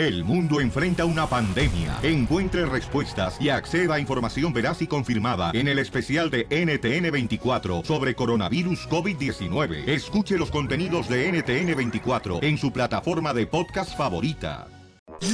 El 0.00 0.24
mundo 0.24 0.62
enfrenta 0.62 1.04
una 1.04 1.26
pandemia. 1.26 1.98
Encuentre 2.02 2.64
respuestas 2.64 3.36
y 3.38 3.50
acceda 3.50 3.96
a 3.96 4.00
información 4.00 4.50
veraz 4.50 4.80
y 4.80 4.86
confirmada 4.86 5.50
en 5.52 5.68
el 5.68 5.78
especial 5.78 6.30
de 6.30 6.48
NTN24 6.48 7.84
sobre 7.84 8.14
coronavirus 8.14 8.88
COVID-19. 8.88 9.86
Escuche 9.86 10.38
los 10.38 10.50
contenidos 10.50 11.06
de 11.06 11.30
NTN24 11.30 12.42
en 12.42 12.56
su 12.56 12.72
plataforma 12.72 13.34
de 13.34 13.46
podcast 13.46 13.94
favorita. 13.94 14.68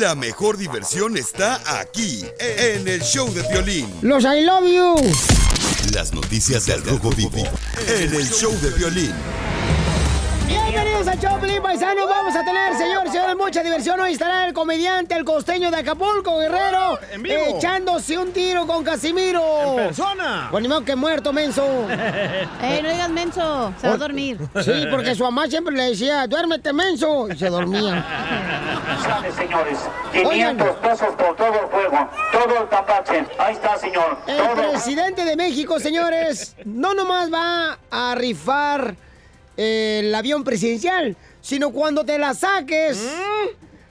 La 0.01 0.17
mejor 0.17 0.57
diversión 0.57 1.17
está 1.17 1.61
aquí, 1.81 2.25
en 2.41 2.89
el 2.89 3.03
show 3.03 3.33
de 3.33 3.43
violín. 3.49 3.89
Los 4.03 4.25
I 4.25 4.45
love 4.45 4.65
you. 4.65 4.97
Las 5.95 6.13
noticias 6.13 6.67
del 6.67 6.83
Rojo 6.83 7.11
Vivo 7.11 7.45
en 7.87 8.13
el 8.13 8.29
show 8.29 8.53
de 8.61 8.71
violín. 8.71 9.15
Bienvenidos 10.47 11.09
a 11.09 11.19
Choplin, 11.19 11.61
paisanos. 11.63 12.09
Vamos 12.09 12.35
a 12.37 12.45
tener, 12.45 12.75
señores, 12.77 13.13
señores, 13.13 13.37
mucha 13.37 13.63
diversión. 13.63 13.99
Hoy 14.01 14.13
estará 14.13 14.47
el 14.47 14.53
comediante, 14.53 15.15
el 15.15 15.25
costeño 15.25 15.71
de 15.71 15.79
Acapulco, 15.79 16.39
Guerrero, 16.39 16.99
en 17.13 17.23
vivo. 17.23 17.43
echándose 17.57 18.17
un 18.17 18.33
tiro 18.33 18.67
con 18.67 18.85
Casimiro. 18.85 19.43
En 19.71 19.77
persona. 19.77 20.49
Con 20.51 20.63
ni 20.63 20.69
modo 20.69 20.85
que 20.85 20.95
muerto, 20.95 21.33
menso. 21.33 21.65
Ey, 22.63 22.83
no 22.83 22.91
digas 22.91 23.11
menso, 23.11 23.73
se 23.81 23.89
va 23.89 23.95
a 23.95 23.99
dormir. 23.99 24.39
Sí, 24.63 24.87
porque 24.91 25.15
su 25.15 25.25
mamá 25.25 25.49
siempre 25.49 25.75
le 25.75 25.91
decía, 25.91 26.27
duérmete, 26.27 26.73
menso, 26.73 27.29
y 27.29 27.37
se 27.37 27.49
dormía. 27.49 28.05
Señores. 29.37 29.79
500 30.13 30.77
pesos 30.77 31.09
por 31.17 31.37
todo 31.37 31.49
el 31.55 31.67
juego. 31.67 32.11
Todo 32.33 32.63
el 32.63 32.69
tapache. 32.69 33.27
Ahí 33.39 33.55
está, 33.55 33.77
señor. 33.77 34.19
El 34.27 34.37
Todo. 34.39 34.55
presidente 34.71 35.25
de 35.25 35.37
México, 35.37 35.79
señores, 35.81 36.55
no 36.65 36.95
nomás 36.95 37.33
va 37.33 37.79
a 37.91 38.15
rifar 38.15 38.95
eh, 38.95 39.06
el 39.57 40.15
avión 40.15 40.45
presidencial, 40.45 41.17
sino 41.41 41.71
cuando 41.71 42.05
te 42.05 42.19
la 42.19 42.35
saques, 42.35 42.99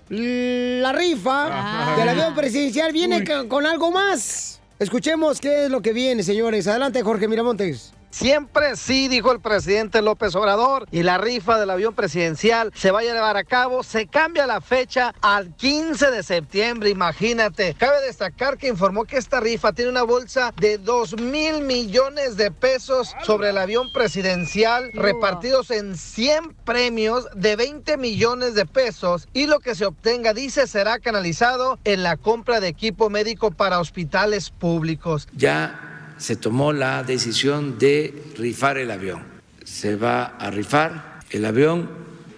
la 0.10 0.94
rifa 0.94 1.96
del 1.98 2.10
avión 2.10 2.36
presidencial 2.36 2.92
viene 2.92 3.24
con 3.48 3.66
algo 3.66 3.92
más. 3.92 4.60
Escuchemos 4.78 5.40
qué 5.40 5.66
es 5.66 5.72
lo 5.72 5.82
que 5.82 5.94
viene, 5.94 6.22
señores. 6.22 6.68
Adelante, 6.68 7.02
Jorge 7.02 7.28
Miramontes. 7.28 7.95
Siempre 8.16 8.78
sí, 8.78 9.10
dijo 9.10 9.34
el 9.34 9.42
presidente 9.42 10.02
López 10.02 10.34
Obrador, 10.36 10.88
y 10.90 11.04
la 11.04 11.18
rifa 11.18 11.60
del 11.60 11.70
avión 11.70 11.94
presidencial 11.94 12.72
se 12.74 12.90
va 12.92 13.00
a 13.00 13.04
llevar 13.04 13.36
a 13.36 13.44
cabo. 13.44 13.84
Se 13.84 14.08
cambia 14.08 14.48
la 14.48 14.62
fecha 14.62 15.14
al 15.20 15.54
15 15.54 16.12
de 16.12 16.24
septiembre, 16.24 16.90
imagínate. 16.90 17.76
Cabe 17.78 18.00
destacar 18.06 18.58
que 18.58 18.70
informó 18.70 19.04
que 19.04 19.18
esta 19.18 19.42
rifa 19.42 19.74
tiene 19.74 19.92
una 19.92 20.04
bolsa 20.04 20.54
de 20.56 20.78
2 20.78 21.20
mil 21.20 21.64
millones 21.64 22.38
de 22.38 22.52
pesos 22.52 23.14
sobre 23.26 23.50
el 23.50 23.58
avión 23.58 23.92
presidencial, 23.92 24.92
repartidos 24.94 25.70
en 25.70 25.98
100 25.98 26.54
premios 26.64 27.28
de 27.36 27.58
20 27.58 27.98
millones 27.98 28.56
de 28.56 28.66
pesos. 28.66 29.28
Y 29.34 29.48
lo 29.48 29.60
que 29.60 29.76
se 29.76 29.86
obtenga, 29.86 30.34
dice, 30.34 30.68
será 30.68 31.00
canalizado 31.00 31.80
en 31.84 32.02
la 32.02 32.16
compra 32.16 32.62
de 32.62 32.70
equipo 32.70 33.10
médico 33.10 33.52
para 33.52 33.82
hospitales 33.82 34.52
públicos. 34.52 35.28
ya 35.34 35.92
se 36.18 36.36
tomó 36.36 36.74
la 36.74 37.04
decisión 37.04 37.78
de 37.78 38.14
rifar 38.38 38.78
el 38.78 38.92
avión. 38.92 39.24
Se 39.64 39.96
va 39.96 40.26
a 40.26 40.52
rifar 40.52 41.20
el 41.32 41.46
avión 41.46 41.90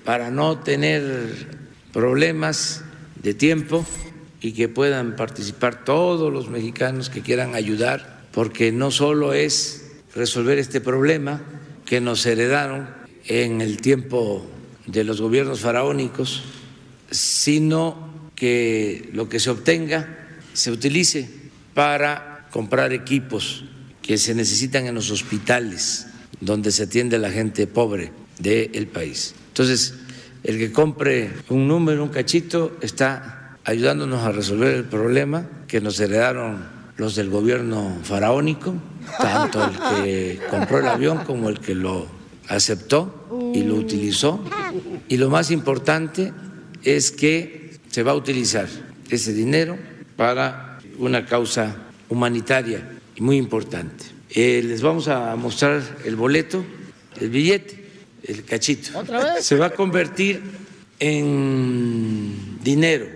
para 0.04 0.32
no 0.32 0.60
tener 0.60 1.58
problemas 1.94 2.84
de 3.22 3.34
tiempo 3.34 3.86
y 4.42 4.54
que 4.54 4.70
puedan 4.70 5.16
participar 5.16 5.84
todos 5.84 6.32
los 6.32 6.50
mexicanos 6.50 7.10
que 7.10 7.22
quieran 7.22 7.56
ayudar, 7.56 8.26
porque 8.32 8.72
no 8.72 8.92
solo 8.92 9.34
es 9.34 9.92
resolver 10.16 10.58
este 10.58 10.82
problema 10.82 11.42
que 11.86 12.02
nos 12.02 12.26
heredaron 12.26 12.90
en 13.26 13.62
el 13.62 13.82
tiempo 13.82 14.46
de 14.86 15.04
los 15.04 15.22
gobiernos 15.22 15.62
faraónicos, 15.62 16.44
sino 17.12 18.30
que 18.36 19.10
lo 19.14 19.28
que 19.28 19.40
se 19.40 19.50
obtenga 19.50 20.28
se 20.54 20.72
utilice 20.72 21.30
para 21.74 22.37
comprar 22.58 22.92
equipos 22.92 23.66
que 24.02 24.18
se 24.18 24.34
necesitan 24.34 24.88
en 24.88 24.96
los 24.96 25.12
hospitales 25.12 26.08
donde 26.42 26.72
se 26.72 26.86
atiende 26.86 27.18
a 27.18 27.20
la 27.20 27.30
gente 27.30 27.68
pobre 27.68 28.12
del 28.40 28.88
país. 28.88 29.36
Entonces, 29.50 29.94
el 30.44 30.58
que 30.58 30.72
compre 30.72 31.30
un 31.50 31.68
número, 31.68 32.02
un 32.02 32.10
cachito, 32.10 32.76
está 32.82 33.60
ayudándonos 33.64 34.24
a 34.24 34.32
resolver 34.32 34.74
el 34.74 34.86
problema 34.86 35.48
que 35.68 35.82
nos 35.82 36.00
heredaron 36.00 36.66
los 36.98 37.16
del 37.16 37.30
gobierno 37.30 37.96
faraónico, 38.02 38.74
tanto 39.20 39.64
el 39.64 39.78
que 40.04 40.40
compró 40.50 40.80
el 40.80 40.88
avión 40.88 41.20
como 41.26 41.50
el 41.50 41.60
que 41.60 41.76
lo 41.76 42.08
aceptó 42.48 43.52
y 43.54 43.62
lo 43.62 43.76
utilizó. 43.76 44.44
Y 45.08 45.18
lo 45.18 45.30
más 45.30 45.52
importante 45.52 46.34
es 46.82 47.12
que 47.12 47.78
se 47.92 48.02
va 48.02 48.14
a 48.14 48.16
utilizar 48.16 48.68
ese 49.12 49.32
dinero 49.32 49.78
para 50.16 50.80
una 50.98 51.24
causa 51.28 51.84
humanitaria 52.10 52.90
y 53.16 53.22
muy 53.22 53.38
importante. 53.38 54.06
Eh, 54.30 54.62
les 54.64 54.82
vamos 54.82 55.08
a 55.08 55.36
mostrar 55.36 55.82
el 56.06 56.16
boleto, 56.16 56.64
el 57.20 57.30
billete, 57.30 57.86
el 58.24 58.44
cachito. 58.44 58.98
¿Otra 59.00 59.34
vez? 59.34 59.46
Se 59.46 59.56
va 59.56 59.68
a 59.68 59.70
convertir 59.72 60.42
en 61.00 62.60
dinero. 62.64 63.08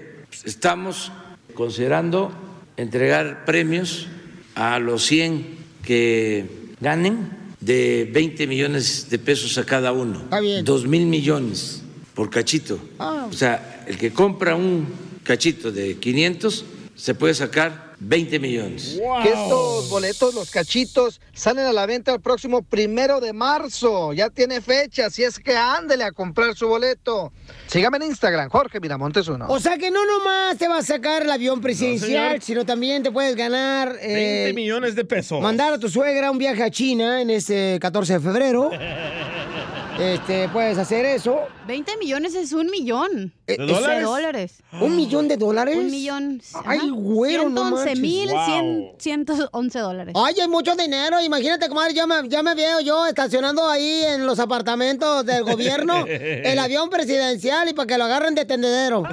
Estamos 0.46 1.12
considerando 1.54 2.32
entregar 2.78 3.46
premios 3.46 4.08
a 4.56 4.80
los 4.80 5.06
100 5.06 5.58
que 5.84 6.46
ganen 6.80 7.30
de 7.60 8.10
20 8.12 8.48
millones 8.48 9.10
de 9.10 9.20
pesos 9.20 9.58
a 9.58 9.66
cada 9.66 9.92
uno. 9.92 10.22
Está 10.22 10.40
bien. 10.40 10.66
2 10.66 10.88
mil 10.88 11.06
millones 11.06 11.82
por 12.16 12.30
cachito. 12.30 12.80
Ah. 13.00 13.28
O 13.30 13.34
sea, 13.34 13.84
el 13.88 13.98
que 13.98 14.12
compra 14.12 14.56
un 14.56 14.88
cachito 15.24 15.72
de 15.72 15.98
500 15.98 16.66
se 16.96 17.16
puede 17.16 17.34
sacar 17.34 17.91
20 18.02 18.40
millones. 18.40 19.00
Que 19.22 19.30
estos 19.30 19.90
boletos, 19.90 20.34
los 20.34 20.50
cachitos, 20.50 21.22
salen 21.34 21.66
a 21.66 21.72
la 21.72 21.86
venta 21.86 22.12
el 22.14 22.20
próximo 22.20 22.64
primero 22.64 23.20
de 23.20 23.32
marzo. 23.32 24.12
Ya 24.14 24.30
tiene 24.30 24.60
fecha, 24.60 25.06
así 25.06 25.24
es 25.24 25.38
que 25.40 25.56
ándele 25.56 26.04
a 26.04 26.12
comprar 26.12 26.56
su 26.56 26.68
boleto. 26.68 27.32
Sígame 27.68 27.98
en 27.98 28.04
Instagram, 28.04 28.50
Jorge 28.50 28.80
Miramontes 28.80 29.28
uno. 29.28 29.46
O 29.50 29.60
sea 29.60 29.78
que 29.78 29.92
no 29.92 30.04
nomás 30.06 30.58
te 30.58 30.68
va 30.68 30.80
a 30.80 30.84
sacar 30.84 31.22
el 31.22 31.30
avión 31.30 31.62
presidencial, 31.62 32.42
sino 32.42 32.66
también 32.66 33.04
te 33.04 33.12
puedes 33.12 33.36
ganar... 33.36 33.90
20 33.90 34.50
eh, 34.50 34.54
millones 34.54 34.96
de 34.96 35.06
pesos. 35.06 35.40
Mandar 35.40 35.74
a 35.74 35.78
tu 35.78 35.88
suegra 35.88 36.32
un 36.32 36.40
viaje 36.40 36.64
a 36.64 36.72
China 36.72 37.22
en 37.22 37.30
este 37.30 37.78
14 37.80 38.14
de 38.14 38.20
febrero. 38.20 38.72
Este, 40.02 40.50
puedes 40.50 40.78
hacer 40.80 41.06
eso. 41.06 41.42
20 41.68 41.96
millones 41.98 42.34
es 42.34 42.54
un 42.54 42.68
millón 42.72 43.32
Eh, 43.46 43.56
¿De 43.58 43.66
eso 43.66 43.76
dólares? 43.76 43.98
de 44.00 44.04
dólares. 44.04 44.54
¿Un 44.80 44.96
millón 44.96 45.28
de 45.28 45.38
dólares? 45.38 45.78
Un 45.78 45.92
millón. 45.92 46.42
Ay, 46.66 46.90
güero, 46.90 47.50
no 47.50 47.62
111 47.78 47.86
manches. 47.86 48.00
mil 48.00 48.30
Wow. 48.32 48.46
100 48.46 48.92
111 48.98 49.80
dólares. 49.80 50.14
Ay, 50.18 50.36
hay 50.42 50.48
mucho 50.48 50.76
dinero. 50.76 51.22
Imagínate, 51.22 51.70
comadre, 51.70 51.94
ya 51.94 52.08
me, 52.08 52.28
ya 52.30 52.42
me 52.42 52.56
veo 52.56 52.80
yo 52.80 53.06
estacionando 53.06 53.68
ahí 53.70 54.04
en 54.06 54.26
los 54.26 54.40
apartamentos 54.40 55.24
del 55.26 55.44
gobierno 55.44 56.04
el 56.08 56.58
avión 56.58 56.90
presidencial 56.90 57.70
y 57.70 57.74
para 57.74 57.86
que 57.88 57.98
lo 58.00 58.06
agarren 58.06 58.34
de 58.34 58.46
tendedero. 58.46 59.04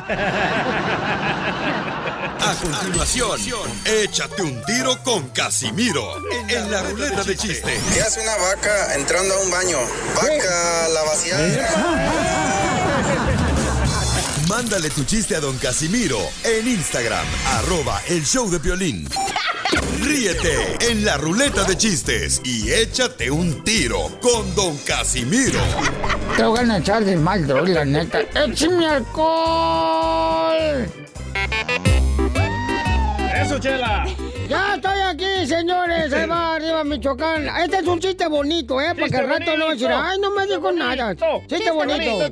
A 2.49 2.55
continuación, 2.55 3.39
échate 3.85 4.43
un 4.43 4.65
tiro 4.65 4.97
con 5.05 5.29
Casimiro 5.29 6.15
en 6.49 6.71
la 6.71 6.83
ruleta 6.83 7.23
de 7.23 7.37
chiste. 7.37 7.79
¿Qué 7.93 8.01
hace 8.01 8.23
una 8.23 8.39
vaca 8.39 8.95
entrando 8.95 9.35
a 9.35 9.39
un 9.41 9.51
baño? 9.51 9.77
Vaca, 10.17 10.89
la 10.95 11.03
vaciada. 11.03 12.11
Mándale 14.49 14.89
tu 14.89 15.05
chiste 15.05 15.37
a 15.37 15.41
don 15.41 15.59
Casimiro 15.59 16.19
en 16.43 16.69
Instagram, 16.69 17.27
arroba 17.59 18.01
el 18.09 18.25
show 18.25 18.51
de 18.51 18.59
violín. 18.59 19.07
Ríete 20.01 20.91
en 20.91 21.05
la 21.05 21.19
ruleta 21.19 21.65
de 21.65 21.77
chistes 21.77 22.41
y 22.45 22.73
échate 22.73 23.31
un 23.31 23.63
tiro 23.63 24.19
con 24.23 24.55
don 24.55 24.75
Casimiro. 24.79 25.61
Te 26.35 26.45
voy 26.45 26.61
a 26.61 26.79
echar 26.79 27.05
de 27.05 27.15
mal, 27.15 27.47
la 27.47 27.85
neta. 27.85 28.21
¡Échame 28.21 28.87
alcohol! 28.87 30.89
Eso, 33.41 33.59
Chela. 33.59 34.05
Ya 34.49 34.75
estoy 34.75 34.99
aquí, 35.01 35.47
señores. 35.47 36.13
Ahí 36.13 36.27
va 36.27 36.57
arriba, 36.57 36.83
Michoacán. 36.83 37.47
Este 37.63 37.77
es 37.79 37.87
un 37.87 38.01
chiste 38.01 38.27
bonito, 38.27 38.81
¿eh? 38.81 38.87
Para 38.87 38.97
que 38.97 39.03
Chiste 39.05 39.19
al 39.19 39.29
rato 39.29 39.57
no 39.57 39.69
decir, 39.71 39.89
ay, 39.93 40.19
no 40.19 40.31
me 40.33 40.47
dijo 40.47 40.73
nada. 40.73 41.05
bonito. 41.15 41.27
Chiste, 41.47 41.57
Chiste 41.57 41.71
bonito. 41.71 42.31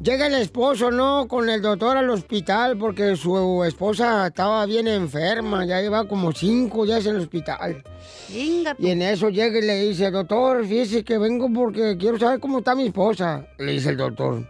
Llega 0.00 0.26
el 0.28 0.34
esposo, 0.34 0.92
¿no? 0.92 1.26
Con 1.26 1.50
el 1.50 1.60
doctor 1.60 1.96
al 1.96 2.08
hospital 2.10 2.78
porque 2.78 3.16
su 3.16 3.64
esposa 3.64 4.28
estaba 4.28 4.64
bien 4.66 4.86
enferma. 4.86 5.64
Ya 5.66 5.80
lleva 5.80 6.06
como 6.06 6.30
cinco 6.32 6.84
días 6.86 7.04
en 7.06 7.16
el 7.16 7.22
hospital. 7.22 7.82
Venga, 8.28 8.76
Y 8.78 8.90
en 8.90 9.02
eso 9.02 9.30
llega 9.30 9.58
y 9.58 9.62
le 9.62 9.80
dice, 9.80 10.10
doctor, 10.10 10.64
fíjese 10.66 11.02
que 11.02 11.18
vengo 11.18 11.52
porque 11.52 11.96
quiero 11.98 12.18
saber 12.18 12.38
cómo 12.38 12.58
está 12.58 12.76
mi 12.76 12.86
esposa. 12.86 13.44
Le 13.58 13.72
dice 13.72 13.90
el 13.90 13.96
doctor, 13.96 14.46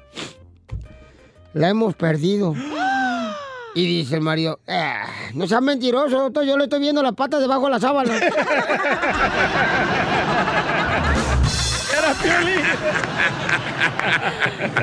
la 1.55 1.70
hemos 1.70 1.94
perdido. 1.94 2.55
Y 3.74 3.86
dice 3.86 4.14
el 4.16 4.20
marido, 4.22 4.58
"Ah, 4.66 5.06
no 5.34 5.46
seas 5.46 5.62
mentiroso, 5.62 6.18
doctor, 6.18 6.44
yo 6.44 6.56
le 6.56 6.64
estoy 6.64 6.80
viendo 6.80 7.02
las 7.02 7.12
patas 7.14 7.40
debajo 7.40 7.66
de 7.66 7.70
la 7.70 7.78
sábana. 7.80 8.14
Era 11.96 12.14
Piolín. 12.22 12.62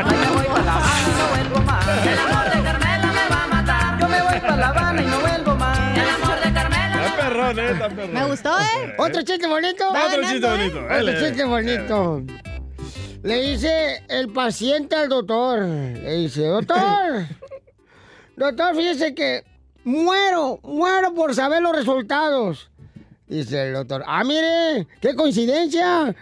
Hoy 0.05 0.15
me 0.17 0.27
voy 0.35 0.45
para 0.45 0.63
la 0.63 0.73
banda, 0.75 1.11
no 1.17 1.27
vuelvo 1.35 1.59
más. 1.65 1.85
El 2.05 2.19
amor 2.19 2.45
de 2.45 2.61
Carmela 2.63 3.07
me 3.13 3.27
va 3.35 3.43
a 3.43 3.47
matar. 3.47 3.99
voy 3.99 4.39
para 4.39 4.55
La 4.55 4.67
Habana 4.69 5.01
y 5.01 5.05
no 5.05 5.19
vuelvo 5.19 5.55
más. 5.55 5.97
El 5.97 6.09
amor 6.09 6.39
de 6.43 6.53
Carmela. 6.53 7.05
Está 7.05 7.15
perrón, 7.17 7.59
eh, 7.59 7.69
está 7.71 7.89
perrón. 7.89 8.13
Me 8.13 8.25
gustó, 8.25 8.59
¿eh? 8.59 8.95
¿Otro 8.97 9.21
chiste 9.23 9.47
bonito? 9.47 9.83
Va 9.93 10.05
Otro 10.05 10.21
ganando, 10.21 10.29
chiste 10.31 10.47
¿eh? 10.47 10.49
bonito. 10.57 10.77
Otro 10.79 10.95
Dale. 10.95 11.19
chiste 11.19 11.43
bonito. 11.45 12.23
Le 13.23 13.41
dice 13.41 14.03
el 14.07 14.29
paciente 14.29 14.95
al 14.95 15.09
doctor. 15.09 15.59
Le 15.59 16.13
dice, 16.17 16.45
doctor, 16.45 16.77
doctor, 18.35 18.75
fíjese 18.75 19.15
que 19.15 19.43
muero, 19.83 20.59
muero 20.63 21.13
por 21.13 21.33
saber 21.33 21.61
los 21.61 21.75
resultados. 21.75 22.69
Dice 23.27 23.67
el 23.67 23.73
doctor, 23.73 24.03
ah, 24.05 24.23
mire, 24.23 24.87
qué 25.01 25.15
coincidencia. 25.15 26.15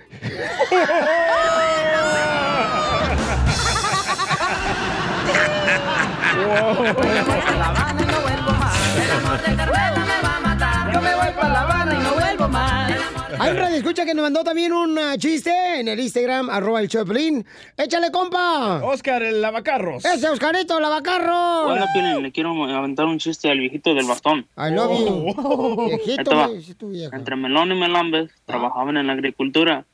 para 6.93 7.57
La 7.57 7.67
Habana 7.67 8.01
y 8.01 8.05
no 8.05 8.21
vuelvo 8.21 8.51
más. 8.53 8.97
El 8.97 9.11
amor 9.11 9.41
de 9.41 9.55
Carmela 9.55 10.05
me 10.05 10.21
va 10.27 10.37
a 10.37 10.39
matar. 10.39 10.93
Yo 10.93 11.01
me 11.01 11.15
voy 11.15 11.31
para 11.35 11.49
La 11.49 11.61
Habana 11.61 11.93
y 11.93 12.03
no 12.03 12.13
vuelvo 12.13 12.47
más. 12.47 13.02
Hay 13.39 13.51
un 13.51 13.57
radio 13.57 13.77
escucha 13.77 14.05
que 14.05 14.13
nos 14.13 14.23
mandó 14.23 14.43
también 14.43 14.73
un 14.73 14.97
ah, 14.97 15.17
chiste 15.17 15.51
en 15.79 15.87
el 15.87 15.99
Instagram, 15.99 16.49
arroba 16.49 16.81
el 16.81 16.87
Choplin. 16.87 17.45
¡Échale, 17.77 18.11
compa! 18.11 18.81
Oscar, 18.83 19.23
el 19.23 19.41
lavacarros. 19.41 20.05
¡Ese 20.05 20.29
Oscarito, 20.29 20.79
lavacarro! 20.79 21.67
Hola, 21.67 21.87
Piolín, 21.93 22.21
le 22.21 22.31
quiero 22.31 22.51
aventar 22.65 23.05
un 23.05 23.19
chiste 23.19 23.49
al 23.49 23.59
viejito 23.59 23.95
del 23.95 24.05
bastón. 24.05 24.45
I 24.57 24.71
love 24.71 24.99
you. 24.99 25.81
Ahí 25.81 25.97
Viejito, 25.97 26.49
tu 26.77 26.89
vieja. 26.89 27.15
Entre 27.15 27.35
Melón 27.35 27.71
y 27.71 27.75
Melambes 27.75 28.31
trabajaban 28.45 28.97
en 28.97 29.07
la 29.07 29.13
agricultura. 29.13 29.85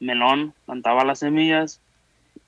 Melón 0.00 0.54
plantaba 0.66 1.04
las 1.04 1.20
semillas 1.20 1.80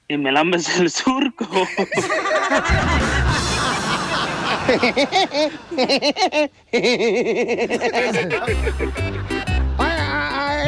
y 0.09 0.17
Melambes 0.17 0.79
el 0.79 0.91
surco. 0.91 1.47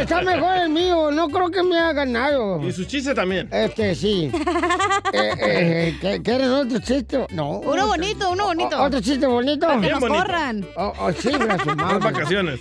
Está 0.02 0.22
mejor 0.22 0.56
el 0.56 0.68
mío, 0.70 1.10
no 1.10 1.28
creo 1.28 1.50
que 1.50 1.62
me 1.62 1.78
haya 1.78 1.92
ganado. 1.92 2.60
Y 2.66 2.72
su 2.72 2.84
chiste 2.84 3.14
también. 3.14 3.48
Este, 3.52 3.94
sí. 3.94 4.30
Eh, 5.14 5.34
eh, 5.40 5.98
¿qué- 6.00 6.22
¿Quieren 6.22 6.50
otro 6.52 6.78
chiste? 6.78 7.26
No. 7.32 7.58
Uno 7.60 7.86
bonito, 7.86 8.30
uno 8.30 8.46
bonito. 8.46 8.82
¿Otro 8.82 9.00
chiste 9.00 9.26
bonito? 9.26 9.66
Para 9.66 9.74
que 9.74 9.80
Bien 9.88 9.92
nos 9.92 10.00
bonito. 10.00 10.22
corran. 10.22 10.66
Oh, 10.76 10.92
oh, 11.00 11.12
sí, 11.12 11.30
Las 11.32 11.66
madre. 11.66 11.98
vacaciones. 11.98 12.60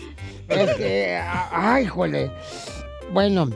Este, 0.49 1.15
a- 1.17 1.73
ay, 1.75 1.85
jole. 1.85 2.29
Bueno, 3.13 3.49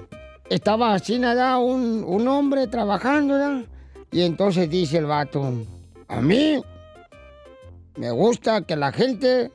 estaba 0.49 0.93
así 0.93 1.19
nada 1.19 1.57
un, 1.57 2.05
un 2.07 2.27
hombre 2.29 2.67
trabajando, 2.67 3.33
¿verdad? 3.33 3.65
Y 4.11 4.21
entonces 4.21 4.69
dice 4.69 4.97
el 4.99 5.07
vato, 5.07 5.51
a 6.07 6.21
mí 6.21 6.61
me 7.97 8.11
gusta 8.11 8.61
que 8.61 8.77
la 8.77 8.93
gente 8.93 9.51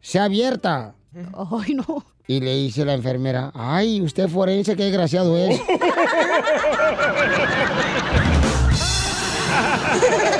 sea 0.00 0.24
abierta. 0.24 0.94
Ay, 1.52 1.74
no. 1.74 2.04
Y 2.30 2.40
le 2.40 2.54
dice 2.56 2.84
la 2.84 2.92
enfermera, 2.92 3.50
ay, 3.54 4.02
usted 4.02 4.28
forense, 4.28 4.76
qué 4.76 4.84
desgraciado 4.84 5.38
es. 5.38 5.58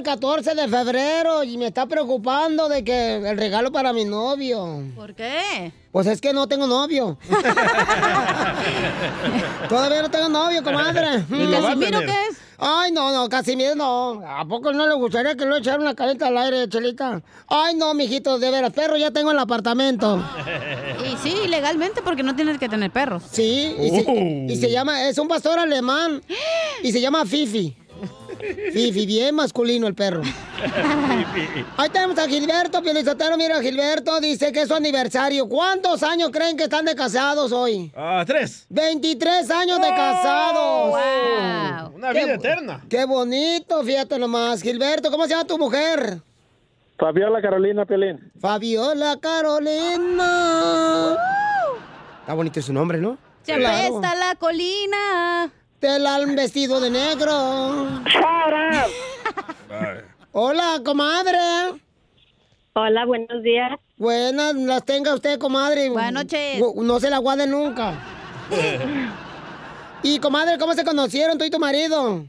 el 0.00 0.04
14 0.04 0.54
de 0.54 0.66
febrero 0.66 1.44
y 1.44 1.58
me 1.58 1.66
está 1.66 1.84
preocupando 1.84 2.68
de 2.70 2.82
que 2.82 3.16
el 3.16 3.36
regalo 3.36 3.70
para 3.70 3.92
mi 3.92 4.06
novio. 4.06 4.82
¿Por 4.96 5.14
qué? 5.14 5.72
Pues 5.92 6.06
es 6.06 6.20
que 6.22 6.32
no 6.32 6.46
tengo 6.48 6.66
novio. 6.66 7.18
Todavía 9.68 10.00
no 10.02 10.10
tengo 10.10 10.28
novio, 10.30 10.62
comadre. 10.64 11.24
Va 11.30 11.58
a 11.58 11.62
¿Casimiro 11.62 12.00
qué 12.00 12.12
es? 12.30 12.38
Ay, 12.62 12.92
no, 12.92 13.12
no, 13.12 13.28
Casimiro 13.28 13.74
no. 13.74 14.22
¿A 14.26 14.46
poco 14.46 14.72
no 14.72 14.86
le 14.86 14.94
gustaría 14.94 15.34
que 15.34 15.44
lo 15.44 15.56
echara 15.58 15.78
una 15.78 15.94
carita 15.94 16.28
al 16.28 16.38
aire, 16.38 16.66
Chelita? 16.68 17.20
Ay, 17.48 17.74
no, 17.74 17.92
mijito, 17.92 18.38
de 18.38 18.50
veras, 18.50 18.72
perro 18.72 18.96
ya 18.96 19.10
tengo 19.10 19.30
en 19.30 19.36
el 19.36 19.42
apartamento. 19.42 20.22
Y 21.00 21.16
sí, 21.16 21.48
legalmente 21.48 22.02
porque 22.02 22.22
no 22.22 22.36
tienes 22.36 22.58
que 22.58 22.68
tener 22.68 22.90
perros. 22.90 23.22
Sí, 23.32 23.74
y, 23.80 23.88
se, 23.90 24.04
Oh. 24.06 24.52
y 24.52 24.56
se 24.56 24.70
llama, 24.70 25.08
es 25.08 25.16
un 25.18 25.28
pastor 25.28 25.58
alemán 25.58 26.22
y 26.82 26.92
se 26.92 27.00
llama 27.00 27.24
Fifi. 27.24 27.74
Fifi, 28.72 29.06
bien 29.06 29.34
masculino 29.34 29.86
el 29.86 29.94
perro. 29.94 30.22
Ahí 31.76 31.88
tenemos 31.90 32.18
a 32.18 32.26
Gilberto, 32.28 32.82
Pielizotero, 32.82 33.36
mira, 33.36 33.60
Gilberto 33.60 34.20
dice 34.20 34.52
que 34.52 34.62
es 34.62 34.68
su 34.68 34.74
aniversario. 34.74 35.48
¿Cuántos 35.48 36.02
años 36.02 36.30
creen 36.30 36.56
que 36.56 36.64
están 36.64 36.84
de 36.84 36.94
casados 36.94 37.52
hoy? 37.52 37.92
Ah, 37.96 38.24
tres. 38.26 38.66
23 38.70 39.50
años 39.50 39.80
de 39.80 39.88
casados. 39.88 40.90
Wow. 40.90 41.94
Una 41.96 42.12
Qué 42.12 42.24
vida 42.24 42.34
eterna. 42.34 42.84
Qué 42.88 43.04
bonito, 43.04 43.82
fíjate 43.84 44.18
nomás. 44.18 44.62
Gilberto, 44.62 45.10
¿cómo 45.10 45.24
se 45.24 45.30
llama 45.30 45.44
tu 45.46 45.58
mujer? 45.58 46.20
Fabiola 46.98 47.40
Carolina 47.40 47.84
Pelín. 47.86 48.30
Fabiola 48.40 49.16
Carolina. 49.20 51.16
Está 52.20 52.34
bonito 52.34 52.60
su 52.62 52.72
nombre, 52.72 52.98
¿no? 52.98 53.16
Se 53.42 53.54
Claro. 53.54 53.96
apesta 53.96 54.14
la 54.16 54.34
colina. 54.34 55.50
Te 55.80 55.98
la 55.98 56.16
han 56.16 56.36
vestido 56.36 56.78
de 56.78 56.90
negro. 56.90 57.32
Hola, 60.32 60.80
comadre. 60.84 61.38
Hola, 62.74 63.06
buenos 63.06 63.42
días. 63.42 63.80
Buenas, 63.96 64.54
las 64.56 64.84
tenga 64.84 65.14
usted, 65.14 65.38
comadre. 65.38 65.88
Buenas 65.88 66.12
noches. 66.12 66.62
No 66.76 67.00
se 67.00 67.08
la 67.08 67.16
guarde 67.16 67.46
nunca. 67.46 67.94
y, 70.02 70.18
comadre, 70.18 70.58
¿cómo 70.58 70.74
se 70.74 70.84
conocieron 70.84 71.38
tú 71.38 71.44
y 71.44 71.50
tu 71.50 71.58
marido? 71.58 72.26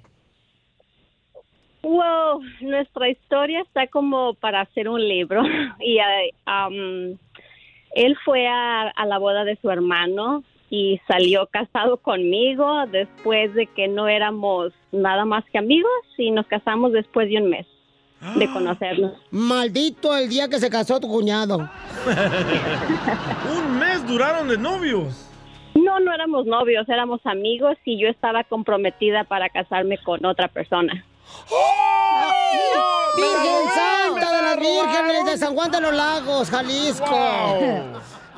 Wow, 1.81 2.41
nuestra 2.61 3.09
historia 3.09 3.59
está 3.63 3.85
como 3.87 4.33
para 4.35 4.61
hacer 4.61 4.87
un 4.87 5.05
libro. 5.05 5.43
Y 5.81 5.97
um, 6.47 7.17
él 7.95 8.17
fue 8.23 8.47
a, 8.47 8.83
a 8.83 9.05
la 9.05 9.17
boda 9.17 9.43
de 9.43 9.57
su 9.57 9.69
hermano 9.69 10.41
y 10.71 10.99
salió 11.05 11.45
casado 11.47 11.97
conmigo 11.97 12.65
después 12.87 13.53
de 13.53 13.67
que 13.67 13.89
no 13.89 14.07
éramos 14.07 14.71
nada 14.93 15.25
más 15.25 15.43
que 15.51 15.57
amigos 15.57 15.91
y 16.17 16.31
nos 16.31 16.47
casamos 16.47 16.93
después 16.93 17.27
de 17.29 17.37
un 17.37 17.49
mes 17.49 17.67
de 18.35 18.47
conocernos. 18.51 19.13
Maldito 19.31 20.15
el 20.15 20.29
día 20.29 20.47
que 20.47 20.59
se 20.59 20.69
casó 20.69 20.99
tu 20.99 21.07
cuñado. 21.09 21.57
Un 23.57 23.79
mes 23.79 24.07
duraron 24.07 24.47
de 24.47 24.57
novios. 24.57 25.27
No, 25.75 25.99
no 25.99 26.13
éramos 26.13 26.45
novios, 26.45 26.87
éramos 26.87 27.19
amigos 27.25 27.75
y 27.83 27.99
yo 27.99 28.07
estaba 28.07 28.45
comprometida 28.45 29.25
para 29.25 29.49
casarme 29.49 29.97
con 29.97 30.25
otra 30.25 30.47
persona. 30.47 31.03
Virgen 33.17 33.69
Santa 33.73 34.37
de 34.37 34.41
las 34.41 34.57
Vírgenes 34.57 35.25
de 35.25 35.37
San 35.37 35.53
Juan 35.53 35.69
de 35.71 35.81
los 35.81 35.93
Lagos, 35.93 36.49
Jalisco. 36.49 37.05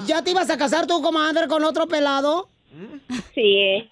¿Ya 0.05 0.23
te 0.23 0.31
ibas 0.31 0.49
a 0.49 0.57
casar 0.57 0.87
tú, 0.87 1.01
comadre, 1.01 1.47
con 1.47 1.63
otro 1.63 1.87
pelado? 1.87 2.47
Sí. 3.33 3.89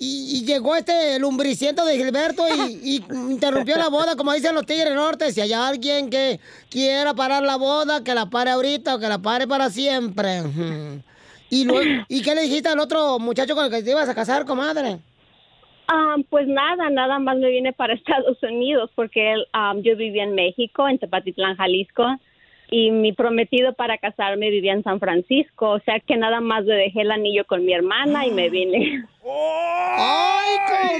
Y, 0.00 0.38
y 0.38 0.44
llegó 0.46 0.76
este 0.76 1.18
lumbriciento 1.18 1.84
de 1.84 1.96
Gilberto 1.96 2.44
y, 2.48 2.80
y 2.84 3.04
interrumpió 3.30 3.76
la 3.76 3.88
boda, 3.88 4.14
como 4.14 4.32
dicen 4.32 4.54
los 4.54 4.64
Tigres 4.64 4.94
Norte. 4.94 5.32
Si 5.32 5.40
hay 5.40 5.52
alguien 5.52 6.08
que 6.08 6.38
quiera 6.70 7.14
parar 7.14 7.42
la 7.42 7.56
boda, 7.56 8.04
que 8.04 8.14
la 8.14 8.26
pare 8.26 8.50
ahorita 8.50 8.94
o 8.94 8.98
que 9.00 9.08
la 9.08 9.18
pare 9.18 9.48
para 9.48 9.70
siempre. 9.70 10.42
Y, 11.50 11.64
luego, 11.64 12.04
¿Y 12.08 12.22
qué 12.22 12.34
le 12.34 12.42
dijiste 12.42 12.68
al 12.68 12.78
otro 12.78 13.18
muchacho 13.18 13.54
con 13.54 13.64
el 13.64 13.70
que 13.70 13.82
te 13.82 13.90
ibas 13.90 14.08
a 14.08 14.14
casar, 14.14 14.44
comadre? 14.44 14.98
Ah, 15.88 16.16
pues 16.28 16.46
nada, 16.46 16.90
nada 16.90 17.18
más 17.18 17.38
me 17.38 17.48
vine 17.48 17.72
para 17.72 17.94
Estados 17.94 18.40
Unidos 18.42 18.90
porque 18.94 19.32
él, 19.32 19.46
ah, 19.52 19.74
yo 19.82 19.96
vivía 19.96 20.24
en 20.24 20.34
México, 20.34 20.88
en 20.88 20.98
Tepatitlán, 20.98 21.56
Jalisco, 21.56 22.04
y 22.70 22.90
mi 22.90 23.12
prometido 23.12 23.72
para 23.74 23.98
casarme 23.98 24.50
vivía 24.50 24.72
en 24.72 24.82
San 24.82 25.00
Francisco, 25.00 25.70
o 25.70 25.80
sea 25.80 26.00
que 26.00 26.16
nada 26.16 26.40
más 26.40 26.64
le 26.64 26.74
dejé 26.74 27.02
el 27.02 27.10
anillo 27.10 27.46
con 27.46 27.64
mi 27.64 27.72
hermana 27.72 28.26
y 28.26 28.30
me 28.30 28.50
vine. 28.56 29.04
¡Ay, 29.24 30.56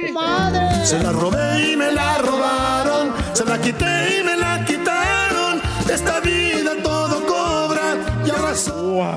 comadre! 0.07 0.85
Se 0.85 1.03
la 1.03 1.13
robé 1.13 1.73
y 1.73 1.77
me 1.77 1.93
la 1.93 2.19
robaron, 2.19 3.13
se 3.33 3.45
la 3.45 3.61
quité 3.61 4.21
y 4.21 4.25
me 4.25 4.37
la 4.37 4.65
quitaron. 4.65 5.61
Esta 5.93 6.21
vida 6.21 6.73
todo 6.83 7.27
cobra 7.27 7.97
y 8.27 8.31
ahora 8.31 8.53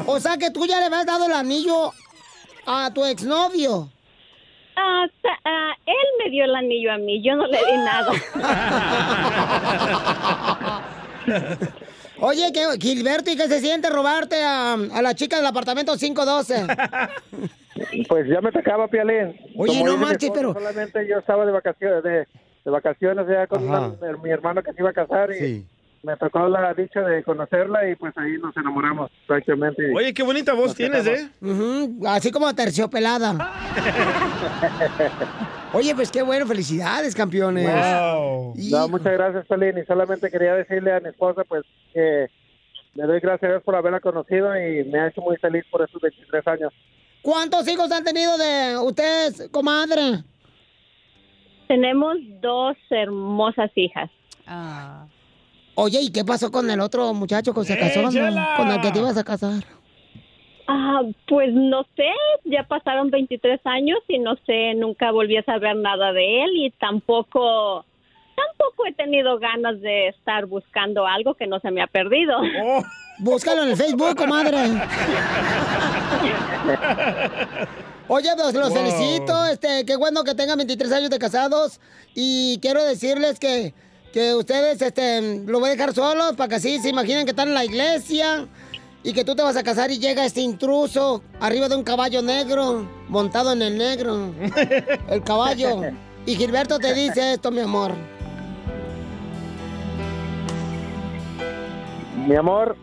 O 0.08 0.20
sea 0.20 0.38
que 0.38 0.52
tú 0.52 0.66
ya 0.66 0.80
le 0.80 0.86
habías 0.86 1.06
dado 1.06 1.26
el 1.26 1.34
anillo 1.34 1.92
a 2.66 2.92
tu 2.94 3.06
exnovio. 3.06 3.90
Ah, 4.76 5.06
ah, 5.46 5.74
él 5.86 6.08
me 6.24 6.30
dio 6.32 6.46
el 6.46 6.56
anillo 6.56 6.94
a 6.94 6.98
mí, 6.98 7.22
yo 7.22 7.36
no 7.36 7.46
le 7.46 7.58
di 7.58 7.78
nada. 7.78 8.12
Oye, 12.22 12.52
¿qué, 12.54 12.66
Gilberto, 12.80 13.32
¿y 13.32 13.36
qué 13.36 13.48
se 13.48 13.60
siente 13.60 13.90
robarte 13.90 14.42
a, 14.44 14.74
a 14.74 15.02
la 15.02 15.14
chica 15.16 15.38
del 15.38 15.46
apartamento 15.46 15.96
512? 15.96 16.66
Pues 18.08 18.28
ya 18.28 18.42
me 18.42 18.52
tocaba, 18.52 18.88
Pialín. 18.88 19.36
Oye, 19.58 19.80
Como 19.80 19.86
no 19.92 19.98
manches, 19.98 20.30
pero- 20.32 20.54
Solamente 20.54 21.08
yo 21.08 21.18
estaba 21.18 21.46
de 21.46 21.52
vacaciones, 21.52 22.04
de, 22.04 22.12
de 22.64 22.70
vacaciones 22.72 23.26
ya 23.28 23.48
con 23.48 23.68
una- 23.68 23.96
mi 24.22 24.30
hermano 24.30 24.62
que 24.62 24.72
se 24.74 24.82
iba 24.82 24.90
a 24.92 24.94
casar 24.94 25.32
y, 25.32 25.66
me 26.04 26.18
tocó 26.18 26.48
la 26.48 26.74
dicha 26.74 27.02
de 27.02 27.24
conocerla 27.24 27.88
y 27.90 27.96
pues 27.96 28.18
ahí 28.18 28.34
nos 28.42 28.56
enamoramos 28.58 29.12
prácticamente. 29.28 29.94
Oye, 29.96 30.14
qué 30.14 30.24
bonita 30.24 30.54
voz 30.54 30.76
tienes, 30.76 31.06
¿eh? 31.06 31.30
Así 32.08 32.32
como 32.32 32.54
terciopelada. 32.56 33.34
Oye, 35.74 35.96
pues 35.96 36.12
qué 36.12 36.22
bueno, 36.22 36.46
felicidades, 36.46 37.16
campeones. 37.16 37.66
No, 37.66 38.54
muchas 38.90 39.14
gracias, 39.14 39.46
Pelín. 39.48 39.78
Y 39.78 39.86
solamente 39.86 40.30
quería 40.30 40.56
decirle 40.56 40.94
a 40.94 41.00
mi 41.00 41.10
esposa, 41.10 41.44
pues, 41.46 41.64
que 41.94 42.28
le 42.96 43.04
doy 43.04 43.20
gracias 43.20 43.44
a 43.44 43.54
Dios 43.54 43.64
por 43.64 43.76
haberla 43.76 44.00
conocido 44.00 44.56
y 44.58 44.84
me 44.86 45.00
ha 45.00 45.08
hecho 45.08 45.22
muy 45.22 45.38
feliz 45.38 45.64
por 45.72 45.82
estos 45.82 46.02
23 46.02 46.48
años. 46.48 46.74
¿Cuántos 47.22 47.68
hijos 47.68 47.92
han 47.92 48.04
tenido 48.04 48.38
de 48.38 48.78
ustedes, 48.80 49.50
comadre? 49.52 50.24
Tenemos 51.68 52.18
dos 52.42 52.76
hermosas 52.90 53.72
hijas. 53.76 54.10
Oye, 55.84 56.00
¿y 56.00 56.12
qué 56.12 56.24
pasó 56.24 56.52
con 56.52 56.70
el 56.70 56.80
otro 56.80 57.12
muchacho 57.16 57.56
que 57.56 57.64
se 57.64 57.76
casó? 57.76 58.04
Con 58.04 58.72
el 58.72 58.82
que 58.82 58.92
te 58.92 59.00
ibas 59.00 59.18
a 59.18 59.24
casar. 59.24 59.64
Ah, 60.68 61.02
pues 61.28 61.52
no 61.52 61.82
sé, 61.96 62.08
ya 62.46 62.62
pasaron 62.68 63.10
23 63.10 63.60
años 63.66 63.98
y 64.08 64.20
no 64.20 64.36
sé, 64.46 64.76
nunca 64.76 65.12
volví 65.12 65.38
a 65.38 65.44
saber 65.44 65.76
nada 65.76 66.14
de 66.14 66.44
él 66.44 66.52
y 66.56 66.70
tampoco 66.80 67.84
tampoco 68.36 68.86
he 68.86 68.94
tenido 68.94 69.40
ganas 69.40 69.82
de 69.82 70.10
estar 70.10 70.46
buscando 70.46 71.08
algo 71.08 71.34
que 71.34 71.48
no 71.48 71.60
se 71.62 71.72
me 71.72 71.82
ha 71.82 71.88
perdido. 71.88 72.38
Búscalo 73.18 73.64
en 73.64 73.70
el 73.70 73.76
Facebook, 73.76 74.16
comadre. 74.16 74.58
Oye, 78.08 78.30
pues 78.36 78.54
los 78.54 78.70
Wow. 78.70 78.78
felicito, 78.78 79.46
este, 79.46 79.84
qué 79.86 79.96
bueno 79.96 80.24
que 80.24 80.36
tengan 80.36 80.60
23 80.60 80.92
años 80.92 81.10
de 81.10 81.18
casados 81.18 81.80
y 82.14 82.60
quiero 82.62 82.84
decirles 82.84 83.40
que, 83.40 83.74
que 84.12 84.36
ustedes, 84.36 84.82
este, 84.82 85.44
lo 85.46 85.60
voy 85.60 85.70
a 85.70 85.72
dejar 85.74 85.94
solos 85.94 86.34
para 86.36 86.50
que 86.50 86.56
así 86.56 86.80
se 86.80 86.90
imaginen 86.90 87.26
que 87.26 87.32
están 87.32 87.50
en 87.50 87.54
la 87.54 87.66
iglesia 87.66 88.48
y 89.04 89.14
que 89.14 89.24
tú 89.24 89.36
te 89.36 89.42
vas 89.42 89.58
a 89.58 89.64
casar 89.64 89.90
y 89.90 90.00
llega 90.00 90.26
este 90.26 90.42
intruso 90.42 91.24
arriba 91.40 91.68
de 91.70 91.76
un 91.76 91.84
caballo 91.84 92.22
negro, 92.22 92.88
montado 93.08 93.54
en 93.54 93.62
el 93.62 93.78
negro, 93.78 94.32
el 95.10 95.24
caballo. 95.24 95.82
Y 96.26 96.36
Gilberto 96.36 96.78
te 96.78 96.94
dice 96.94 97.34
esto, 97.34 97.50
mi 97.52 97.62
amor. 97.62 97.92
Mi 102.28 102.36
amor, 102.36 102.76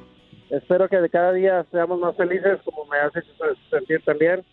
espero 0.51 0.89
que 0.89 0.97
de 0.97 1.09
cada 1.09 1.33
día 1.33 1.65
seamos 1.71 2.01
más 2.01 2.17
felices 2.17 2.59
como 2.65 2.85
me 2.87 2.99
haces 2.99 3.25
sentir 3.71 4.03
también. 4.05 4.45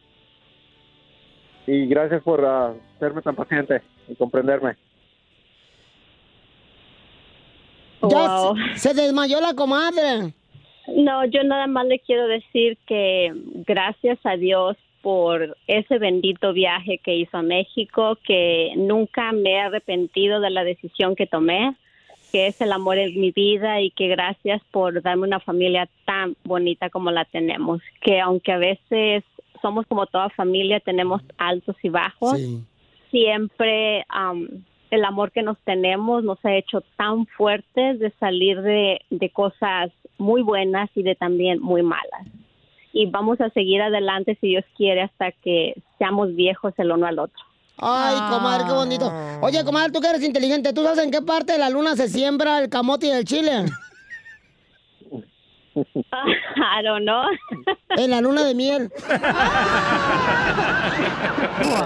Y 1.65 1.87
gracias 1.87 2.21
por 2.21 2.45
ah, 2.45 2.75
serme 2.99 3.23
tan 3.23 3.35
paciente 3.35 3.81
y 4.07 4.15
comprenderme. 4.15 4.77
Ya 8.09 8.27
Wow. 8.27 8.55
se, 8.75 8.93
se 8.93 9.01
desmayó 9.01 9.39
la 9.41 9.53
comadre. 9.53 10.33
No, 10.87 11.25
yo 11.25 11.43
nada 11.43 11.67
más 11.67 11.85
le 11.87 11.99
quiero 11.99 12.27
decir 12.27 12.77
que 12.85 13.31
gracias 13.65 14.19
a 14.23 14.37
Dios 14.37 14.77
por 15.01 15.55
ese 15.67 15.97
bendito 15.99 16.53
viaje 16.53 16.99
que 17.03 17.15
hizo 17.15 17.37
a 17.37 17.41
México, 17.43 18.17
que 18.25 18.73
nunca 18.75 19.31
me 19.31 19.51
he 19.51 19.59
arrepentido 19.59 20.39
de 20.39 20.49
la 20.49 20.63
decisión 20.63 21.15
que 21.15 21.27
tomé, 21.27 21.75
que 22.31 22.47
es 22.47 22.55
el 22.59 22.71
amor 22.71 22.97
en 22.97 23.19
mi 23.19 23.31
vida 23.31 23.81
y 23.81 23.91
que 23.91 24.07
gracias 24.07 24.61
por 24.71 25.01
darme 25.01 25.27
una 25.27 25.39
familia 25.39 25.87
tan 26.05 26.35
bonita 26.43 26.89
como 26.89 27.11
la 27.11 27.25
tenemos, 27.25 27.81
que 28.01 28.19
aunque 28.19 28.51
a 28.51 28.57
veces 28.57 29.23
somos 29.61 29.85
como 29.87 30.05
toda 30.07 30.29
familia, 30.29 30.79
tenemos 30.79 31.21
altos 31.37 31.75
y 31.81 31.89
bajos, 31.89 32.39
siempre 33.11 34.05
am, 34.09 34.63
el 34.91 35.05
amor 35.05 35.31
que 35.31 35.43
nos 35.43 35.57
tenemos 35.59 36.23
nos 36.23 36.43
ha 36.45 36.55
hecho 36.55 36.81
tan 36.97 37.25
fuertes 37.27 37.99
de 37.99 38.11
salir 38.19 38.61
de, 38.61 38.99
de 39.09 39.29
cosas 39.29 39.91
muy 40.17 40.41
buenas 40.41 40.89
y 40.95 41.03
de 41.03 41.15
también 41.15 41.61
muy 41.61 41.83
malas. 41.83 42.27
Y 42.93 43.07
vamos 43.07 43.41
a 43.41 43.49
seguir 43.49 43.81
adelante 43.81 44.37
si 44.39 44.47
Dios 44.47 44.63
quiere 44.77 45.01
hasta 45.01 45.31
que 45.31 45.75
seamos 45.97 46.33
viejos 46.35 46.73
el 46.77 46.91
uno 46.91 47.05
al 47.07 47.19
otro. 47.19 47.43
Ay, 47.77 48.15
comadre, 48.29 48.65
qué 48.65 48.71
bonito. 48.71 49.11
Oye, 49.41 49.65
comadre, 49.65 49.91
tú 49.91 49.99
que 49.99 50.07
eres 50.07 50.23
inteligente, 50.23 50.71
¿tú 50.71 50.83
sabes 50.83 51.03
en 51.03 51.11
qué 51.11 51.21
parte 51.21 51.53
de 51.53 51.59
la 51.59 51.69
luna 51.69 51.95
se 51.95 52.07
siembra 52.07 52.59
el 52.59 52.69
camote 52.69 53.07
y 53.07 53.11
el 53.11 53.25
chile? 53.25 53.65
I 55.75 56.81
don't 56.83 57.03
know. 57.05 57.23
En 57.97 58.11
la 58.11 58.21
luna 58.21 58.43
de 58.43 58.55
miel. 58.55 58.89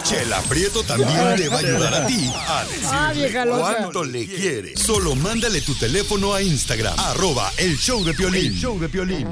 Chela 0.04 0.40
Prieto 0.48 0.84
también 0.84 1.36
te 1.36 1.50
va 1.50 1.56
a 1.56 1.60
ayudar 1.60 1.94
a 1.96 2.06
ti 2.06 2.32
a 2.36 2.64
Ah, 2.92 3.12
vieja 3.14 3.46
decirle 3.46 3.46
loca. 3.46 3.76
cuánto 3.78 4.04
le 4.04 4.26
quiere. 4.28 4.78
Solo 4.78 5.16
mándale 5.16 5.62
tu 5.62 5.74
teléfono 5.76 6.34
a 6.34 6.42
Instagram, 6.42 6.94
arroba 7.00 7.52
el 7.58 7.78
show 7.78 8.04
de 8.04 8.14
Piolín. 8.14 8.54
show 8.54 8.80
de 8.80 8.90
Piolín. 8.90 9.28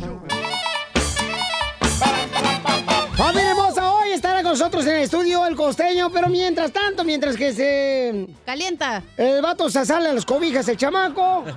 Familia 3.15 3.55
nosotros 4.57 4.87
en 4.87 4.95
el 4.95 5.03
estudio 5.03 5.45
el 5.45 5.55
costeño, 5.55 6.09
pero 6.09 6.29
mientras 6.29 6.71
tanto, 6.71 7.03
mientras 7.03 7.37
que 7.37 7.53
se... 7.53 8.27
Calienta. 8.43 9.03
El 9.15 9.39
vato 9.39 9.69
se 9.69 9.85
sale 9.85 10.09
a 10.09 10.13
las 10.13 10.25
cobijas, 10.25 10.67
el 10.67 10.77
chamaco. 10.77 11.45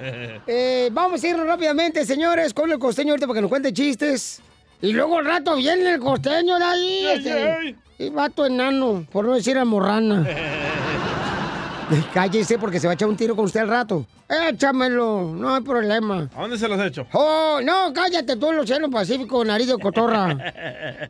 Eh, 0.47 0.89
vamos 0.93 1.23
a 1.23 1.29
irnos 1.29 1.47
rápidamente, 1.47 2.05
señores, 2.05 2.53
con 2.53 2.71
el 2.71 2.79
costeño 2.79 3.13
ahorita 3.13 3.27
para 3.27 3.39
que 3.39 3.43
nos 3.43 3.49
cuente 3.49 3.73
chistes. 3.73 4.41
Y 4.83 4.93
luego 4.93 5.19
al 5.19 5.25
rato 5.25 5.57
viene 5.57 5.95
el 5.95 6.01
costeño 6.01 6.59
de 6.59 6.65
ahí. 6.65 7.07
Ay, 7.07 7.17
este, 7.17 7.33
ay. 7.33 7.77
Y 7.99 8.11
vato 8.11 8.47
enano, 8.47 9.07
por 9.13 9.25
no 9.25 9.35
decir 9.35 9.57
almorrana. 9.57 10.27
Cállese 12.13 12.59
porque 12.59 12.79
se 12.79 12.87
va 12.87 12.93
a 12.93 12.95
echar 12.95 13.09
un 13.09 13.17
tiro 13.17 13.35
con 13.35 13.47
usted 13.47 13.61
al 13.61 13.69
rato. 13.69 14.07
Échamelo, 14.29 15.33
no 15.35 15.55
hay 15.55 15.61
problema. 15.63 16.31
¿A 16.37 16.43
dónde 16.43 16.57
se 16.57 16.69
los 16.69 16.79
he 16.79 16.87
hecho? 16.87 17.07
Oh, 17.13 17.61
no, 17.63 17.93
cállate 17.93 18.37
tú 18.37 18.49
en 18.49 18.55
el 18.55 18.61
Océano 18.61 18.91
Pacífico, 18.91 19.45
nariz 19.45 19.67
de 19.67 19.79
cotorra. 19.79 20.37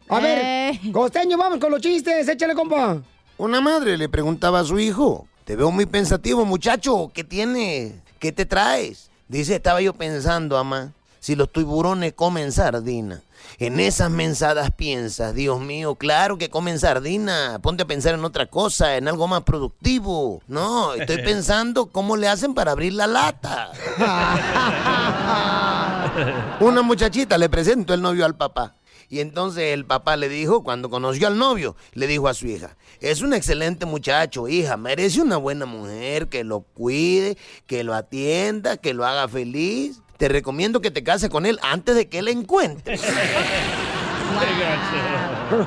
A 0.09 0.21
ver, 0.21 0.79
costeño, 0.93 1.37
vamos 1.37 1.59
con 1.59 1.71
los 1.71 1.81
chistes, 1.81 2.27
échale, 2.29 2.55
compa. 2.55 3.03
Una 3.37 3.61
madre 3.61 3.97
le 3.97 4.09
preguntaba 4.09 4.61
a 4.61 4.65
su 4.65 4.79
hijo, 4.79 5.27
te 5.45 5.57
veo 5.57 5.71
muy 5.71 5.87
pensativo, 5.87 6.45
muchacho, 6.45 7.11
¿qué 7.13 7.25
tienes? 7.25 7.95
¿Qué 8.19 8.33
te 8.33 8.47
traes? 8.47 9.11
Dice, 9.29 9.57
estaba 9.57 9.81
yo 9.81 9.93
pensando, 9.95 10.57
mamá, 10.57 10.93
si 11.21 11.37
los 11.37 11.53
tiburones 11.53 12.13
comen 12.15 12.53
sardina. 12.53 13.23
En 13.59 13.81
esas 13.81 14.11
mensadas 14.11 14.71
piensas, 14.71 15.35
Dios 15.35 15.61
mío, 15.61 15.97
claro 15.97 16.39
que 16.39 16.51
comen 16.51 16.79
sardina. 16.79 17.59
Ponte 17.63 17.83
a 17.83 17.87
pensar 17.87 18.15
en 18.15 18.25
otra 18.25 18.47
cosa, 18.47 18.97
en 18.97 19.09
algo 19.09 19.29
más 19.29 19.43
productivo. 19.43 20.43
No, 20.49 20.95
estoy 20.95 21.19
pensando 21.25 21.87
cómo 21.87 22.17
le 22.17 22.29
hacen 22.29 22.55
para 22.55 22.73
abrir 22.73 22.95
la 22.95 23.07
lata. 23.07 23.73
Una 26.61 26.83
muchachita 26.83 27.39
le 27.39 27.49
presentó 27.49 27.95
el 27.95 28.03
novio 28.03 28.25
al 28.25 28.37
papá. 28.37 28.75
Y 29.11 29.19
entonces 29.19 29.75
el 29.75 29.85
papá 29.85 30.17
le 30.17 30.29
dijo, 30.29 30.63
cuando 30.63 30.89
conoció 30.89 31.27
al 31.27 31.37
novio, 31.37 31.75
le 31.95 32.07
dijo 32.07 32.29
a 32.29 32.35
su 32.35 32.47
hija, 32.47 32.77
es 33.01 33.23
un 33.23 33.35
excelente 33.35 33.85
muchacho, 33.85 34.47
hija, 34.47 34.77
merece 34.77 35.21
una 35.21 35.37
buena 35.37 35.67
mujer 35.67 36.29
que 36.29 36.45
lo 36.45 36.61
cuide, 36.61 37.37
que 37.67 37.83
lo 37.83 37.93
atienda, 37.93 38.77
que 38.77 38.95
lo 38.95 39.05
haga 39.05 39.27
feliz. 39.27 40.01
Te 40.21 40.29
recomiendo 40.29 40.83
que 40.83 40.91
te 40.91 41.03
cases 41.03 41.31
con 41.31 41.47
él 41.47 41.59
antes 41.63 41.97
de 41.97 42.07
que 42.11 42.19
él 42.19 42.29
encuentre. 42.29 43.01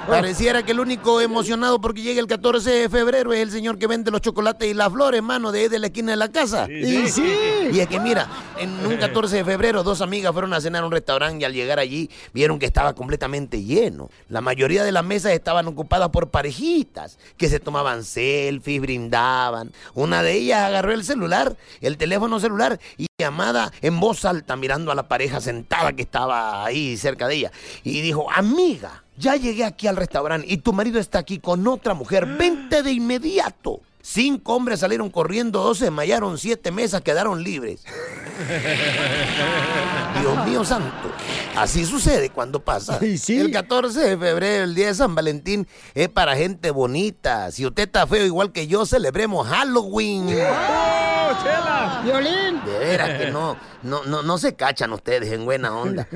Pareciera 0.08 0.62
que 0.62 0.74
el 0.74 0.80
único 0.80 1.20
emocionado 1.22 1.82
porque 1.82 2.04
llega 2.04 2.22
el 2.22 2.28
14 2.28 2.70
de 2.70 2.88
febrero 2.88 3.34
es 3.34 3.40
el 3.40 3.50
señor 3.50 3.80
que 3.80 3.88
vende 3.88 4.12
los 4.12 4.22
chocolates 4.22 4.70
y 4.70 4.76
las 4.76 4.94
flores, 4.94 5.24
mano, 5.24 5.52
de 5.52 5.62
ahí 5.62 5.68
de 5.70 5.80
la 5.80 5.88
esquina 5.88 6.12
de 6.12 6.18
la 6.18 6.32
casa. 6.32 6.68
Y 6.70 7.08
sí. 7.10 7.34
Y 7.72 7.80
es 7.80 7.88
que 7.88 8.00
mira, 8.00 8.30
en 8.60 8.70
un 8.86 8.96
14 8.96 9.38
de 9.38 9.44
febrero 9.44 9.82
dos 9.82 10.02
amigas 10.02 10.32
fueron 10.34 10.54
a 10.54 10.62
cenar 10.62 10.84
a 10.84 10.86
un 10.86 10.92
restaurante 10.92 11.42
y 11.42 11.46
al 11.46 11.54
llegar 11.54 11.80
allí 11.80 12.12
vieron 12.32 12.60
que 12.60 12.68
estaba 12.68 12.94
completamente 12.94 13.64
lleno. 13.64 14.12
La 14.30 14.42
mayoría 14.42 14.84
de 14.84 14.92
las 14.92 15.04
mesas 15.04 15.32
estaban 15.32 15.66
ocupadas 15.66 16.10
por 16.10 16.30
parejitas 16.30 17.18
que 17.38 17.50
se 17.50 17.60
tomaban 17.60 18.04
selfies, 18.04 18.82
brindaban. 18.82 19.72
Una 19.96 20.22
de 20.22 20.34
ellas 20.34 20.62
agarró 20.62 20.92
el 20.94 21.04
celular, 21.04 21.58
el 21.82 21.98
teléfono 21.98 22.40
celular 22.40 22.80
y 22.98 23.08
llamada 23.20 23.72
en 23.84 24.00
voz 24.00 24.25
alta 24.25 24.55
mirando 24.55 24.91
a 24.91 24.96
la 24.96 25.08
pareja 25.08 25.39
sentada 25.39 25.93
que 25.93 26.01
estaba 26.01 26.65
ahí 26.65 26.98
cerca 26.98 27.27
de 27.27 27.36
ella 27.36 27.51
y 27.84 28.01
dijo, 28.01 28.25
amiga, 28.32 29.03
ya 29.17 29.36
llegué 29.36 29.65
aquí 29.65 29.86
al 29.86 29.98
restaurante 29.98 30.48
y 30.50 30.58
tu 30.58 30.74
marido 30.74 31.00
está 31.00 31.20
aquí 31.20 31.38
con 31.38 31.67
otra 31.67 31.93
mujer, 31.93 32.25
vente 32.25 32.82
de 32.82 32.91
inmediato. 32.91 33.82
Cinco 34.06 34.54
hombres 34.54 34.82
salieron 34.82 35.10
corriendo, 35.10 35.64
dos 35.64 35.78
se 35.78 35.86
desmayaron, 35.86 36.38
siete 36.38 36.74
mesas 36.74 37.00
quedaron 37.02 37.42
libres. 37.42 37.86
Dios 40.20 40.46
mío 40.46 40.66
santo, 40.66 41.10
así 41.56 41.86
sucede 41.86 42.30
cuando 42.30 42.60
pasa. 42.60 43.00
El 43.00 43.50
14 43.50 44.02
de 44.02 44.18
febrero, 44.18 44.66
el 44.66 44.76
día 44.76 44.88
de 44.88 44.94
San 44.94 45.16
Valentín, 45.16 45.70
es 45.96 46.10
para 46.10 46.36
gente 46.36 46.72
bonita. 46.72 47.50
Si 47.52 47.66
usted 47.66 47.84
está 47.84 48.06
feo 48.06 48.26
igual 48.26 48.52
que 48.52 48.68
yo, 48.68 48.86
celebremos 48.86 49.48
Halloween. 49.48 50.28
¡Oh, 50.28 51.32
chela! 51.42 52.02
¡Violín! 52.04 52.62
De 52.66 52.80
veras 52.80 53.18
que 53.18 53.32
no, 53.32 53.56
no, 53.84 54.04
no, 54.04 54.22
no 54.22 54.38
se 54.38 54.58
cachan 54.58 54.92
ustedes 54.92 55.32
en 55.32 55.46
buena 55.46 55.74
onda. 55.78 56.10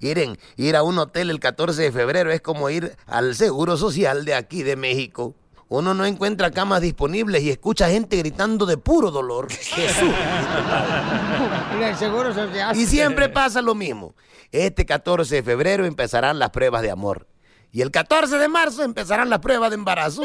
Miren, 0.00 0.38
ir 0.56 0.76
a 0.76 0.84
un 0.84 0.96
hotel 0.96 1.28
el 1.28 1.40
14 1.40 1.82
de 1.82 1.90
febrero 1.90 2.30
es 2.30 2.40
como 2.40 2.70
ir 2.70 2.94
al 3.06 3.34
Seguro 3.34 3.76
Social 3.76 4.24
de 4.24 4.36
aquí 4.36 4.62
de 4.62 4.76
México. 4.76 5.34
Uno 5.72 5.94
no 5.94 6.04
encuentra 6.04 6.50
camas 6.50 6.82
disponibles 6.82 7.42
y 7.42 7.48
escucha 7.48 7.88
gente 7.88 8.18
gritando 8.18 8.66
de 8.66 8.76
puro 8.76 9.10
dolor. 9.10 9.50
Jesús. 9.50 10.12
El 11.80 11.96
seguro 11.96 12.34
social. 12.34 12.76
Y 12.76 12.84
siempre 12.84 13.30
pasa 13.30 13.62
lo 13.62 13.74
mismo. 13.74 14.14
Este 14.50 14.84
14 14.84 15.36
de 15.36 15.42
febrero 15.42 15.86
empezarán 15.86 16.38
las 16.38 16.50
pruebas 16.50 16.82
de 16.82 16.90
amor. 16.90 17.26
Y 17.70 17.80
el 17.80 17.90
14 17.90 18.36
de 18.36 18.48
marzo 18.48 18.82
empezarán 18.82 19.30
las 19.30 19.38
pruebas 19.38 19.70
de 19.70 19.76
embarazo. 19.76 20.24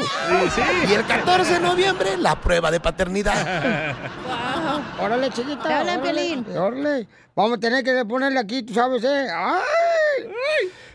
Y 0.86 0.92
el 0.92 1.06
14 1.06 1.54
de 1.54 1.60
noviembre 1.60 2.18
la 2.18 2.38
prueba 2.38 2.70
de 2.70 2.80
paternidad. 2.80 3.96
Órale, 5.00 5.30
chiquita. 5.30 5.62
Te 5.62 5.72
hablan, 5.72 6.00
órale, 6.00 6.58
órale. 6.58 7.08
Vamos 7.34 7.56
a 7.56 7.60
tener 7.60 7.82
que 7.82 8.04
ponerle 8.04 8.38
aquí, 8.38 8.64
tú 8.64 8.74
sabes, 8.74 9.02
¿eh? 9.02 9.28
¡Ay! 9.34 9.62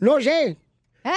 No 0.00 0.20
sé. 0.20 0.56
¿Eh? 1.04 1.10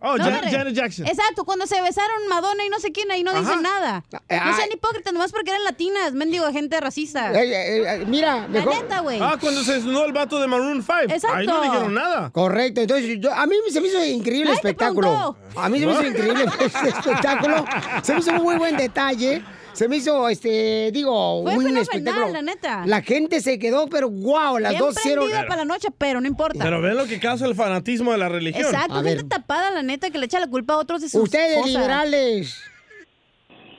Oh, 0.00 0.16
No, 0.16 0.24
Janet- 0.24 0.72
Jackson. 0.74 1.06
Exacto, 1.08 1.44
cuando 1.44 1.66
se 1.66 1.80
besaron 1.82 2.28
Madonna 2.28 2.64
y 2.64 2.68
no 2.68 2.78
sé 2.78 2.92
quién, 2.92 3.10
ahí 3.10 3.24
no 3.24 3.32
Ajá. 3.32 3.40
dicen 3.40 3.62
nada. 3.62 4.04
No 4.12 4.18
Ay. 4.28 4.54
sean 4.54 4.68
hipócritas, 4.72 5.12
nomás 5.12 5.32
porque 5.32 5.50
eran 5.50 5.64
latinas, 5.64 6.12
mendigo, 6.12 6.46
gente 6.52 6.78
racista. 6.80 7.32
Eh, 7.32 7.48
eh, 7.50 7.84
eh, 8.02 8.04
mira, 8.06 8.46
La 8.46 8.64
neta, 8.64 9.00
güey. 9.00 9.18
Ah, 9.20 9.36
cuando 9.40 9.64
se 9.64 9.72
desnudó 9.72 10.04
el 10.04 10.12
vato 10.12 10.38
de 10.38 10.46
Maroon 10.46 10.82
5. 10.84 10.92
Exacto. 11.12 11.36
Ahí 11.36 11.46
no 11.48 11.62
dijeron 11.62 11.94
nada. 11.94 12.30
Correcto, 12.30 12.80
entonces 12.82 13.16
yo- 13.18 13.32
a 13.34 13.44
mí 13.46 13.56
se 13.70 13.80
me 13.80 13.88
hizo 13.88 14.04
increíble 14.04 14.50
el 14.50 14.56
espectáculo. 14.56 15.36
A 15.56 15.68
mí 15.68 15.80
se 15.80 15.86
me 15.86 15.92
hizo 15.92 16.04
increíble 16.06 16.44
el 16.60 16.88
espectáculo. 16.88 17.64
Se 18.02 18.12
me 18.12 18.20
hizo 18.20 18.30
un 18.32 18.42
muy 18.42 18.56
buen 18.56 18.76
detalle. 18.76 19.42
Se 19.78 19.88
me 19.88 19.96
hizo, 19.98 20.28
este, 20.28 20.90
digo, 20.92 21.42
Fue 21.42 21.52
un 21.52 21.58
fenomenal, 21.58 21.82
espectáculo. 21.82 22.28
la 22.32 22.42
neta. 22.42 22.84
La 22.86 23.00
gente 23.00 23.40
se 23.40 23.58
quedó, 23.60 23.86
pero 23.88 24.10
wow, 24.10 24.58
las 24.58 24.70
Bien 24.72 24.80
dos 24.80 24.96
hicieron. 24.96 25.30
para 25.30 25.56
la 25.58 25.64
noche, 25.64 25.88
pero 25.96 26.20
no 26.20 26.26
importa. 26.26 26.64
Pero 26.64 26.82
ven 26.82 26.96
lo 26.96 27.06
que 27.06 27.20
causa 27.20 27.46
el 27.46 27.54
fanatismo 27.54 28.10
de 28.10 28.18
la 28.18 28.28
religión. 28.28 28.66
Exacto, 28.66 28.94
A 28.94 29.02
ver. 29.02 29.18
gente 29.18 29.36
tapada, 29.36 29.70
la 29.70 29.82
neta, 29.82 30.10
que 30.10 30.18
le 30.18 30.26
echa 30.26 30.40
la 30.40 30.48
culpa 30.48 30.74
a 30.74 30.78
otros 30.78 31.00
de 31.02 31.08
sus 31.08 31.22
Ustedes, 31.22 31.58
cosas. 31.58 31.70
liberales. 31.72 32.60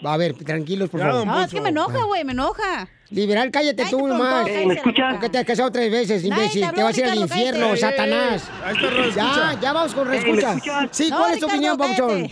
A 0.02 0.16
ver, 0.16 0.34
tranquilos, 0.36 0.90
por 0.90 1.02
Ya, 1.02 1.08
favor. 1.08 1.28
No, 1.28 1.42
es 1.44 1.52
que 1.52 1.60
me 1.60 1.70
enoja, 1.70 2.04
güey, 2.06 2.24
me 2.24 2.32
enoja. 2.32 2.88
Liberal, 3.12 3.50
cállate 3.50 3.86
tú 3.90 4.08
nomás. 4.08 4.48
Eh, 4.48 4.66
¿me 4.68 4.76
escuchas? 4.76 5.14
Porque 5.14 5.30
te 5.30 5.40
has 5.40 5.46
casado 5.46 5.72
tres 5.72 5.92
veces, 5.92 6.24
imbécil. 6.24 6.64
te 6.76 6.84
vas 6.84 6.96
a 6.96 7.00
ir 7.02 7.08
al 7.08 7.18
infierno, 7.18 7.62
cállate. 7.70 7.78
Satanás. 7.80 8.52
Ahí 8.64 8.76
está 8.76 8.90
Ro, 8.92 9.10
ya, 9.10 9.60
ya 9.60 9.74
vamos 9.74 9.96
con 9.96 10.08
Eh, 10.08 10.12
¿me 10.12 10.18
reescucha. 10.22 10.54
escuchas? 10.54 10.90
Sí, 10.92 11.10
No, 11.10 11.18
¿cuál 11.18 11.34
es 11.34 11.40
tu 11.40 11.46
opinión, 11.48 11.76
Pauchón? 11.78 12.12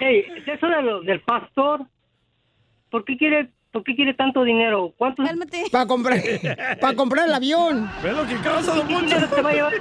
Ey, 0.00 0.24
¿es 0.36 0.48
eso 0.48 0.66
de 0.68 0.82
lo- 0.82 1.00
del 1.02 1.20
pastor? 1.22 1.86
¿Por 2.90 3.04
qué 3.04 3.16
quiere, 3.16 3.50
por 3.72 3.82
qué 3.84 3.94
quiere 3.96 4.14
tanto 4.14 4.44
dinero? 4.44 4.92
¿Cuántos? 4.96 5.28
Para 5.72 5.86
comprar, 5.86 6.20
para 6.80 6.94
comprar 6.96 7.26
el 7.26 7.34
avión. 7.34 7.90
Ve 8.02 8.12
lo 8.12 8.26
que 8.26 8.36
causa, 8.36 8.74
don 8.74 8.86
¿Qué 8.86 8.94
Poncho. 8.94 9.06
dinero 9.14 9.28
te 9.34 9.42
va 9.42 9.50
a 9.50 9.52
llevar? 9.52 9.72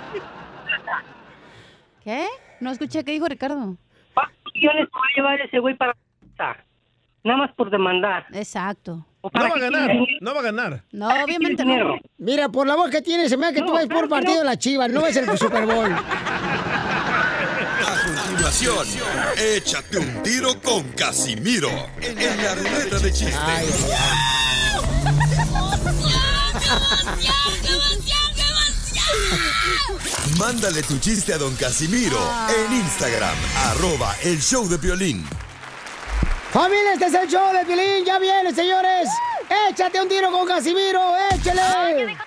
¿Qué? 2.03 2.25
No 2.59 2.71
escuché 2.71 3.03
qué 3.03 3.11
dijo 3.11 3.27
Ricardo. 3.27 3.75
¿Cuántos 4.13 4.53
millones 4.55 4.87
te 4.89 4.97
va 4.99 5.05
a 5.05 5.15
llevar 5.15 5.41
ese 5.41 5.59
güey 5.59 5.75
para 5.75 5.95
casa? 6.37 6.63
Nada 7.29 7.41
más 7.41 7.51
por 7.55 7.69
demandar. 7.69 8.25
Exacto. 8.33 9.05
¿O 9.21 9.29
No 9.31 9.41
va 9.41 9.49
a 9.55 9.59
ganar, 9.59 9.91
no 10.19 10.33
va 10.33 10.39
a 10.39 10.43
ganar. 10.43 10.83
No, 10.91 11.09
obviamente 11.09 11.63
no. 11.63 11.99
Mira, 12.17 12.49
por 12.49 12.65
la 12.65 12.75
voz 12.75 12.89
que 12.89 13.03
tienes, 13.03 13.29
se 13.29 13.37
me 13.37 13.45
da 13.45 13.53
que 13.53 13.61
tú 13.61 13.71
vas 13.71 13.85
por 13.85 14.09
partido 14.09 14.39
de 14.39 14.45
la 14.45 14.57
Chivas, 14.57 14.89
no 14.89 15.03
ves 15.03 15.15
el 15.15 15.37
Super 15.37 15.67
Bowl. 15.67 15.93
A 15.93 15.99
continuación, 18.03 18.87
échate 19.37 19.99
un 19.99 20.23
tiro 20.23 20.59
con 20.63 20.81
Casimiro 20.93 21.69
en 22.01 22.43
la 22.43 22.55
ruleta 22.55 22.97
de 22.97 23.13
chistes. 23.13 23.95
Mándale 30.39 30.81
tu 30.81 30.97
chiste 30.97 31.33
a 31.33 31.37
don 31.37 31.55
Casimiro 31.57 32.17
en 32.65 32.73
Instagram, 32.73 33.37
arroba 33.67 34.15
el 34.23 34.41
show 34.41 34.67
de 34.67 34.77
violín. 34.77 35.23
Familia, 36.51 36.93
este 36.93 37.05
es 37.05 37.13
el 37.13 37.29
show 37.29 37.53
de 37.53 37.63
Piolín, 37.63 38.03
ya 38.05 38.17
viene, 38.17 38.51
señores. 38.53 39.07
Échate 39.69 40.01
un 40.01 40.09
tiro 40.09 40.31
con 40.31 40.47
Casimiro, 40.47 41.13
échale. 41.31 42.17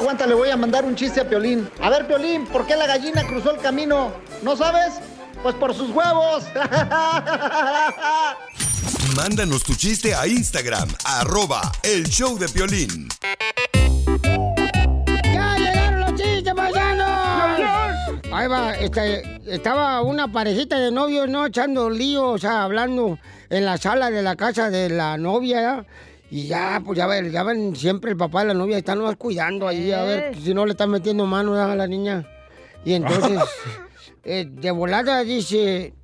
Aguanta, 0.00 0.26
le 0.26 0.34
voy 0.34 0.50
a 0.50 0.56
mandar 0.56 0.84
un 0.84 0.96
chiste 0.96 1.20
a 1.20 1.28
Piolín. 1.28 1.70
A 1.80 1.88
ver, 1.88 2.06
Piolín, 2.08 2.46
¿por 2.46 2.66
qué 2.66 2.74
la 2.74 2.86
gallina 2.86 3.24
cruzó 3.24 3.52
el 3.52 3.60
camino? 3.60 4.12
¿No 4.42 4.56
sabes? 4.56 4.94
Pues 5.40 5.54
por 5.54 5.72
sus 5.74 5.90
huevos. 5.90 6.44
Mándanos 9.16 9.62
tu 9.62 9.74
chiste 9.74 10.14
a 10.14 10.26
Instagram, 10.26 10.88
arroba 11.04 11.60
el 11.82 12.08
show 12.08 12.38
de 12.38 12.46
violín. 12.48 13.08
Ahí 18.42 18.48
va, 18.48 18.72
este, 18.72 19.22
estaba 19.46 20.02
una 20.02 20.26
parejita 20.26 20.76
de 20.80 20.90
novios, 20.90 21.28
¿no? 21.28 21.46
Echando 21.46 21.88
lío, 21.88 22.30
o 22.30 22.38
sea, 22.38 22.64
hablando 22.64 23.16
en 23.48 23.64
la 23.64 23.78
sala 23.78 24.10
de 24.10 24.20
la 24.20 24.34
casa 24.34 24.68
de 24.68 24.88
la 24.90 25.16
novia, 25.16 25.60
¿ya? 25.60 25.86
Y 26.28 26.48
ya, 26.48 26.82
pues 26.84 26.98
ya 26.98 27.06
ven, 27.06 27.30
ya 27.30 27.44
ven, 27.44 27.76
siempre 27.76 28.10
el 28.10 28.16
papá 28.16 28.40
de 28.40 28.48
la 28.48 28.54
novia 28.54 28.78
está 28.78 28.96
nomás 28.96 29.14
cuidando 29.14 29.68
ahí, 29.68 29.92
a 29.92 30.02
ver 30.02 30.34
si 30.34 30.52
no 30.54 30.66
le 30.66 30.72
están 30.72 30.90
metiendo 30.90 31.24
mano 31.24 31.54
¿ya? 31.54 31.70
a 31.70 31.76
la 31.76 31.86
niña. 31.86 32.26
Y 32.84 32.94
entonces, 32.94 33.38
eh, 34.24 34.44
de 34.50 34.70
volada 34.72 35.22
dice, 35.22 35.94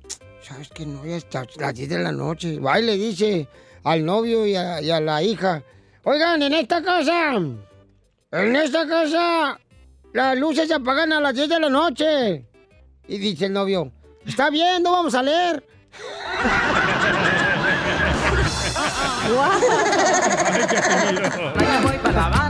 ¿sabes 0.41 0.69
qué? 0.69 0.85
No, 0.85 1.05
ya 1.05 1.17
está 1.17 1.43
las 1.57 1.75
10 1.75 1.89
de 1.89 1.99
la 1.99 2.13
noche. 2.13 2.57
Va 2.57 2.79
y 2.79 2.85
le 2.85 2.95
dice 2.95 3.49
al 3.83 4.05
novio 4.05 4.45
y 4.45 4.55
a, 4.55 4.81
y 4.81 4.89
a 4.89 5.01
la 5.01 5.21
hija, 5.21 5.61
oigan, 6.05 6.41
en 6.41 6.53
esta 6.53 6.81
casa, 6.81 7.35
en 7.35 8.55
esta 8.55 8.87
casa, 8.87 9.59
las 10.13 10.37
luces 10.37 10.67
se 10.67 10.73
apagan 10.73 11.13
a 11.13 11.21
las 11.21 11.33
10 11.33 11.49
de 11.49 11.59
la 11.59 11.69
noche. 11.69 12.45
Y 13.07 13.17
dice 13.17 13.45
el 13.45 13.53
novio, 13.53 13.91
está 14.25 14.49
bien, 14.49 14.83
no 14.83 14.91
vamos 14.91 15.15
a 15.15 15.23
leer. 15.23 15.63
Voy 21.83 21.97
para 21.99 22.29
La 22.29 22.48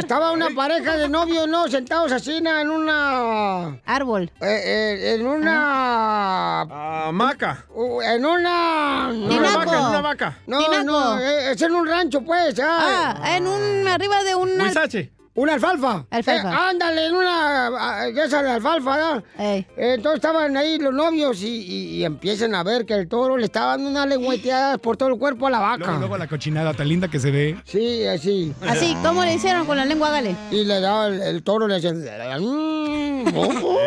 Estaba 0.00 0.32
una 0.32 0.48
pareja 0.50 0.96
de 0.96 1.08
novios, 1.08 1.46
¿no? 1.46 1.68
Sentados 1.68 2.10
así 2.10 2.40
na, 2.40 2.62
en 2.62 2.70
una... 2.70 3.78
Árbol. 3.84 4.30
eh, 4.40 4.62
eh, 4.64 5.14
en 5.14 5.26
una... 5.26 6.66
Maca. 7.12 7.66
uh, 7.74 8.00
en 8.00 8.24
una... 8.24 9.08
Una 9.12 9.56
vaca, 9.56 9.78
en 9.78 9.84
una 9.86 10.00
vaca. 10.00 10.38
No, 10.46 10.58
Tinaco. 10.58 10.84
no, 10.84 11.18
eh, 11.18 11.52
es 11.52 11.62
en 11.62 11.72
un 11.74 11.86
rancho, 11.86 12.22
pues. 12.22 12.58
Ah, 12.60 13.14
Ah, 13.22 13.36
en 13.36 13.46
un... 13.46 13.86
arriba 13.88 14.22
de 14.22 14.34
un... 14.34 14.60
Huizache. 14.60 15.12
Una 15.40 15.54
alfalfa. 15.54 16.04
Alfalfa. 16.10 16.50
Eh, 16.50 16.56
ándale, 16.70 17.06
en 17.06 17.14
una... 17.14 17.70
de 18.12 18.24
esa 18.24 18.42
de 18.42 18.50
alfalfa. 18.50 19.22
Ey. 19.38 19.66
Entonces 19.74 20.16
estaban 20.16 20.54
ahí 20.54 20.78
los 20.78 20.92
novios 20.92 21.42
y, 21.42 21.48
y- 21.48 21.96
y 21.96 22.04
empiezan 22.04 22.54
a 22.54 22.62
ver 22.62 22.84
que 22.84 22.92
el 22.92 23.08
toro 23.08 23.38
le 23.38 23.46
estaba 23.46 23.72
dando 23.72 23.88
unas 23.88 24.06
lengüeteadas 24.06 24.78
por 24.80 24.98
todo 24.98 25.08
el 25.08 25.18
cuerpo 25.18 25.46
a 25.46 25.50
la 25.50 25.58
vaca. 25.60 25.78
Luego, 25.78 25.98
luego 25.98 26.18
la 26.18 26.26
cochinada 26.28 26.74
tan 26.74 26.88
linda 26.88 27.08
que 27.08 27.18
se 27.18 27.30
ve. 27.30 27.56
Sí, 27.64 28.04
así. 28.06 28.52
Así, 28.68 28.94
¿cómo 29.02 29.24
le 29.24 29.32
hicieron 29.34 29.64
con 29.66 29.78
la 29.78 29.86
lengua? 29.86 30.08
Hágale. 30.08 30.36
Y 30.50 30.64
le 30.64 30.78
daba 30.80 31.06
el, 31.06 31.22
el 31.22 31.42
toro, 31.42 31.66
le 31.66 31.76
decía... 31.80 31.92
"Mm, 31.94 33.34
oh". 33.34 33.78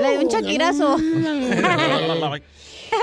Le 0.00 0.10
dio 0.12 0.20
un 0.22 0.28
chaquirazo. 0.28 0.96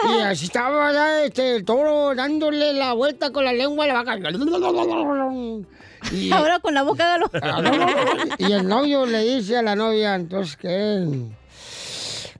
Y 0.09 0.21
así 0.21 0.45
estaba 0.45 0.91
ya 0.91 1.23
este, 1.23 1.57
el 1.57 1.65
toro 1.65 2.13
dándole 2.15 2.73
la 2.73 2.93
vuelta 2.93 3.31
con 3.31 3.45
la 3.45 3.53
lengua 3.53 3.85
a 3.85 3.87
la 3.87 3.93
vaca. 4.03 4.17
Y, 6.11 6.31
Ahora 6.33 6.59
con 6.59 6.73
la 6.73 6.83
boca 6.83 7.15
hágalo. 7.15 7.29
y 8.37 8.51
el 8.51 8.67
novio 8.67 9.05
le 9.05 9.23
dice 9.23 9.57
a 9.57 9.61
la 9.61 9.75
novia, 9.75 10.15
entonces, 10.15 10.57
¿qué? 10.57 11.07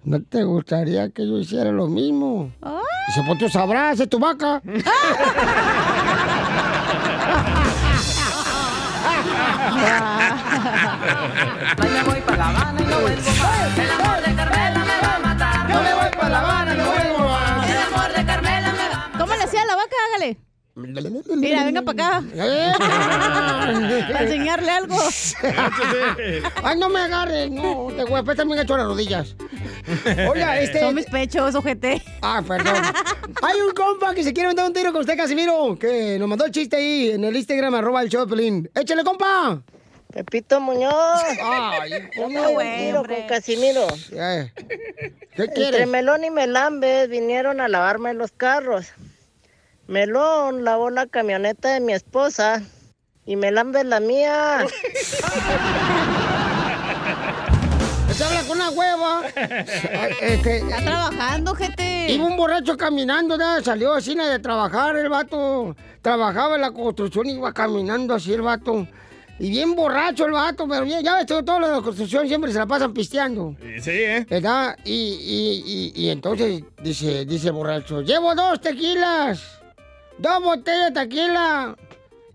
¿No 0.03 0.21
te 0.21 0.43
gustaría 0.43 1.09
que 1.09 1.27
yo 1.27 1.39
hiciera 1.39 1.71
lo 1.71 1.87
mismo? 1.87 2.51
Dice, 3.07 3.23
pues 3.25 3.39
tú 3.39 3.49
sabrás, 3.49 3.99
es 3.99 4.07
tu 4.07 4.19
vaca. 4.19 4.61
Yo 11.77 11.89
me 11.89 12.03
voy 12.03 12.21
para 12.21 12.37
La 12.37 12.49
Habana 12.49 12.81
y 12.81 12.85
no 12.85 12.99
vuelvo 13.01 13.31
más. 13.39 13.77
El 13.77 13.91
amor 13.91 14.21
de 14.25 14.35
Carmela 14.35 14.79
me 14.79 15.07
va 15.07 15.15
a 15.15 15.19
matar. 15.19 15.67
Yo 15.67 15.81
me 15.81 15.93
voy 15.93 16.09
para 16.15 16.29
La 16.29 16.39
Habana 16.39 16.73
y 16.73 16.77
no 16.77 16.85
vuelvo 16.85 17.04
Hágale. 20.15 20.37
Mira, 20.75 21.63
venga 21.63 21.81
para 21.83 22.17
acá. 22.17 22.23
Para 24.11 24.23
enseñarle 24.23 24.71
algo. 24.71 24.97
Ay, 26.63 26.77
no 26.77 26.89
me 26.89 26.99
agarres, 26.99 27.49
no, 27.49 27.87
te 27.95 28.03
güey, 28.03 28.23
pues 28.23 28.35
también 28.35 28.59
he 28.59 28.63
hecho 28.63 28.75
las 28.75 28.85
rodillas. 28.85 29.37
Oiga, 30.29 30.59
este. 30.61 30.81
Son 30.81 30.93
mis 30.93 31.05
pechos, 31.05 31.55
ojete. 31.55 32.01
Ah, 32.21 32.43
perdón. 32.45 32.75
Hay 33.41 33.61
un 33.61 33.73
compa 33.73 34.13
que 34.13 34.23
se 34.23 34.33
quiere 34.33 34.47
mandar 34.49 34.65
un 34.65 34.73
tiro 34.73 34.91
con 34.91 34.99
usted, 34.99 35.15
Casimiro, 35.15 35.77
que 35.79 36.19
nos 36.19 36.27
mandó 36.27 36.43
el 36.43 36.51
chiste 36.51 36.75
ahí 36.75 37.11
en 37.11 37.23
el 37.23 37.35
Instagram, 37.37 37.73
arroba 37.75 38.01
el 38.01 38.09
show 38.09 38.25
de. 38.25 38.69
¡Échale, 38.75 39.05
compa! 39.05 39.61
Pepito 40.13 40.59
Muñoz. 40.59 40.93
Ay, 41.41 41.91
Yo 42.17 42.27
me 42.29 42.35
¿cómo, 42.35 42.53
voy 42.53 42.65
un 42.65 42.77
tiro 42.77 43.03
con 43.05 43.27
Casimiro. 43.27 43.87
Eh, 44.11 44.51
¿Qué 44.55 45.43
Entre 45.43 45.53
quieres? 45.53 45.87
Melón 45.87 46.23
y 46.25 46.31
Melambes 46.31 47.07
vinieron 47.09 47.61
a 47.61 47.69
lavarme 47.69 48.13
los 48.13 48.31
carros. 48.33 48.87
Melón 49.87 50.63
lavó 50.63 50.89
la 50.89 51.05
camioneta 51.05 51.73
de 51.73 51.79
mi 51.79 51.93
esposa 51.93 52.61
y 53.25 53.35
Melambes 53.35 53.85
la 53.85 53.99
mía. 53.99 54.65
Se 58.15 58.23
habla 58.23 58.43
con 58.47 58.57
una 58.57 58.69
hueva. 58.71 59.21
Este, 60.21 60.57
Está 60.57 60.77
trabajando, 60.81 61.53
gente. 61.53 62.07
Iba 62.09 62.25
un 62.25 62.37
borracho 62.37 62.77
caminando, 62.77 63.37
¿verdad? 63.37 63.61
salió 63.61 63.93
así 63.93 64.15
de 64.15 64.39
trabajar 64.39 64.95
el 64.95 65.09
vato. 65.09 65.75
Trabajaba 66.01 66.55
en 66.55 66.61
la 66.61 66.71
construcción, 66.71 67.27
iba 67.27 67.51
caminando 67.53 68.13
así 68.13 68.33
el 68.33 68.41
vato. 68.41 68.87
Y 69.37 69.49
bien 69.49 69.75
borracho 69.75 70.25
el 70.25 70.31
vato, 70.31 70.65
pero 70.67 70.85
bien, 70.85 71.03
ya 71.03 71.15
ves, 71.15 71.25
todo, 71.25 71.43
todo 71.43 71.59
lo 71.59 71.67
de 71.67 71.75
la 71.75 71.81
construcción 71.81 72.25
siempre 72.25 72.53
se 72.53 72.57
la 72.57 72.65
pasan 72.65 72.93
pisteando. 72.93 73.53
Sí, 73.81 73.91
¿eh? 73.91 74.25
¿Verdad? 74.29 74.77
Y, 74.85 74.93
y, 74.93 75.93
y, 75.93 76.05
y 76.05 76.09
entonces 76.09 76.63
dice, 76.81 77.25
dice 77.25 77.47
el 77.47 77.53
borracho, 77.53 78.01
llevo 78.01 78.33
dos 78.33 78.61
tequilas, 78.61 79.59
dos 80.17 80.43
botellas 80.43 80.93
de 80.93 81.01
tequila. 81.01 81.75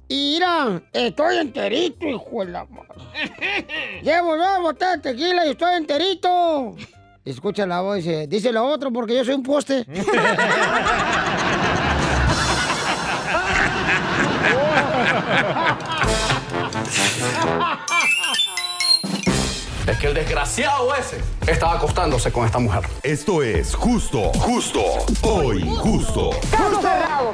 Y 0.09 0.35
mira, 0.35 0.83
estoy 0.93 1.37
enterito, 1.37 2.07
hijo 2.07 2.45
de 2.45 2.53
la 2.53 2.65
madre. 2.65 3.67
Llevo 4.03 4.37
dos 4.37 4.61
botellas 4.61 5.03
de 5.03 5.13
tequila 5.13 5.47
y 5.47 5.51
estoy 5.51 5.77
enterito. 5.77 6.77
Escucha 7.25 7.67
la 7.67 7.81
voz, 7.81 7.97
dice, 7.97 8.27
dice 8.27 8.53
lo 8.53 8.67
otro 8.67 8.93
porque 8.93 9.15
yo 9.15 9.25
soy 9.25 9.35
un 9.35 9.43
poste. 9.43 9.85
que 20.01 20.07
el 20.07 20.15
desgraciado 20.15 20.95
ese 20.95 21.19
estaba 21.47 21.75
acostándose 21.75 22.33
con 22.33 22.47
esta 22.47 22.59
mujer. 22.59 22.81
Esto 23.03 23.43
es 23.43 23.75
justo, 23.75 24.33
justo 24.33 24.81
o 25.23 25.53
injusto. 25.53 26.31
Justo. 26.33 26.81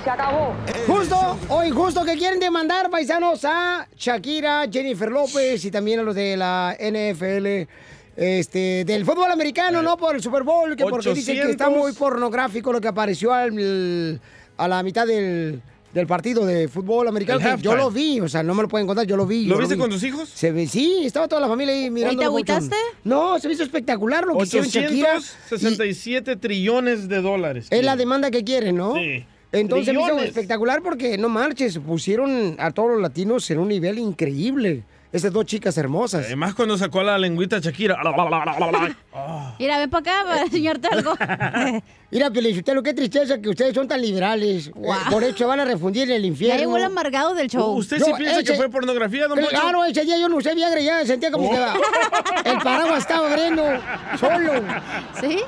se 0.02 0.10
acabó. 0.10 0.52
Justo 0.86 1.38
o 1.48 1.62
injusto 1.64 2.04
que 2.04 2.16
quieren 2.16 2.40
demandar 2.40 2.90
paisanos 2.90 3.44
a 3.44 3.86
Shakira, 3.96 4.66
Jennifer 4.70 5.10
López 5.10 5.64
y 5.64 5.70
también 5.70 6.00
a 6.00 6.02
los 6.02 6.14
de 6.14 6.36
la 6.36 6.76
NFL. 6.78 7.68
Este, 8.16 8.84
del 8.84 9.04
fútbol 9.04 9.30
americano, 9.30 9.82
¿no? 9.82 9.96
Por 9.96 10.16
el 10.16 10.22
Super 10.22 10.42
Bowl, 10.42 10.74
que 10.74 10.84
porque 10.84 11.12
dicen 11.12 11.34
que 11.36 11.50
está 11.50 11.66
800. 11.68 11.70
muy 11.82 11.92
pornográfico 11.92 12.72
lo 12.72 12.80
que 12.80 12.88
apareció 12.88 13.32
al- 13.32 14.20
a 14.56 14.66
la 14.68 14.82
mitad 14.82 15.06
del, 15.06 15.60
del 15.92 16.06
partido 16.06 16.44
de 16.44 16.68
fútbol 16.68 17.08
americano. 17.08 17.40
Que 17.40 17.62
yo 17.62 17.74
lo 17.74 17.90
vi, 17.90 18.20
o 18.20 18.28
sea, 18.28 18.42
no 18.42 18.54
me 18.54 18.62
lo 18.62 18.68
pueden 18.68 18.86
contar, 18.86 19.06
yo 19.06 19.16
lo 19.16 19.26
vi. 19.26 19.46
¿Lo 19.46 19.58
viste 19.58 19.74
vi. 19.74 19.80
con 19.80 19.90
tus 19.90 20.02
hijos? 20.02 20.28
Se 20.28 20.52
ve, 20.52 20.66
sí, 20.66 21.02
estaba 21.04 21.28
toda 21.28 21.40
la 21.40 21.48
familia 21.48 21.74
ahí 21.74 21.90
mirando. 21.90 22.18
te 22.18 22.24
agüitaste? 22.24 22.76
No, 23.04 23.38
se 23.38 23.48
me 23.48 23.54
hizo 23.54 23.62
espectacular 23.62 24.24
lo 24.24 24.36
que 24.36 24.44
hicieron 24.44 24.68
Shakira. 24.68 25.16
867 25.16 26.36
trillones 26.36 27.08
de 27.08 27.20
dólares. 27.22 27.68
Es 27.70 27.84
la 27.84 27.96
demanda 27.96 28.30
que 28.30 28.44
quieren, 28.44 28.76
¿no? 28.76 28.94
Sí. 28.94 29.24
Entonces 29.52 29.94
me 29.94 30.00
hizo 30.00 30.08
Trillones. 30.08 30.28
espectacular 30.28 30.82
porque 30.82 31.16
no 31.16 31.28
marches, 31.28 31.78
pusieron 31.78 32.56
a 32.58 32.72
todos 32.72 32.90
los 32.90 33.00
latinos 33.00 33.50
en 33.50 33.58
un 33.58 33.68
nivel 33.68 33.98
increíble. 33.98 34.82
Esas 35.12 35.32
dos 35.32 35.44
chicas 35.46 35.76
hermosas. 35.78 36.26
Además, 36.26 36.54
cuando 36.54 36.76
sacó 36.76 37.02
la 37.02 37.16
lengüita 37.18 37.58
Shakira. 37.58 37.96
Mira, 39.58 39.78
ven 39.78 39.88
para 39.90 40.00
acá 40.00 40.24
para 40.26 40.42
enseñarte 40.42 40.88
algo. 40.88 41.14
Mira, 42.10 42.30
Pielichotelo, 42.30 42.82
qué 42.82 42.92
tristeza 42.94 43.40
que 43.40 43.48
ustedes 43.48 43.74
son 43.74 43.88
tan 43.88 44.00
liberales. 44.00 44.68
Eh, 44.68 44.72
por 45.10 45.24
eso 45.24 45.36
se 45.38 45.44
van 45.44 45.60
a 45.60 45.64
refundir 45.64 46.04
en 46.10 46.16
el 46.16 46.24
infierno. 46.26 46.54
Ya 46.56 46.60
llegó 46.60 46.76
el 46.76 46.84
amargado 46.84 47.34
del 47.34 47.48
show. 47.48 47.74
¿Usted 47.76 47.98
sí 48.00 48.10
No, 48.10 48.16
piensa 48.16 48.40
ese- 48.40 48.52
que 48.52 48.56
fue 48.56 48.68
pornografía, 48.68 49.26
don? 49.26 49.38
Claro, 49.38 49.84
ese 49.84 50.04
día 50.04 50.18
yo 50.18 50.28
no 50.28 50.36
usé 50.36 50.54
Viagra, 50.54 50.80
ya 50.80 51.04
sentía 51.06 51.30
como 51.30 51.50
que 51.50 51.56
el 52.50 52.58
paraguas 52.58 52.98
estaba 52.98 53.28
abriendo 53.30 53.62
solo. 54.20 54.52
¿Sí? 55.20 55.38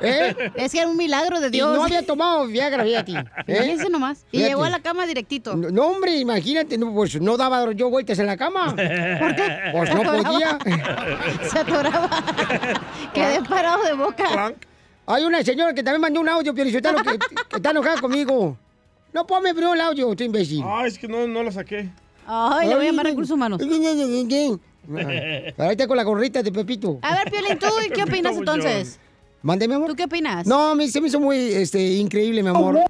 ¿Eh? 0.00 0.34
Es 0.56 0.72
que 0.72 0.78
era 0.78 0.88
un 0.88 0.96
milagro 0.96 1.40
de 1.40 1.48
Y 1.48 1.50
Dios. 1.50 1.74
no 1.76 1.84
había 1.84 2.04
tomado 2.04 2.46
Viagra, 2.46 2.84
fíjate. 2.84 3.12
¿eh? 3.46 3.60
Fíjense 3.62 3.88
nomás. 3.90 4.24
Y 4.30 4.38
Fíjate. 4.38 4.48
llegó 4.50 4.64
a 4.64 4.70
la 4.70 4.80
cama 4.80 5.06
directito. 5.06 5.54
No, 5.56 5.70
no, 5.70 5.86
hombre, 5.88 6.16
imagínate, 6.16 6.78
no, 6.78 6.92
pues 6.92 7.20
no 7.20 7.36
daba 7.36 7.72
yo 7.72 7.90
vueltas 7.90 8.18
en 8.18 8.26
la 8.26 8.36
cama. 8.36 8.66
¿Por 9.18 9.34
qué? 9.34 9.58
Pues 9.72 9.94
no 9.94 10.02
podía. 10.02 10.58
Se 11.50 11.58
atoraba. 11.58 12.10
Quedé 13.12 13.42
parado 13.42 13.84
de 13.84 13.92
boca. 13.94 14.54
Hay 15.06 15.24
una 15.24 15.42
señora 15.42 15.72
que 15.72 15.82
también 15.82 16.00
mandó 16.00 16.20
un 16.20 16.28
audio, 16.28 16.52
Pielichotelo, 16.54 16.98
que, 17.02 17.18
que 17.18 17.56
está 17.56 17.70
enojada 17.70 18.00
conmigo. 18.00 18.56
No, 19.12 19.26
ponme 19.26 19.52
primero 19.54 19.72
el 19.74 19.80
audio, 19.80 20.14
tú 20.16 20.24
imbécil. 20.24 20.62
Ah, 20.64 20.84
es 20.86 20.98
que 20.98 21.06
no, 21.08 21.26
no 21.26 21.42
lo 21.42 21.52
saqué. 21.52 21.88
Ay, 22.26 22.68
le 22.68 22.74
voy 22.74 22.86
a 22.86 22.90
llamar 22.90 23.06
a 23.06 23.10
recursos 23.10 23.30
humanos. 23.34 23.60
Ahora 25.58 25.70
está 25.72 25.86
con 25.86 25.96
la 25.96 26.02
gorrita 26.02 26.42
de 26.42 26.52
Pepito. 26.52 26.98
A 27.02 27.14
ver, 27.14 27.30
Piolín, 27.30 27.58
¿tú 27.58 27.66
qué 27.94 28.02
opinas 28.02 28.36
entonces? 28.36 28.98
Mande, 29.46 29.68
mi 29.68 29.74
amor. 29.74 29.90
¿Tú 29.90 29.94
qué 29.94 30.04
opinas? 30.06 30.44
No, 30.44 30.74
mí 30.74 30.88
se 30.88 31.00
me 31.00 31.06
hizo 31.06 31.20
muy 31.20 31.36
este, 31.36 31.80
increíble, 31.80 32.42
mi 32.42 32.48
amor. 32.48 32.80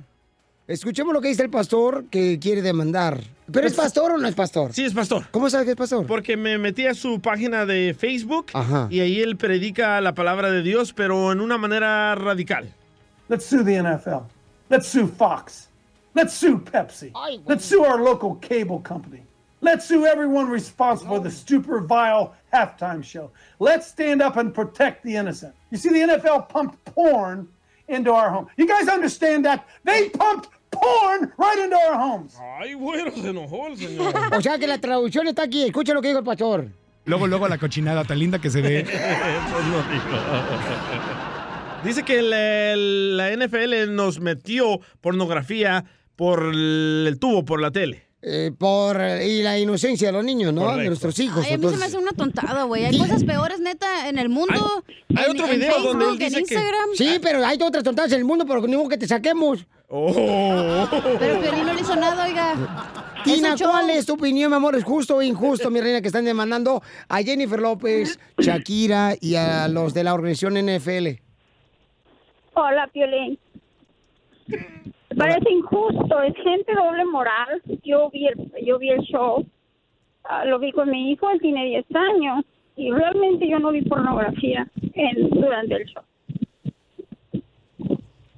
Escuchemos 0.66 1.12
lo 1.12 1.20
que 1.20 1.28
dice 1.28 1.42
el 1.42 1.50
pastor 1.50 2.06
que 2.06 2.38
quiere 2.38 2.62
demandar. 2.62 3.20
¿Pero 3.52 3.66
es 3.66 3.74
pastor 3.74 4.12
o 4.12 4.16
no 4.16 4.26
es 4.26 4.34
pastor? 4.34 4.72
Sí, 4.72 4.86
es 4.86 4.94
pastor. 4.94 5.28
¿Cómo 5.32 5.50
sabes 5.50 5.66
que 5.66 5.72
es 5.72 5.76
pastor? 5.76 6.06
Porque 6.06 6.38
me 6.38 6.56
metí 6.56 6.86
a 6.86 6.94
su 6.94 7.20
página 7.20 7.66
de 7.66 7.94
Facebook 7.96 8.46
Ajá. 8.54 8.88
y 8.90 9.00
ahí 9.00 9.20
él 9.20 9.36
predica 9.36 10.00
la 10.00 10.14
palabra 10.14 10.50
de 10.50 10.62
Dios, 10.62 10.94
pero 10.94 11.30
en 11.30 11.42
una 11.42 11.58
manera 11.58 12.14
radical. 12.14 12.72
Let's 13.28 13.44
sue 13.44 13.62
the 13.62 13.82
NFL. 13.82 14.24
Let's 14.70 14.86
sue 14.86 15.06
Fox. 15.06 15.68
Let's 16.14 16.32
sue 16.32 16.58
Pepsi. 16.64 17.12
Let's 17.46 17.66
sue 17.66 17.84
our 17.84 18.00
local 18.00 18.38
cable 18.40 18.80
company. 18.82 19.25
Let's 19.66 19.84
sue 19.84 20.06
everyone 20.06 20.48
responsible 20.48 21.16
for 21.16 21.20
the 21.20 21.30
super 21.30 21.80
vile 21.80 22.36
halftime 22.54 23.02
show. 23.02 23.32
Let's 23.58 23.88
stand 23.88 24.22
up 24.22 24.36
and 24.36 24.54
protect 24.54 25.02
the 25.02 25.16
innocent. 25.16 25.56
You 25.72 25.76
see, 25.76 25.88
the 25.88 26.06
NFL 26.06 26.48
pumped 26.48 26.84
porn 26.84 27.48
into 27.88 28.12
our 28.12 28.30
home. 28.30 28.46
You 28.56 28.68
guys 28.68 28.86
understand 28.86 29.44
that? 29.44 29.66
They 29.82 30.10
pumped 30.10 30.50
porn 30.70 31.32
right 31.36 31.58
into 31.58 31.74
our 31.74 31.94
homes. 31.94 32.36
Ay, 32.60 32.74
bueno, 32.74 33.10
se 33.10 33.28
enojó 33.28 33.66
el 33.66 33.76
señor. 33.76 34.14
O 34.38 34.40
sea 34.40 34.56
que 34.56 34.68
la 34.68 34.78
traducción 34.78 35.26
está 35.26 35.42
aquí. 35.42 35.64
Escucha 35.64 35.94
lo 35.94 36.00
que 36.00 36.08
dijo 36.08 36.20
el 36.20 36.24
pastor. 36.24 36.68
Luego, 37.04 37.26
luego 37.26 37.48
la 37.48 37.58
cochinada 37.58 38.04
tan 38.04 38.20
linda 38.20 38.38
que 38.38 38.50
se 38.50 38.62
ve. 38.62 38.84
Dice 41.82 42.04
que 42.04 42.22
la, 42.22 42.76
la 42.76 43.36
NFL 43.36 43.92
nos 43.92 44.20
metió 44.20 44.78
pornografía 45.00 45.84
por 46.14 46.44
el, 46.44 47.06
el 47.08 47.18
tubo, 47.18 47.44
por 47.44 47.60
la 47.60 47.72
tele. 47.72 48.05
Eh, 48.28 48.50
por 48.58 49.00
y 49.22 49.40
la 49.44 49.56
inocencia 49.56 50.08
de 50.08 50.12
los 50.12 50.24
niños, 50.24 50.52
¿no? 50.52 50.62
Correcto. 50.62 50.80
De 50.80 50.86
nuestros 50.88 51.18
hijos. 51.20 51.44
Ay, 51.46 51.52
a 51.54 51.58
mí 51.58 51.68
se 51.70 51.76
me 51.76 51.84
hace 51.84 51.96
una 51.96 52.10
tontada, 52.10 52.64
güey. 52.64 52.84
Hay 52.84 52.98
cosas 52.98 53.22
peores, 53.22 53.60
neta, 53.60 54.08
en 54.08 54.18
el 54.18 54.28
mundo. 54.28 54.82
hay 55.14 55.24
En- 55.26 55.30
otro 55.30 55.46
en 55.46 55.60
video 55.60 55.72
Facebook, 55.74 55.98
donde 56.00 56.04
él 56.06 56.10
en 56.10 56.18
dice 56.18 56.34
que- 56.34 56.40
Instagram. 56.54 56.88
Sí, 56.94 57.18
pero 57.22 57.46
hay 57.46 57.56
otras 57.62 57.84
tontadas 57.84 58.10
en 58.10 58.18
el 58.18 58.24
mundo, 58.24 58.44
pero 58.44 58.66
ni 58.66 58.76
modo 58.76 58.88
que 58.88 58.98
te 58.98 59.06
saquemos. 59.06 59.64
Pero 59.88 61.40
Piolín 61.40 61.66
no 61.66 61.72
le 61.74 61.80
hizo 61.80 61.94
nada, 61.94 62.24
oiga. 62.26 62.54
Tina. 63.22 63.54
¿cuál 63.56 63.90
es 63.90 64.06
tu 64.06 64.14
opinión, 64.14 64.50
mi 64.50 64.56
amor? 64.56 64.74
¿Es 64.74 64.82
justo 64.82 65.14
o 65.16 65.22
injusto, 65.22 65.70
mi 65.70 65.80
reina, 65.80 66.00
que 66.00 66.08
están 66.08 66.24
demandando 66.24 66.82
a 67.08 67.22
Jennifer 67.22 67.60
López, 67.60 68.18
Shakira 68.38 69.14
y 69.20 69.36
a 69.36 69.68
los 69.68 69.94
de 69.94 70.02
la 70.02 70.14
organización 70.14 70.56
NFL? 70.56 71.20
Hola, 72.54 72.88
Piolín. 72.92 73.38
Parece 75.16 75.50
injusto, 75.50 76.22
es 76.22 76.34
gente 76.36 76.74
doble 76.74 77.04
moral. 77.06 77.62
Yo 77.82 78.10
vi 78.10 78.26
el, 78.26 78.52
yo 78.64 78.78
vi 78.78 78.90
el 78.90 79.00
show, 79.00 79.44
ah, 80.24 80.44
lo 80.44 80.58
vi 80.58 80.72
con 80.72 80.90
mi 80.90 81.10
hijo, 81.10 81.30
él 81.30 81.40
tiene 81.40 81.64
10 81.64 81.86
años, 81.94 82.44
y 82.76 82.90
realmente 82.90 83.48
yo 83.48 83.58
no 83.58 83.70
vi 83.70 83.82
pornografía 83.82 84.68
en, 84.92 85.30
durante 85.30 85.74
el 85.76 85.86
show. 85.86 86.02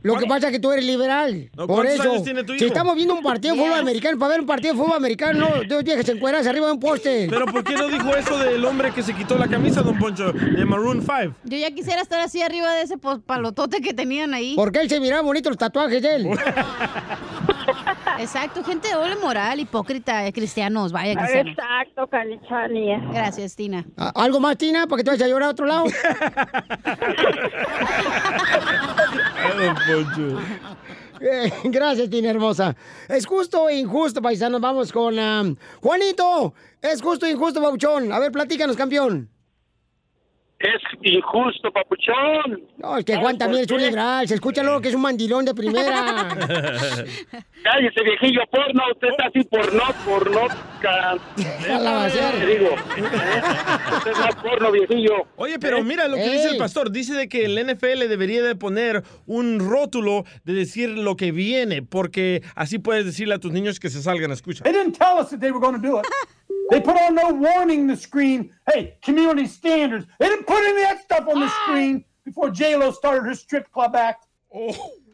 Lo 0.09 0.18
que 0.18 0.27
pasa 0.27 0.47
es 0.47 0.53
que 0.53 0.59
tú 0.59 0.73
eres 0.73 0.85
liberal. 0.85 1.51
No, 1.57 1.66
Por 1.66 1.85
¿cuántos 1.85 1.94
eso, 2.01 2.11
años 2.12 2.25
tiene 2.25 2.44
tu 2.44 2.53
si 2.55 2.64
hijo? 2.64 2.66
estamos 2.66 2.97
viendo 2.97 3.14
un 3.14 3.23
partido 3.23 3.55
de 3.55 3.61
fútbol 3.61 3.79
americano, 3.79 4.18
para 4.18 4.31
ver 4.31 4.40
un 4.40 4.47
partido 4.47 4.73
de 4.75 4.79
fútbol 4.81 4.97
americano, 4.97 5.38
no, 5.38 5.64
dos 5.68 5.85
viejas 5.85 6.09
encueradas 6.09 6.47
arriba 6.47 6.66
de 6.66 6.73
un 6.73 6.81
poste. 6.81 7.27
Pero 7.29 7.47
¿por 7.47 7.62
qué 7.62 7.75
no 7.75 7.88
dijo 7.88 8.14
eso 8.16 8.38
del 8.38 8.64
hombre 8.64 8.92
que 8.92 9.03
se 9.03 9.14
quitó 9.14 9.37
la 9.37 9.49
camisa, 9.49 9.83
don 9.83 9.99
Poncho, 9.99 10.33
de 10.33 10.64
Maroon 10.64 11.03
5? 11.03 11.35
Yo 11.44 11.59
ya 11.59 11.71
quisiera 11.71 12.01
estar 12.01 12.21
así 12.21 12.40
arriba 12.42 12.73
de 12.73 12.83
ese 12.83 12.97
palotote 12.99 13.81
que 13.81 13.92
tenían 13.94 14.33
ahí. 14.35 14.55
Porque 14.57 14.81
él 14.81 14.88
se 14.88 14.99
miraba 15.01 15.23
bonito 15.23 15.51
los 15.51 15.59
tatuajes 15.59 16.01
de 16.03 16.14
él. 16.14 16.29
Exacto, 18.19 18.65
gente 18.65 18.89
de 18.89 18.95
doble 18.95 19.17
moral, 19.17 19.61
hipócrita, 19.61 20.27
eh, 20.27 20.33
cristianos, 20.33 20.91
vaya 20.93 21.15
cristianos. 21.15 21.53
Exacto, 21.57 22.07
Canichani. 22.09 22.97
Gracias, 23.13 23.55
Tina. 23.55 23.85
Ah, 23.97 24.13
¿Algo 24.15 24.41
más, 24.41 24.57
Tina, 24.59 24.87
para 24.87 24.99
que 24.99 25.05
te 25.05 25.11
vayas 25.11 25.27
a 25.27 25.29
llorar 25.29 25.49
a 25.49 25.53
otro 25.53 25.67
lado? 25.67 25.85
Eh, 31.21 31.53
Gracias, 31.65 32.09
Tina 32.11 32.31
hermosa. 32.31 32.77
Es 33.09 33.27
justo 33.27 33.65
o 33.65 33.71
injusto, 33.71 34.23
paisanos. 34.23 34.61
Vamos 34.61 34.93
con 34.93 35.19
ah, 35.19 35.43
Juanito. 35.83 36.55
Es 36.81 37.03
justo 37.03 37.27
o 37.27 37.29
injusto, 37.29 37.61
Bauchón. 37.61 38.13
A 38.13 38.21
ver, 38.21 38.31
platícanos, 38.31 38.77
campeón. 38.77 39.29
Es 40.61 40.83
injusto, 41.03 41.71
papuchón. 41.71 42.64
No, 42.79 42.97
es 42.99 43.05
que 43.05 43.14
Juan 43.16 43.38
también 43.38 43.62
es 43.62 43.71
un 43.71 43.81
liberal. 43.81 44.27
Se 44.27 44.35
escucha 44.35 44.61
luego 44.64 44.81
que 44.81 44.88
es 44.88 44.94
un 44.97 45.03
mandilón 45.03 45.44
de 45.44 45.55
primera. 45.55 46.29
Cállese, 47.62 48.03
viejillo 48.03 48.40
porno. 48.51 48.83
Usted 48.92 49.09
está 49.09 49.27
así 49.29 49.44
porno, 49.44 49.83
porno. 50.05 50.40
can- 50.81 51.18
la 51.68 51.79
va 51.92 52.03
a 52.03 52.07
hacer. 52.07 52.40
Te 52.40 52.47
digo. 52.47 52.71
¿eh? 52.71 53.42
Usted 53.99 54.12
no 54.12 54.29
es 54.29 54.35
porno, 54.35 54.73
viejillo. 54.73 55.12
Oye, 55.37 55.61
pero 55.61 55.79
¿Eh? 55.79 55.85
mira 55.85 56.09
lo 56.09 56.16
que 56.16 56.29
dice 56.29 56.49
el 56.49 56.57
pastor. 56.59 56.90
Dice 56.90 57.14
de 57.14 57.29
que 57.29 57.44
el 57.44 57.57
NFL 57.64 58.09
debería 58.09 58.42
de 58.42 58.57
poner 58.57 59.05
un 59.27 59.61
rótulo 59.61 60.25
de 60.44 60.55
decir 60.55 60.88
lo 60.90 61.16
que 61.16 61.31
viene, 61.31 61.83
porque 61.83 62.42
así 62.57 62.81
puedes 62.81 63.05
decirle 63.05 63.35
a 63.35 63.38
tus 63.38 63.53
niños 63.53 63.79
que 63.79 63.90
se 63.90 64.03
salgan 64.03 64.33
a 64.33 64.35
escuchar. 64.35 64.64
They 64.64 64.73
didn't 64.73 64.99
tell 64.99 65.21
us 65.23 65.31
that 65.31 65.38
they 65.38 65.53
were 65.53 65.61
going 65.64 65.81
to 65.81 65.88
do 65.88 66.01
it. 66.01 66.07
They 66.71 66.81
put 66.81 66.97
on 66.97 67.15
no 67.15 67.33
warning 67.33 67.81
in 67.81 67.87
the 67.87 67.97
screen. 67.97 68.51
Hey, 68.71 68.97
community 69.03 69.47
standards. 69.47 70.07
They 70.19 70.29
didn't 70.29 70.47
put 70.47 70.59
any 70.59 70.83
of 70.83 70.89
that 70.89 71.01
stuff 71.03 71.27
on 71.29 71.41
the 71.41 71.49
screen 71.49 72.05
before 72.25 72.51
J-Lo 72.51 72.91
started 72.93 73.25
her 73.25 73.35
strip 73.35 73.71
club 73.73 73.97
act. 73.97 74.27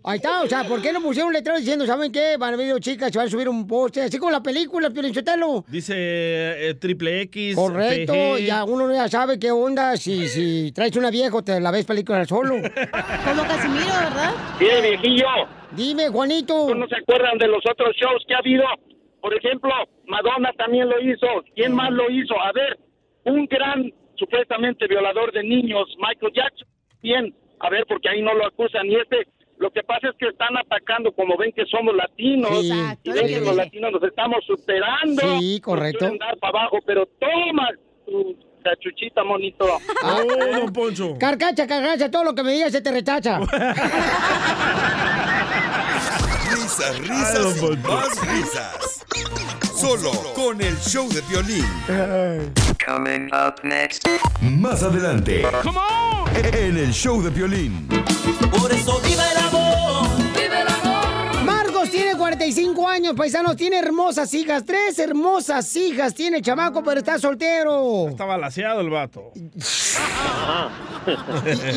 Ahí 0.06 0.16
está, 0.16 0.42
o 0.42 0.46
sea, 0.46 0.64
¿por 0.64 0.82
qué 0.82 0.92
no 0.92 1.00
pusieron 1.00 1.28
un 1.28 1.32
letrero 1.32 1.58
diciendo, 1.58 1.86
¿saben 1.86 2.12
qué? 2.12 2.36
Van 2.36 2.52
a 2.52 2.56
venir 2.58 2.72
dos 2.72 2.82
chicas, 2.82 3.10
se 3.10 3.16
van 3.16 3.26
a 3.26 3.30
subir 3.30 3.48
un 3.48 3.66
poste, 3.66 4.02
así 4.02 4.18
como 4.18 4.30
la 4.30 4.42
película, 4.42 4.90
Piolinchotelo. 4.90 5.64
Dice 5.66 5.94
eh, 5.96 6.74
triple 6.74 7.22
X. 7.22 7.56
Correcto, 7.56 8.12
PG. 8.12 8.44
ya 8.44 8.64
uno 8.64 8.92
ya 8.92 9.08
sabe 9.08 9.38
qué 9.38 9.50
onda 9.50 9.96
si, 9.96 10.28
si 10.28 10.72
traes 10.72 10.94
una 10.96 11.10
vieja 11.10 11.40
te 11.40 11.58
la 11.58 11.70
ves 11.70 11.86
película 11.86 12.22
solo. 12.26 12.56
Como 13.24 13.42
Casimiro, 13.44 13.86
¿verdad? 13.86 14.34
Bien, 14.60 14.82
viejillo. 14.82 15.26
Dime, 15.72 16.08
Juanito. 16.08 16.74
¿No 16.74 16.86
se 16.86 16.96
acuerdan 16.96 17.38
de 17.38 17.48
los 17.48 17.62
otros 17.64 17.96
shows 17.96 18.22
que 18.28 18.34
ha 18.34 18.38
habido? 18.38 18.64
Por 19.24 19.32
ejemplo, 19.32 19.70
Madonna 20.06 20.50
también 20.58 20.86
lo 20.86 21.00
hizo. 21.00 21.26
¿Quién 21.54 21.74
más 21.74 21.90
lo 21.90 22.10
hizo? 22.10 22.38
A 22.38 22.52
ver, 22.52 22.78
un 23.24 23.46
gran, 23.46 23.90
supuestamente 24.16 24.86
violador 24.86 25.32
de 25.32 25.42
niños, 25.42 25.88
Michael 25.96 26.30
Jackson. 26.34 26.68
Bien, 27.00 27.34
a 27.60 27.70
ver, 27.70 27.86
porque 27.88 28.10
ahí 28.10 28.20
no 28.20 28.34
lo 28.34 28.44
acusan. 28.46 28.84
Y 28.86 28.96
este, 28.96 29.26
lo 29.56 29.70
que 29.70 29.82
pasa 29.82 30.10
es 30.10 30.16
que 30.18 30.26
están 30.28 30.54
atacando, 30.58 31.10
como 31.12 31.38
ven 31.38 31.52
que 31.52 31.64
somos 31.64 31.94
latinos, 31.96 32.50
Sí, 32.60 32.70
y 33.04 33.10
ven 33.12 33.26
que 33.26 33.38
sí. 33.40 33.44
los 33.46 33.56
latinos 33.56 33.92
nos 33.92 34.02
estamos 34.02 34.44
superando. 34.46 35.22
Sí, 35.40 35.58
correcto. 35.62 36.00
Nos 36.04 36.10
quieren 36.10 36.18
dar 36.18 36.36
para 36.36 36.58
abajo, 36.58 36.80
pero 36.84 37.06
toma 37.18 37.70
tu 38.04 38.36
cachuchita, 38.62 39.24
monito. 39.24 39.64
Oh, 40.04 40.58
don 40.60 40.70
Poncho. 40.70 41.16
Carcacha, 41.18 41.66
carcacha, 41.66 42.10
todo 42.10 42.24
lo 42.24 42.34
que 42.34 42.42
me 42.42 42.52
digas 42.52 42.72
se 42.72 42.82
te 42.82 42.92
rechaza. 42.92 43.40
Risas, 46.54 46.98
risas 47.00 47.56
y 47.56 47.76
más 47.78 48.20
risas. 48.28 49.04
Solo 49.76 50.12
con 50.34 50.60
el 50.60 50.78
show 50.78 51.08
de 51.08 51.20
violín. 51.22 51.66
Coming 52.86 53.28
up 53.34 53.56
next. 53.64 54.06
Más 54.40 54.84
adelante. 54.84 55.44
En 56.36 56.76
el 56.76 56.92
show 56.92 57.20
de 57.20 57.30
violín. 57.30 57.88
Por 58.56 58.72
eso 58.72 59.00
viva 59.00 59.33
45 62.38 62.88
años, 62.88 63.14
paisanos, 63.16 63.54
tiene 63.54 63.78
hermosas 63.78 64.34
hijas, 64.34 64.64
tres 64.64 64.98
hermosas 64.98 65.76
hijas, 65.76 66.12
tiene 66.14 66.42
chamaco, 66.42 66.82
pero 66.82 66.98
está 66.98 67.16
soltero. 67.16 68.08
Estaba 68.08 68.36
laseado 68.36 68.80
el 68.80 68.90
vato. 68.90 69.30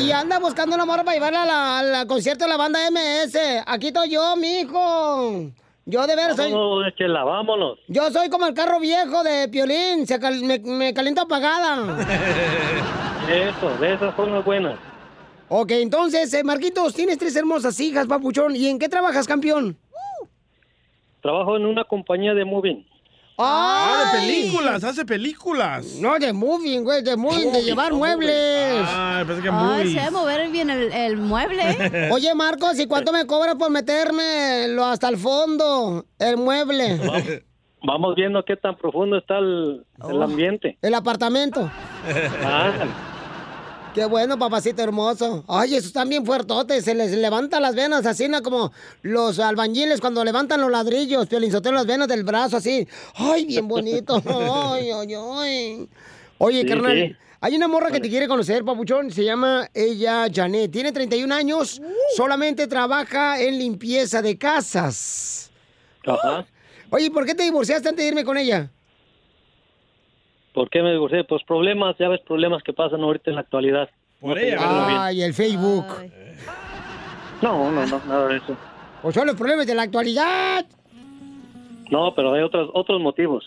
Y, 0.00 0.02
y 0.06 0.10
anda 0.12 0.40
buscando 0.40 0.74
una 0.74 0.84
morra 0.84 1.04
para 1.04 1.14
llevarla 1.16 1.78
al 1.78 2.06
concierto 2.08 2.44
de 2.44 2.50
la 2.50 2.56
banda 2.56 2.80
MS. 2.90 3.36
Aquí 3.66 3.88
estoy 3.88 4.10
yo, 4.10 4.34
mijo. 4.36 5.52
Yo 5.86 6.06
de 6.08 6.16
veras 6.16 6.34
soy... 6.34 6.50
Vámonos, 6.50 6.92
Chela, 6.96 7.22
vámonos. 7.22 7.78
Yo 7.86 8.10
soy 8.10 8.28
como 8.28 8.46
el 8.46 8.54
carro 8.54 8.80
viejo 8.80 9.22
de 9.22 9.48
Piolín, 9.48 10.08
se 10.08 10.18
cal- 10.18 10.42
me, 10.42 10.58
me 10.58 10.92
calienta 10.92 11.22
apagada. 11.22 11.96
Eso, 13.30 13.76
de 13.80 13.94
esas 13.94 14.14
son 14.16 14.32
las 14.34 14.44
buenas. 14.44 14.76
ok, 15.48 15.70
entonces, 15.70 16.34
eh, 16.34 16.42
Marquitos, 16.42 16.94
tienes 16.94 17.16
tres 17.16 17.36
hermosas 17.36 17.78
hijas, 17.78 18.08
papuchón. 18.08 18.56
¿Y 18.56 18.66
en 18.68 18.78
qué 18.80 18.88
trabajas, 18.88 19.26
campeón? 19.28 19.78
Trabajo 21.28 21.58
en 21.58 21.66
una 21.66 21.84
compañía 21.84 22.32
de 22.32 22.46
moving. 22.46 22.86
Ah, 23.36 24.12
de 24.14 24.18
películas, 24.20 24.82
hace 24.82 25.04
películas. 25.04 25.84
No, 26.00 26.18
de 26.18 26.32
moving, 26.32 26.82
güey, 26.84 27.02
de 27.02 27.18
moving, 27.18 27.52
de 27.52 27.62
llevar 27.64 27.92
muebles. 27.92 28.80
Ah, 28.86 29.22
pensé 29.26 29.42
que 29.42 29.48
Ay, 29.50 29.54
movies. 29.54 29.92
se 29.92 29.98
debe 30.00 30.10
mover 30.10 30.48
bien 30.48 30.70
el, 30.70 30.90
el 30.90 31.16
mueble. 31.18 32.08
Oye, 32.12 32.34
Marcos, 32.34 32.80
¿y 32.80 32.86
cuánto 32.86 33.12
me 33.12 33.26
cobras 33.26 33.56
por 33.56 33.70
meterme 33.70 34.68
lo 34.68 34.86
hasta 34.86 35.10
el 35.10 35.18
fondo, 35.18 36.06
el 36.18 36.38
mueble? 36.38 36.98
Vamos 37.82 38.14
viendo 38.14 38.42
qué 38.46 38.56
tan 38.56 38.74
profundo 38.78 39.18
está 39.18 39.36
el, 39.36 39.84
Oh. 40.00 40.10
el 40.10 40.22
ambiente. 40.22 40.78
El 40.80 40.94
apartamento. 40.94 41.70
Ah, 42.42 42.72
Qué 43.94 44.04
bueno, 44.04 44.38
papacito 44.38 44.82
hermoso. 44.82 45.44
Ay, 45.48 45.74
esos 45.74 45.86
están 45.88 46.08
bien 46.08 46.24
fuertotes. 46.24 46.84
Se 46.84 46.94
les 46.94 47.10
levantan 47.12 47.62
las 47.62 47.74
venas 47.74 48.06
así, 48.06 48.28
¿no? 48.28 48.42
Como 48.42 48.72
los 49.02 49.38
albañiles 49.40 50.00
cuando 50.00 50.24
levantan 50.24 50.60
los 50.60 50.70
ladrillos. 50.70 51.26
Piolinzotelo 51.26 51.76
las 51.76 51.86
venas 51.86 52.06
del 52.06 52.22
brazo 52.22 52.58
así. 52.58 52.86
Ay, 53.14 53.44
bien 53.46 53.66
bonito. 53.66 54.22
Ay, 54.72 54.90
ay, 54.90 55.14
ay. 55.14 55.88
Oye, 56.38 56.62
Sí, 56.62 56.68
carnal. 56.68 56.92
sí. 57.08 57.16
Hay 57.40 57.54
una 57.56 57.68
morra 57.68 57.90
que 57.90 58.00
te 58.00 58.08
quiere 58.08 58.28
conocer, 58.28 58.64
papuchón. 58.64 59.10
Se 59.10 59.24
llama 59.24 59.68
ella 59.74 60.26
Janet. 60.32 60.70
Tiene 60.70 60.92
31 60.92 61.32
años. 61.34 61.80
Solamente 62.16 62.66
trabaja 62.66 63.40
en 63.40 63.58
limpieza 63.58 64.22
de 64.22 64.36
casas. 64.38 65.50
Ajá. 66.06 66.46
Oye, 66.90 67.10
¿por 67.10 67.26
qué 67.26 67.34
te 67.34 67.42
divorciaste 67.44 67.88
antes 67.88 68.04
de 68.04 68.08
irme 68.08 68.24
con 68.24 68.36
ella? 68.38 68.70
¿Por 70.58 70.68
qué 70.70 70.82
me 70.82 70.90
divorcié? 70.90 71.22
Pues 71.22 71.44
problemas, 71.44 71.94
ya 72.00 72.08
ves, 72.08 72.20
problemas 72.26 72.64
que 72.64 72.72
pasan 72.72 73.00
ahorita 73.00 73.30
en 73.30 73.36
la 73.36 73.42
actualidad. 73.42 73.88
Por 74.20 74.34
No 74.34 74.42
ella. 74.42 75.04
Ay, 75.04 75.22
el 75.22 75.32
Facebook. 75.32 75.86
No, 77.40 77.70
no, 77.70 77.86
no, 77.86 78.02
nada 78.08 78.26
de 78.26 78.38
eso. 78.38 78.56
O 79.04 79.12
son 79.12 79.28
los 79.28 79.36
problemas 79.36 79.68
de 79.68 79.76
la 79.76 79.82
actualidad. 79.82 80.66
No, 81.92 82.12
pero 82.12 82.34
hay 82.34 82.42
otros, 82.42 82.70
otros 82.74 83.00
motivos. 83.00 83.44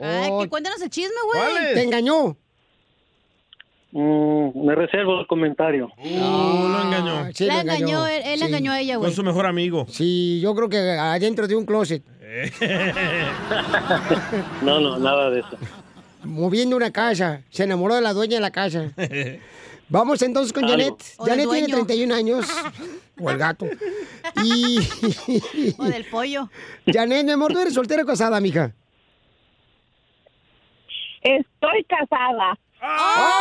Ay, 0.00 0.32
que 0.40 0.48
cuéntanos 0.48 0.82
el 0.82 0.90
chisme, 0.90 1.14
güey. 1.32 1.74
Te 1.74 1.82
engañó. 1.84 2.36
Mm, 3.92 4.64
me 4.66 4.74
reservo 4.74 5.20
el 5.20 5.28
comentario. 5.28 5.92
Uh, 5.96 6.68
lo 6.68 6.82
engañó. 6.82 7.28
Sí, 7.34 7.46
La 7.46 7.62
lo 7.62 7.72
engañó, 7.72 8.04
él, 8.08 8.22
él 8.24 8.40
Sí. 8.40 8.44
engañó 8.46 8.72
a 8.72 8.80
ella, 8.80 8.96
güey. 8.96 9.10
Con 9.10 9.14
su 9.14 9.22
mejor 9.22 9.46
amigo. 9.46 9.86
Sí, 9.88 10.40
yo 10.40 10.56
creo 10.56 10.68
que 10.68 10.76
adentro 10.76 11.46
de 11.46 11.54
un 11.54 11.64
closet, 11.64 12.02
No, 14.62 14.80
no, 14.80 14.98
nada 14.98 15.30
de 15.30 15.40
eso. 15.40 15.56
Moviendo 16.28 16.76
una 16.76 16.92
casa. 16.92 17.42
Se 17.50 17.64
enamoró 17.64 17.96
de 17.96 18.02
la 18.02 18.12
dueña 18.12 18.36
de 18.36 18.40
la 18.40 18.50
casa. 18.50 18.92
Vamos 19.88 20.20
entonces 20.22 20.52
con 20.52 20.64
Algo. 20.64 20.76
Janet. 20.76 21.02
O 21.16 21.24
Janet 21.24 21.48
tiene 21.48 21.66
dueño. 21.66 21.74
31 21.86 22.14
años. 22.14 22.46
O 23.20 23.28
el 23.30 23.38
gato. 23.38 23.66
Y. 24.44 24.78
O 25.76 25.84
del 25.86 26.04
pollo. 26.04 26.48
Janet, 26.86 27.24
mi 27.24 27.32
amor, 27.32 27.52
¿tú 27.52 27.58
eres 27.58 27.74
soltera 27.74 28.04
o 28.04 28.06
casada, 28.06 28.38
mija? 28.38 28.72
Estoy 31.22 31.84
casada. 31.88 32.56
¡Oh! 32.80 33.34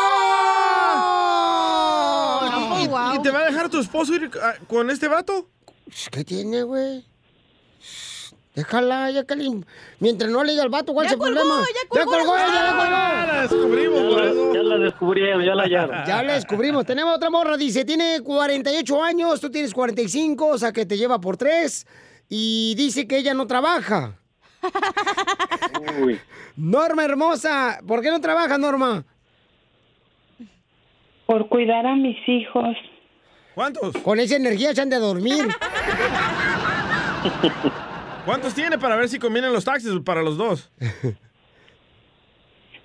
¿Y, 2.80 2.86
y 3.18 3.22
te 3.22 3.30
va 3.30 3.42
a 3.42 3.46
dejar 3.46 3.70
tu 3.70 3.80
esposo 3.80 4.16
ir 4.16 4.32
ah, 4.42 4.56
con 4.68 4.90
este 4.90 5.08
vato? 5.08 5.48
¿Qué 6.12 6.24
tiene, 6.24 6.64
güey? 6.64 7.06
Déjala, 8.58 9.12
ya 9.12 9.24
que 9.24 9.36
le- 9.36 9.62
Mientras 10.00 10.32
no 10.32 10.44
le 10.44 10.54
diga 10.54 10.64
al 10.64 10.70
vato, 10.70 10.92
¿cuál 10.92 11.06
Ya 11.06 11.10
es 11.10 11.14
el 11.14 11.20
colgó, 11.20 11.36
problema? 11.36 11.62
ya 11.62 11.88
colgó 11.90 12.12
ya 12.12 12.18
colgó, 12.18 12.38
ya 12.38 12.70
colgó. 12.72 12.90
la 12.90 13.42
descubrimos 13.44 14.02
Ya 14.02 14.10
por 14.10 14.24
la, 14.24 14.30
eso. 14.32 14.54
ya 14.56 14.64
la 14.64 14.78
descubrieron, 14.80 15.44
ya 15.46 15.54
la 15.56 15.64
hallaron. 15.64 15.98
Ya 16.08 16.24
la 16.24 16.34
descubrimos. 16.34 16.84
Tenemos 16.86 17.16
otra 17.16 17.30
morra, 17.30 17.56
dice, 17.56 17.86
tiene 17.86 18.20
48 18.24 19.04
años, 19.04 19.40
tú 19.40 19.52
tienes 19.52 19.74
45, 19.76 20.48
o 20.48 20.58
sea 20.58 20.72
que 20.72 20.88
te 20.88 20.98
lleva 20.98 21.22
por 21.22 21.38
tres. 21.38 21.86
Y 22.30 22.74
dice 22.76 23.08
que 23.08 23.18
ella 23.20 23.36
no 23.36 23.46
trabaja. 23.46 24.18
Uy. 26.02 26.20
Norma 26.56 27.06
hermosa, 27.06 27.80
¿por 27.88 28.02
qué 28.02 28.10
no 28.10 28.20
trabaja, 28.20 28.58
Norma? 28.58 29.06
Por 31.28 31.48
cuidar 31.48 31.86
a 31.86 31.96
mis 31.96 32.18
hijos. 32.28 32.76
¿Cuántos? 33.54 33.96
Con 33.98 34.20
esa 34.20 34.36
energía 34.36 34.74
se 34.74 34.82
han 34.82 34.90
de 34.90 34.98
dormir. 34.98 35.48
¿Cuántos 38.28 38.54
tiene 38.54 38.78
para 38.78 38.98
ver 38.98 39.08
si 39.08 39.20
convienen 39.20 39.54
los 39.54 39.64
taxis 39.64 39.90
para 40.04 40.22
los 40.22 40.38
dos? 40.38 40.70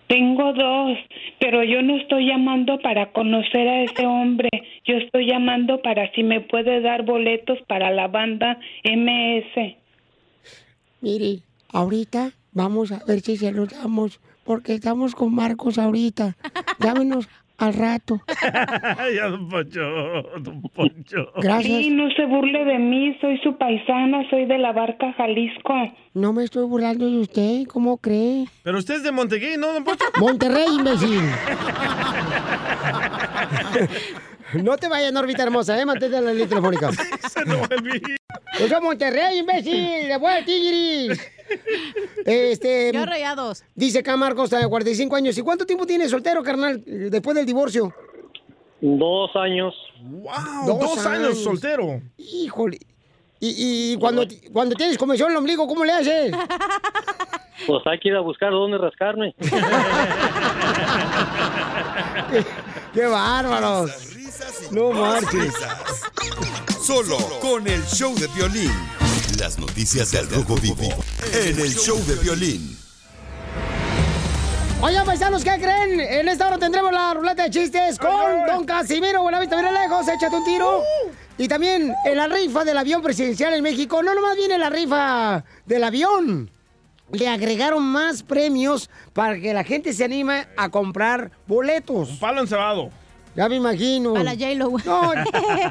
Tengo 0.07 0.53
dos, 0.53 0.97
pero 1.41 1.65
yo 1.65 1.83
no 1.83 1.97
estoy 1.97 2.29
llamando 2.29 2.79
para 2.79 3.11
conocer 3.11 3.67
a 3.67 3.83
ese 3.83 4.07
hombre. 4.07 4.49
Yo 4.85 4.95
estoy 4.99 5.27
llamando 5.27 5.83
para 5.83 6.13
si 6.13 6.23
me 6.23 6.43
puede 6.43 6.81
dar 6.81 7.05
boletos 7.05 7.59
para 7.67 7.91
la 7.91 8.07
banda 8.07 8.57
MS. 8.85 9.75
Mire, 11.01 11.41
ahorita 11.73 12.31
vamos 12.53 12.93
a 12.93 13.05
ver 13.05 13.21
si 13.21 13.37
se 13.37 13.51
los 13.51 13.71
damos, 13.71 14.21
porque 14.45 14.75
estamos 14.75 15.17
con 15.17 15.35
Marcos 15.35 15.77
ahorita. 15.77 16.37
Llámenos 16.79 17.29
al 17.63 17.75
rato. 17.75 18.21
ya, 19.15 19.29
don 19.29 19.49
Poncho, 19.49 19.81
don 20.41 20.63
Poncho. 20.63 21.33
Gracias. 21.37 21.79
Sí, 21.79 21.91
no 21.91 22.11
se 22.11 22.27
burle 22.27 22.65
de 22.65 22.79
mí, 22.79 23.17
soy 23.21 23.39
su 23.39 23.57
paisana, 23.57 24.29
soy 24.31 24.47
de 24.47 24.59
la 24.59 24.73
Barca, 24.73 25.13
Jalisco. 25.13 25.73
No 26.15 26.33
me 26.33 26.45
estoy 26.45 26.67
burlando 26.67 27.09
de 27.09 27.19
usted, 27.19 27.67
¿cómo 27.69 27.99
cree? 27.99 28.47
Pero 28.65 28.79
usted 28.79 28.97
es 28.97 29.03
de 29.05 29.13
Monteguay, 29.13 29.57
¿no, 29.57 29.73
don 29.73 29.85
Poncho? 29.85 30.05
Monterrey, 30.19 30.67
imbécil. 30.79 31.21
No 34.55 34.77
te 34.77 34.87
vayas, 34.87 35.15
Norbita 35.15 35.45
hermosa, 35.45 35.81
¿eh? 35.81 35.87
Mantente 35.87 36.15
en 36.19 36.27
la 36.27 36.33
línea 36.33 36.47
telefónica. 36.47 36.91
Se 36.93 37.43
no 37.47 37.63
olvide. 37.63 38.17
Yo 38.61 38.69
soy 38.69 38.81
Monterrey, 38.83 39.39
imbécil. 39.39 40.09
De 40.09 40.19
vuelta, 40.19 40.45
tigris. 40.45 41.19
Este. 42.25 42.93
Yo 42.93 43.05
rayados. 43.05 43.65
Dice 43.75 44.01
acá 44.01 44.17
Marcos, 44.17 44.51
de 44.51 44.67
45 44.67 45.17
años. 45.17 45.37
¿Y 45.39 45.43
cuánto 45.43 45.67
tiempo 45.67 45.87
tienes 45.87 46.11
soltero, 46.11 46.43
carnal, 46.43 46.83
después 46.87 47.37
del 47.37 47.47
divorcio? 47.47 47.93
Dos 48.81 49.31
años. 49.37 49.75
Wow, 50.03 50.79
dos, 50.79 51.07
años. 51.07 51.39
soltero. 51.43 52.01
Híjole. 52.17 52.79
Y, 53.39 53.93
y 53.93 53.97
cuando, 53.99 54.25
cuando 54.53 54.75
tienes 54.77 54.97
comezón 54.99 55.27
en 55.27 55.33
el 55.33 55.39
ombligo, 55.39 55.67
¿cómo 55.67 55.85
le 55.85 55.93
haces? 55.93 56.33
Pues 57.67 57.83
hay 57.87 57.99
que 58.01 58.09
ir 58.09 58.17
a 58.17 58.21
buscar 58.21 58.51
dónde 58.51 58.79
rascarme. 58.79 59.35
¡Qué 62.93 63.07
bárbaros! 63.07 63.91
No 64.71 64.91
marches. 64.91 65.33
Risas. 65.33 66.03
Solo 66.83 67.19
con 67.41 67.67
el 67.69 67.85
show 67.85 68.15
de 68.15 68.27
violín. 68.29 68.73
Las 69.39 69.59
noticias 69.59 70.11
del 70.11 70.29
Rojo 70.29 70.57
Vivo 70.57 70.89
en 71.33 71.59
el 71.59 71.75
show 71.75 71.99
de 72.07 72.17
violín. 72.17 72.77
Oigan, 74.81 75.07
paisanos, 75.07 75.43
¿qué 75.43 75.59
creen? 75.59 76.01
En 76.01 76.29
esta 76.29 76.49
hora 76.49 76.59
tendremos 76.59 76.93
la 76.93 77.15
ruleta 77.15 77.45
de 77.45 77.51
chistes 77.51 77.99
con 77.99 78.47
Don 78.47 78.65
Casimiro. 78.65 79.23
Buena 79.23 79.41
vista, 79.41 79.57
mira 79.57 79.73
lejos, 79.73 80.07
échate 80.09 80.37
un 80.37 80.45
tiro. 80.45 80.83
Y 81.39 81.49
también 81.49 81.95
en 82.05 82.17
la 82.17 82.29
rifa 82.29 82.65
del 82.65 82.77
avión 82.77 83.03
presidencial 83.03 83.55
en 83.55 83.63
México. 83.63 84.03
No 84.03 84.15
nomás 84.15 84.37
viene 84.37 84.59
la 84.59 84.71
rifa 84.71 85.45
del 85.67 85.85
avión. 85.85 86.51
Le 87.11 87.29
agregaron 87.29 87.83
más 87.83 88.23
premios 88.23 88.91
para 89.13 89.39
que 89.39 89.55
la 89.55 89.65
gente 89.65 89.93
se 89.93 90.05
anime 90.05 90.47
a 90.57 90.69
comprar 90.69 91.31
boletos. 91.47 92.11
Un 92.11 92.19
palo 92.19 92.41
encebado. 92.41 92.91
Ya 93.35 93.49
me 93.49 93.57
imagino. 93.57 94.15
A 94.15 94.23
la 94.23 94.33
J-Lo, 94.33 94.69
güey. 94.69 94.85
No, 94.85 95.11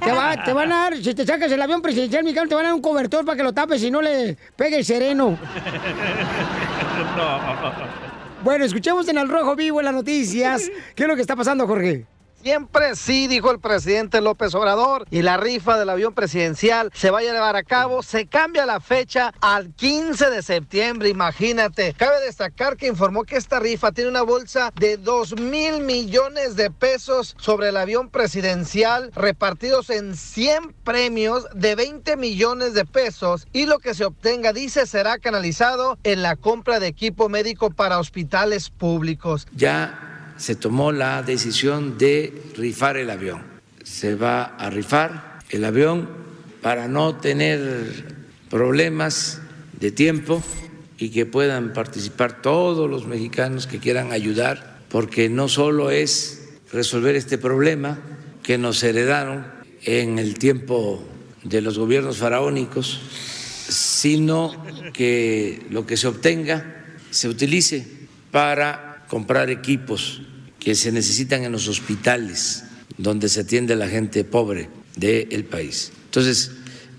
te, 0.03 0.12
va- 0.12 0.43
te 0.43 0.51
van 0.53 0.72
a 0.72 0.76
dar, 0.78 0.97
si 0.97 1.14
te 1.14 1.26
sacas 1.26 1.51
el 1.51 1.62
avión 1.62 1.82
presidencial 1.82 2.24
mexicano, 2.24 2.49
te 2.49 2.55
van 2.55 2.66
a 2.66 2.68
dar 2.70 2.76
un 2.76 2.82
cobertor 2.82 3.24
para 3.24 3.38
que 3.38 3.43
lo 3.43 3.53
tapes 3.53 3.84
y 3.84 3.91
no 3.91 4.01
le 4.01 4.36
pegue 4.55 4.78
el 4.78 4.86
sereno. 4.86 5.38
Bueno, 8.43 8.66
escuchemos 8.66 9.07
en 9.07 9.18
el 9.20 9.30
Rojo 9.30 9.55
Vivo 9.55 9.80
en 9.80 9.86
las 9.86 9.93
noticias. 9.93 10.72
¿Qué 10.95 11.03
es 11.03 11.07
lo 11.09 11.16
que 11.16 11.22
está 11.22 11.36
pasando, 11.36 11.68
Jorge? 11.68 12.05
Siempre 12.44 12.96
sí, 12.96 13.28
dijo 13.28 13.52
el 13.52 13.60
presidente 13.60 14.20
López 14.20 14.56
Obrador, 14.56 15.06
y 15.12 15.22
la 15.22 15.38
rifa 15.38 15.78
del 15.78 15.92
avión 15.92 16.16
presidencial 16.16 16.89
se 16.92 17.12
vaya 17.12 17.30
a 17.30 17.34
llevar 17.34 17.56
a 17.56 17.62
cabo. 17.62 18.02
Se 18.02 18.26
cambia 18.26 18.66
la 18.66 18.80
fecha 18.80 19.32
al 19.42 19.76
15 19.76 20.32
de 20.32 20.42
septiembre, 20.42 21.10
imagínate. 21.10 21.94
Cabe 21.94 22.20
destacar 22.22 22.78
que 22.78 22.88
informó 22.88 23.26
que 23.26 23.36
esta 23.36 23.60
rifa 23.60 23.92
tiene 23.92 24.10
una 24.10 24.24
bolsa 24.24 24.72
de 24.76 24.98
2 24.98 25.39
mil 25.39 25.82
millones 25.82 26.56
de 26.56 26.72
pesos 26.72 27.36
sobre 27.38 27.70
el 27.70 27.78
avión 27.78 28.10
presidencial, 28.10 29.12
repartidos 29.14 29.92
en 29.92 30.16
100 30.16 30.74
premios 30.84 31.46
de 31.54 31.76
20 31.76 32.18
millones 32.18 32.74
de 32.74 32.86
pesos. 32.86 33.46
Y 33.54 33.68
lo 33.68 33.78
que 33.78 33.94
se 33.94 34.06
obtenga, 34.06 34.52
dice, 34.52 34.88
será 34.88 35.20
canalizado 35.20 36.00
en 36.04 36.24
la 36.24 36.36
compra 36.36 36.80
de 36.80 36.88
equipo 36.88 37.30
médico 37.30 37.70
para 37.70 38.00
hospitales 38.00 38.72
públicos. 38.72 39.48
ya 39.56 40.21
se 40.42 40.56
tomó 40.56 40.92
la 40.92 41.22
decisión 41.22 42.00
de 42.00 42.34
rifar 42.58 42.98
el 42.98 43.12
avión. 43.12 43.44
Se 43.84 44.16
va 44.16 44.42
a 44.42 44.72
rifar 44.72 45.38
el 45.52 45.64
avión 45.64 46.10
para 46.64 46.88
no 46.88 47.18
tener 47.18 48.16
problemas 48.50 49.39
de 49.80 49.92
tiempo 49.92 50.42
y 50.98 51.10
que 51.10 51.28
puedan 51.28 51.74
participar 51.74 52.42
todos 52.42 52.89
los 52.89 53.06
mexicanos 53.06 53.68
que 53.68 53.78
quieran 53.78 54.12
ayudar, 54.12 54.80
porque 54.89 55.30
no 55.30 55.48
solo 55.48 55.92
es 55.92 56.50
resolver 56.74 57.16
este 57.16 57.38
problema 57.38 58.00
que 58.42 58.58
nos 58.58 58.82
heredaron 58.82 59.46
en 59.84 60.18
el 60.18 60.39
tiempo 60.39 61.04
de 61.44 61.62
los 61.62 61.78
gobiernos 61.78 62.18
faraónicos, 62.18 63.00
sino 63.70 64.56
que 64.92 65.68
lo 65.70 65.86
que 65.86 65.98
se 65.98 66.08
obtenga 66.08 66.84
se 67.12 67.30
utilice 67.30 67.86
para 68.32 69.06
comprar 69.08 69.52
equipos 69.52 70.24
que 70.62 70.76
se 70.76 70.91
necesitan 70.91 71.43
en 71.43 71.51
los 71.51 71.68
hospitales 71.68 72.64
donde 72.97 73.30
se 73.30 73.41
atiende 73.41 73.74
a 73.74 73.78
la 73.78 73.89
gente 73.89 74.24
pobre 74.24 74.70
del 74.95 75.43
país. 75.43 75.91
Entonces, 76.05 76.51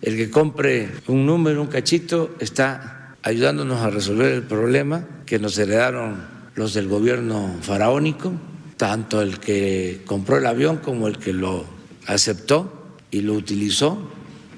el 0.02 0.16
que 0.16 0.30
compre 0.30 0.90
un 1.06 1.24
número, 1.24 1.62
un 1.62 1.68
cachito, 1.68 2.34
está 2.40 3.14
ayudándonos 3.22 3.80
a 3.80 3.90
resolver 3.90 4.32
el 4.32 4.42
problema 4.42 5.06
que 5.26 5.38
nos 5.38 5.56
heredaron 5.58 6.24
los 6.56 6.74
del 6.74 6.88
gobierno 6.88 7.56
faraónico, 7.62 8.32
tanto 8.76 9.22
el 9.22 9.38
que 9.38 10.02
compró 10.06 10.38
el 10.38 10.46
avión 10.46 10.78
como 10.78 11.06
el 11.06 11.18
que 11.18 11.32
lo 11.32 11.64
aceptó 12.06 12.96
y 13.12 13.20
lo 13.20 13.34
utilizó. 13.34 14.10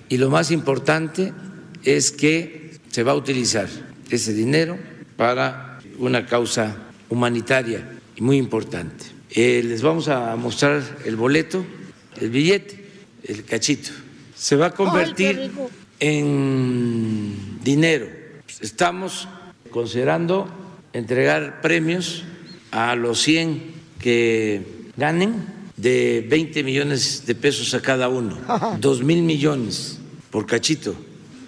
Y 0.09 0.17
lo 0.17 0.31
más 0.31 0.51
importante 0.51 1.35
es 1.83 2.11
que 2.11 2.79
se 2.91 3.03
va 3.03 3.13
a 3.13 3.17
utilizar 3.17 3.69
ese 4.09 4.33
dinero 4.33 4.79
para 5.19 5.79
una 5.99 6.25
causa 6.25 6.77
humanitaria 7.11 7.87
y 8.17 8.23
muy 8.23 8.37
importante. 8.37 9.05
Eh, 9.31 9.63
les 9.65 9.83
vamos 9.83 10.09
a 10.09 10.37
mostrar 10.37 10.83
el 11.05 11.17
boleto, 11.17 11.65
el 12.21 12.31
billete, 12.31 12.87
el 13.25 13.45
cachito. 13.45 13.91
Se 14.37 14.57
va 14.57 14.67
a 14.67 14.71
convertir 14.75 15.51
en 15.99 17.59
dinero. 17.63 18.07
Estamos 18.61 19.29
considerando 19.71 20.49
entregar 20.93 21.61
premios 21.61 22.25
a 22.71 22.95
los 22.95 23.21
100 23.23 23.75
que 23.99 24.63
ganen 24.97 25.47
de 25.77 26.25
20 26.29 26.63
millones 26.63 27.27
de 27.27 27.35
pesos 27.35 27.75
a 27.75 27.83
cada 27.83 28.09
uno, 28.09 28.39
2 28.81 29.03
mil 29.03 29.23
millones 29.23 29.99
por 30.31 30.47
cachito. 30.47 30.95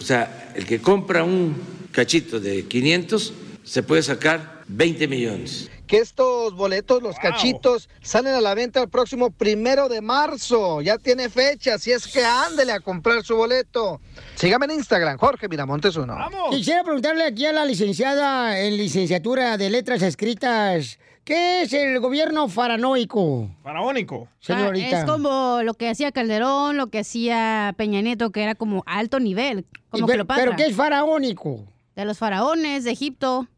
O 0.01 0.03
sea, 0.03 0.53
el 0.57 0.67
que 0.67 0.81
compra 0.81 1.23
un 1.23 1.55
cachito 1.93 2.41
de 2.41 2.65
500 2.65 3.33
se 3.63 3.83
puede 3.83 4.03
sacar 4.03 4.65
20 4.69 5.09
millones. 5.09 5.71
Que 5.87 5.99
estos 5.99 6.55
boletos, 6.55 7.03
los 7.03 7.17
cachitos, 7.17 7.89
salen 8.03 8.35
a 8.35 8.41
la 8.41 8.55
venta 8.55 8.83
el 8.83 8.89
próximo 8.89 9.31
primero 9.31 9.89
de 9.89 10.01
marzo. 10.01 10.81
Ya 10.83 10.99
tiene 10.99 11.29
fecha, 11.29 11.75
así 11.75 11.93
es 11.93 12.07
que 12.07 12.25
ándele 12.25 12.73
a 12.73 12.81
comprar 12.81 13.23
su 13.25 13.37
boleto. 13.37 14.01
Sígame 14.35 14.67
en 14.67 14.73
Instagram, 14.73 15.19
Jorge 15.19 15.49
Miramontes 15.49 15.97
uno. 15.97 16.17
Quisiera 16.51 16.83
preguntarle 16.83 17.25
aquí 17.25 17.47
a 17.47 17.53
la 17.53 17.65
licenciada 17.65 18.59
en 18.61 18.77
licenciatura 18.77 19.57
de 19.57 19.71
letras 19.71 20.03
escritas, 20.03 20.99
¿qué 21.25 21.63
es 21.63 21.73
el 21.73 22.01
gobierno 22.01 22.49
paranoico? 22.49 23.51
Faraónico. 23.63 24.29
Señorita. 24.41 24.97
Ah, 24.97 25.01
es 25.01 25.05
como 25.05 25.61
lo 25.63 25.75
que 25.75 25.89
hacía 25.89 26.13
Calderón, 26.13 26.77
lo 26.77 26.89
que 26.89 27.01
hacía 27.01 27.75
Peña 27.77 28.01
Nieto, 28.01 28.31
que 28.31 28.43
era 28.43 28.55
como 28.55 28.83
alto 28.87 29.21
nivel, 29.21 29.67
como 29.91 30.07
pero, 30.07 30.25
Cleopatra. 30.25 30.45
¿Pero 30.45 30.57
qué 30.57 30.67
es 30.67 30.77
faraónico? 30.77 31.65
De 31.95 32.05
los 32.05 32.19
faraones 32.19 32.85
de 32.85 32.91
Egipto. 32.91 33.49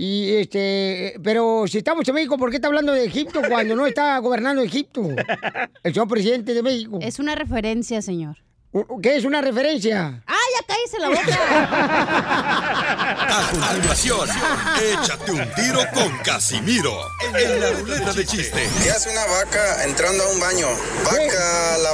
Y 0.00 0.36
este, 0.36 1.16
pero 1.24 1.64
si 1.66 1.78
estamos 1.78 2.06
en 2.08 2.14
México, 2.14 2.38
¿por 2.38 2.50
qué 2.50 2.56
está 2.56 2.68
hablando 2.68 2.92
de 2.92 3.04
Egipto 3.04 3.42
cuando 3.48 3.74
no 3.74 3.84
está 3.84 4.16
gobernando 4.18 4.62
Egipto? 4.62 5.02
El 5.82 5.92
señor 5.92 6.06
presidente 6.06 6.54
de 6.54 6.62
México. 6.62 7.00
Es 7.02 7.18
una 7.18 7.34
referencia, 7.34 8.00
señor. 8.00 8.36
¿Qué 9.02 9.16
es 9.16 9.24
una 9.24 9.40
referencia? 9.40 10.22
¡Ah, 10.24 10.36
ya 10.54 10.66
cállese 10.68 11.00
la 11.00 11.08
boca! 11.08 11.36
A 13.28 13.50
continuación, 13.50 14.28
échate 14.92 15.32
un 15.32 15.52
tiro 15.56 15.80
con 15.92 16.16
Casimiro 16.18 17.00
en 17.34 17.60
la 17.60 17.70
ruleta 17.70 18.12
de 18.12 18.24
chiste. 18.24 18.68
¿Qué 18.84 18.90
hace 18.92 19.10
una 19.10 19.26
vaca 19.26 19.82
entrando 19.82 20.22
a 20.22 20.28
un 20.28 20.38
baño? 20.38 20.68
Vaca 21.04 21.78
la 21.82 21.92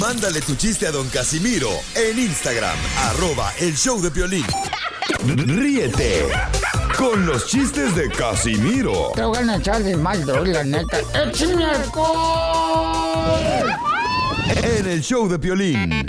Mándale 0.00 0.40
tu 0.40 0.56
chiste 0.56 0.86
a 0.86 0.90
don 0.90 1.06
Casimiro 1.10 1.68
en 1.94 2.18
Instagram, 2.18 2.74
arroba 3.10 3.52
el 3.60 3.76
show 3.76 4.00
de 4.00 4.10
Piolín. 4.10 4.46
Ríete 5.26 6.26
con 6.96 7.26
los 7.26 7.46
chistes 7.46 7.94
de 7.94 8.08
Casimiro 8.08 9.12
Te 9.14 9.22
voy 9.24 9.36
a 9.46 9.56
echar 9.56 9.82
de 9.82 9.98
mal, 9.98 10.24
la 10.50 10.64
neta. 10.64 11.00
¡Échame 11.12 11.66
alcohol! 11.66 13.40
en 14.62 14.88
el 14.88 15.02
show 15.02 15.28
de 15.28 15.38
Piolín. 15.38 16.06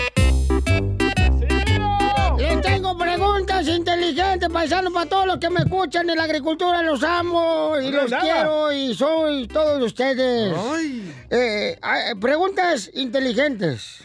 Les 2.38 2.62
tengo 2.62 2.96
preguntas 2.96 3.66
inteligentes, 4.12 4.48
paisanos, 4.50 4.92
para 4.92 5.08
todos 5.08 5.26
los 5.26 5.38
que 5.38 5.48
me 5.48 5.60
escuchan 5.60 6.08
en 6.10 6.16
la 6.18 6.24
agricultura. 6.24 6.82
Los 6.82 7.02
amo 7.02 7.74
y 7.80 7.90
los 7.90 8.10
Nada. 8.10 8.22
quiero 8.22 8.72
y 8.72 8.94
soy 8.94 9.48
todos 9.48 9.82
ustedes. 9.82 10.54
Eh, 11.30 11.78
ah, 11.80 12.12
preguntas 12.20 12.90
inteligentes. 12.94 14.04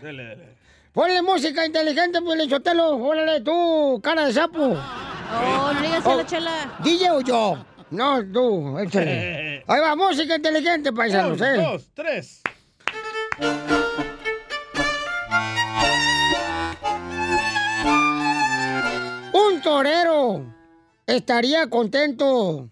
Ponle 0.93 1.21
música 1.21 1.65
inteligente, 1.65 2.21
pues, 2.21 2.47
Chotelo. 2.47 2.95
Órale, 2.97 3.41
tú, 3.41 3.99
cara 4.01 4.25
de 4.27 4.33
sapo. 4.33 4.77
Oh, 4.77 5.73
no 5.73 5.81
digas 5.81 6.01
Oh, 6.05 6.15
la 6.15 6.25
chela. 6.25 6.77
¿DJ 6.83 7.11
o 7.11 7.21
yo? 7.21 7.65
No, 7.91 8.23
tú, 8.31 8.79
échale. 8.79 9.63
Ahí 9.67 9.79
va, 9.81 9.95
música 9.95 10.35
inteligente, 10.37 10.91
paisanos, 10.93 11.39
Un, 11.39 11.45
¿eh? 11.47 11.57
dos, 11.57 11.89
tres. 11.93 12.41
Torero 19.77 20.43
estaría 21.05 21.69
contento 21.69 22.67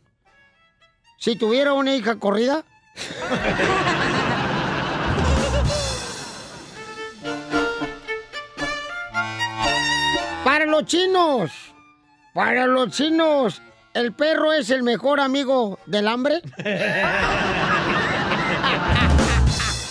si 1.20 1.36
tuviera 1.36 1.74
una 1.74 1.94
hija 1.94 2.16
corrida. 2.16 2.64
Para 10.44 10.66
los 10.66 10.86
chinos, 10.86 11.52
para 12.34 12.66
los 12.66 12.90
chinos, 12.90 13.62
¿el 13.94 14.12
perro 14.14 14.52
es 14.52 14.72
el 14.72 14.82
mejor 14.82 15.20
amigo 15.20 15.78
del 15.86 16.08
hambre? 16.08 16.42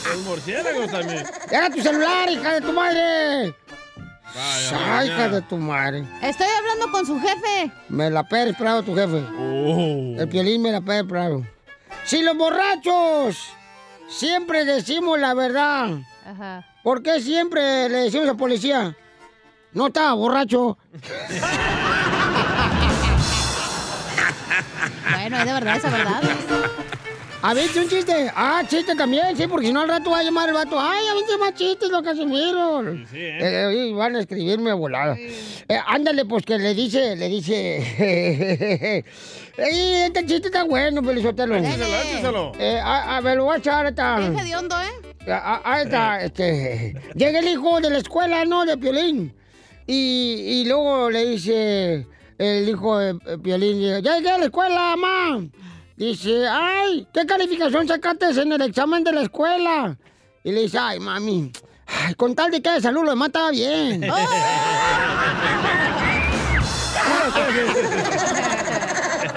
Los 0.04 0.18
murciélagos 0.24 0.90
también. 0.90 1.24
¡Deja 1.48 1.70
tu 1.70 1.80
celular, 1.80 2.28
hija 2.30 2.54
de 2.54 2.60
tu 2.60 2.72
madre! 2.72 3.54
¡Ay, 4.36 5.06
hija 5.08 5.28
de 5.28 5.42
tu 5.42 5.56
madre! 5.56 6.04
Estoy 6.20 6.46
hablando 6.58 6.90
con 6.90 7.06
su 7.06 7.20
jefe. 7.20 7.70
Me 7.88 8.10
la 8.10 8.24
Pérez 8.24 8.56
Prado, 8.56 8.82
tu 8.82 8.94
jefe. 8.94 9.24
Oh. 9.38 10.16
El 10.20 10.28
piolín 10.28 10.62
me 10.62 10.72
la 10.72 10.80
Pérez 10.80 11.04
Prado. 11.08 11.46
Si 12.04 12.22
los 12.22 12.36
borrachos 12.36 13.36
siempre 14.08 14.64
decimos 14.64 15.18
la 15.20 15.34
verdad, 15.34 15.98
Ajá. 16.26 16.66
¿por 16.82 17.02
qué 17.02 17.20
siempre 17.20 17.88
le 17.88 17.98
decimos 17.98 18.24
a 18.28 18.32
la 18.32 18.36
policía? 18.36 18.96
No 19.72 19.86
estaba 19.88 20.12
borracho. 20.14 20.78
Bueno, 25.10 25.38
es 25.38 25.44
de 25.46 25.52
verdad 25.54 25.76
esa 25.76 25.90
verdad. 25.90 26.22
A 27.46 27.52
ver, 27.52 27.68
un 27.78 27.86
chiste. 27.86 28.32
Ah, 28.34 28.62
chiste 28.66 28.94
también, 28.94 29.36
sí, 29.36 29.46
porque 29.46 29.66
si 29.66 29.72
no 29.74 29.82
al 29.82 29.88
rato 29.88 30.08
va 30.08 30.20
a 30.20 30.22
llamar 30.22 30.48
el 30.48 30.54
vato. 30.54 30.80
Ay, 30.80 31.06
a 31.08 31.14
mí 31.14 31.20
más 31.38 31.52
chistes, 31.52 31.90
lo 31.90 32.02
Casimiro. 32.02 32.82
sí, 33.10 33.18
¿eh? 33.18 33.38
Eh, 33.70 33.86
y 33.88 33.92
van 33.92 34.16
a 34.16 34.20
escribirme 34.20 34.70
a 34.70 34.74
volada. 34.74 35.14
Eh, 35.18 35.78
ándale, 35.86 36.24
pues 36.24 36.46
que 36.46 36.56
le 36.56 36.72
dice, 36.72 37.14
le 37.16 37.28
dice. 37.28 37.84
Ey, 39.58 39.94
este 40.06 40.24
chiste 40.24 40.46
está 40.48 40.64
bueno, 40.64 41.02
Pelizotelo. 41.02 41.56
Échaselo. 41.56 42.52
Eh, 42.58 42.80
a, 42.82 43.18
a 43.18 43.20
ver, 43.20 43.36
lo 43.36 43.44
voy 43.44 43.56
a 43.56 43.58
echar 43.58 43.88
hediondo, 43.88 44.76
¿eh? 44.80 45.12
Ah, 45.28 45.60
ah, 45.62 45.82
está, 45.82 46.24
este. 46.24 46.94
Llega 47.14 47.40
el 47.40 47.48
hijo 47.48 47.78
de 47.78 47.90
la 47.90 47.98
escuela, 47.98 48.46
¿no? 48.46 48.64
De 48.64 48.78
Piolín. 48.78 49.34
Y, 49.86 50.62
y 50.62 50.64
luego 50.64 51.10
le 51.10 51.26
dice, 51.26 52.06
el 52.38 52.66
hijo 52.66 52.96
de 52.96 53.10
eh, 53.26 53.36
Piolín, 53.36 53.82
ya 54.02 54.16
llegué 54.16 54.30
a 54.30 54.38
la 54.38 54.46
escuela, 54.46 54.96
mamá. 54.96 55.46
Dice, 55.96 56.48
ay, 56.48 57.06
¿qué 57.12 57.24
calificación 57.24 57.86
sacaste 57.86 58.30
en 58.30 58.52
el 58.52 58.62
examen 58.62 59.04
de 59.04 59.12
la 59.12 59.22
escuela? 59.22 59.96
Y 60.42 60.50
le 60.50 60.62
dice, 60.62 60.78
ay, 60.78 60.98
mami, 60.98 61.52
ay, 61.86 62.14
con 62.14 62.34
tal 62.34 62.50
de 62.50 62.60
que 62.60 62.70
de 62.70 62.80
salud 62.80 63.04
lo 63.04 63.10
demás 63.10 63.28
estaba 63.28 63.50
bien. 63.50 64.00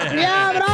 ¡Ya, 0.16 0.52
bravo! 0.54 0.67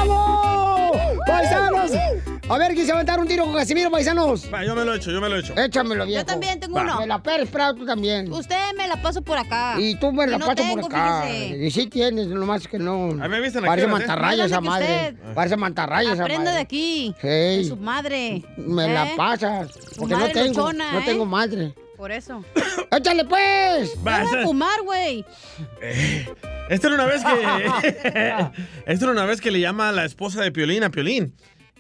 A 2.47 2.59
ver, 2.59 2.75
¿quién 2.75 2.85
se 2.85 2.93
va 2.93 2.99
a 2.99 3.01
aventar 3.01 3.19
un 3.21 3.27
tiro 3.27 3.45
con 3.47 3.55
Casimiro, 3.55 3.91
paisanos? 3.91 4.53
Va, 4.53 4.63
yo 4.65 4.75
me 4.75 4.85
lo 4.85 4.93
he 4.93 4.97
hecho, 4.99 5.11
yo 5.11 5.19
me 5.21 5.31
lo 5.31 5.37
he 5.37 5.41
hecho. 5.41 5.57
Échamelo, 5.57 6.05
viejo. 6.05 6.21
Yo 6.21 6.27
también 6.27 6.61
tengo 6.61 6.75
Va. 6.77 6.83
uno. 6.83 7.01
Me 7.01 7.07
la 7.07 7.23
Pérez 7.23 7.49
Prado, 7.49 7.75
tú 7.75 7.87
también. 7.87 8.31
Usted 8.31 8.57
me 8.77 8.87
la 8.87 9.01
paso 9.01 9.23
por 9.23 9.39
acá. 9.39 9.77
Y 9.79 9.95
tú 9.95 10.13
me 10.13 10.27
la 10.27 10.37
no 10.37 10.47
pasas 10.47 10.57
tengo, 10.69 10.83
por 10.83 10.95
acá. 10.95 11.23
fíjese. 11.27 11.65
Y 11.65 11.71
sí 11.71 11.87
tienes, 11.87 12.27
nomás 12.27 12.69
que 12.69 12.79
no. 12.79 13.07
A 13.13 13.15
mí 13.15 13.29
me 13.29 13.37
avisan 13.39 13.65
a 13.65 13.69
Parece 13.69 13.87
qué 13.87 13.93
horas, 13.93 14.05
¿eh? 14.05 14.07
mantarraya 14.09 14.45
esa 14.45 14.61
madre. 14.61 15.17
Parece 15.35 15.57
mantarraya 15.57 16.13
esa 16.13 16.23
madre. 16.23 16.35
Aprenda 16.35 16.53
de 16.53 16.61
aquí. 16.61 17.15
Hey. 17.23 17.59
De 17.63 17.65
su 17.65 17.77
madre. 17.79 18.45
Me 18.59 18.93
la 18.93 19.07
¿Eh? 19.07 19.15
pasas. 19.17 19.73
Tu 19.73 19.97
Porque 20.01 20.15
no 20.15 20.29
tengo. 20.29 20.49
luchona, 20.67 20.93
no 20.93 20.99
¿eh? 20.99 21.03
tengo 21.07 21.25
madre. 21.25 21.75
Por 21.97 22.13
eso. 22.13 22.45
¡Échale 22.91 23.25
pues! 23.25 23.93
Vas 24.03 24.31
a 24.31 24.43
fumar, 24.43 24.83
güey. 24.83 25.25
Esta 26.69 26.89
era 26.89 26.95
una 26.97 27.07
vez 27.07 27.23
que. 27.25 28.53
Esta 28.87 29.05
era 29.05 29.13
una 29.13 29.25
vez 29.25 29.41
que 29.41 29.51
le 29.51 29.61
llama 29.61 29.89
a 29.89 29.93
la 29.93 30.05
esposa 30.05 30.43
de 30.43 30.53
Piolín 30.53 30.85
a 30.85 30.91
Piolín 30.91 31.35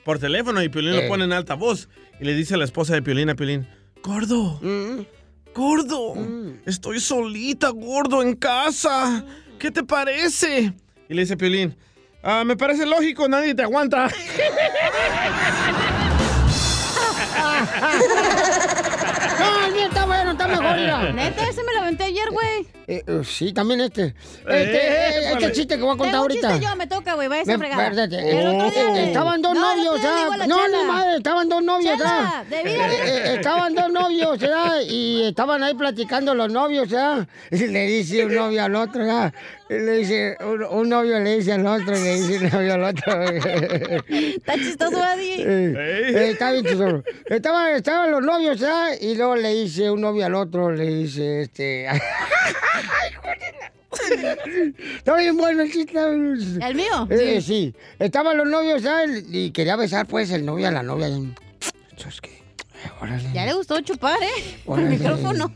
por 0.04 0.18
teléfono 0.18 0.62
y 0.62 0.68
Piolín 0.68 0.94
Eh. 0.94 1.02
lo 1.02 1.08
pone 1.08 1.24
en 1.24 1.32
altavoz 1.32 1.88
y 2.20 2.24
le 2.24 2.34
dice 2.34 2.54
a 2.54 2.56
la 2.58 2.64
esposa 2.64 2.94
de 2.94 3.02
Piolín 3.02 3.30
a 3.30 3.34
Piolín: 3.34 3.66
Gordo, 4.02 4.58
Mm. 4.62 5.02
gordo, 5.54 6.14
estoy 6.66 7.00
solita, 7.00 7.70
gordo, 7.70 8.22
en 8.22 8.34
casa. 8.36 9.24
¿Qué 9.58 9.70
te 9.70 9.82
parece? 9.82 10.72
Y 11.08 11.14
le 11.14 11.22
dice 11.22 11.36
Piolín: 11.36 11.76
"Ah, 12.22 12.44
Me 12.44 12.56
parece 12.56 12.86
lógico, 12.86 13.28
nadie 13.28 13.54
te 13.54 13.62
aguanta. 13.62 14.08
No, 19.38 19.66
el 19.66 19.72
mío 19.72 19.86
está 19.86 20.04
bueno, 20.06 20.30
está 20.32 20.43
mejor, 20.60 20.76
mira. 20.76 21.12
Neta, 21.12 21.48
ese 21.48 21.62
me 21.64 21.72
lo 21.74 21.80
aventé 21.80 22.04
ayer, 22.04 22.30
güey. 22.30 22.66
Eh, 22.86 23.02
eh, 23.06 23.22
sí, 23.24 23.52
también 23.52 23.80
este. 23.80 24.06
Este, 24.06 24.46
Eh, 24.46 25.08
este 25.18 25.32
vale. 25.34 25.52
chiste 25.52 25.76
que 25.76 25.82
voy 25.82 25.94
a 25.94 25.96
contar 25.98 26.16
ahorita. 26.16 26.50
chiste 26.52 26.66
yo, 26.66 26.76
me 26.76 26.86
toca, 26.86 27.14
güey, 27.14 27.28
vaya 27.28 27.54
a 27.54 27.58
fregar. 27.58 27.92
Estaban 27.92 29.42
dos 29.42 29.54
No, 29.54 29.60
novios, 29.74 29.94
otro 29.96 30.00
día 30.00 30.10
le 30.14 30.20
digo 30.20 30.32
a 30.32 30.36
la 30.36 30.46
No, 30.46 30.68
ni 30.68 30.84
madre, 30.84 31.16
estaban 31.16 31.48
dos 31.48 31.62
novios, 31.62 31.96
Chela, 31.98 32.44
de 32.48 32.62
vida, 32.62 32.86
eh, 32.92 33.34
Estaban 33.36 33.74
dos 33.74 33.90
novios, 33.90 34.38
¿ah? 34.54 34.82
Y 34.86 35.22
estaban 35.22 35.62
ahí 35.62 35.74
platicando 35.74 36.34
los 36.34 36.50
novios, 36.52 36.92
¿ah? 36.92 37.26
Y 37.50 37.66
le 37.68 37.86
dice 37.86 38.24
un 38.26 38.34
novio 38.34 38.62
al 38.64 38.74
otro, 38.76 39.10
¿ah? 39.10 39.32
Y 39.70 39.74
le 39.74 39.92
dice, 39.98 40.36
un, 40.40 40.62
un 40.62 40.88
novio 40.88 41.18
le 41.20 41.36
dice 41.36 41.52
al 41.52 41.66
otro, 41.66 41.92
le 41.92 42.16
dice 42.16 42.38
un 42.44 42.50
novio 42.50 42.74
al 42.74 42.84
otro. 42.84 43.22
Está 44.08 44.54
chistoso, 44.54 45.02
Adi. 45.02 45.30
Eh, 45.38 45.74
eh, 45.76 46.30
está 46.32 46.52
bien 46.52 46.64
chistoso. 46.64 47.02
Estaban, 47.26 47.74
estaban 47.74 48.10
los 48.10 48.22
novios, 48.22 48.62
¿ah? 48.62 48.90
Y 49.00 49.14
luego 49.14 49.36
le 49.36 49.54
dice 49.54 49.90
un 49.90 50.02
novio 50.02 50.26
al 50.26 50.34
otro, 50.34 50.70
le 50.70 50.84
dice, 50.84 51.42
este... 51.42 51.88
Está 54.96 55.16
bien 55.16 55.36
bueno 55.36 55.62
el 55.62 55.72
chiste. 55.72 55.98
¿El 55.98 56.74
mío? 56.74 57.06
Eh, 57.10 57.40
sí. 57.40 57.74
Estaban 57.98 58.36
los 58.36 58.46
novios, 58.46 58.82
¿sabes? 58.82 59.24
Y 59.30 59.50
quería 59.50 59.76
besar, 59.76 60.06
pues, 60.06 60.30
el 60.30 60.44
novio 60.44 60.68
a 60.68 60.70
la 60.70 60.82
novia. 60.82 61.08
Ya 63.32 63.46
le 63.46 63.54
gustó 63.54 63.80
chupar, 63.80 64.22
¿eh? 64.22 64.58
Por 64.64 64.80
el 64.80 64.86
micrófono. 64.86 65.52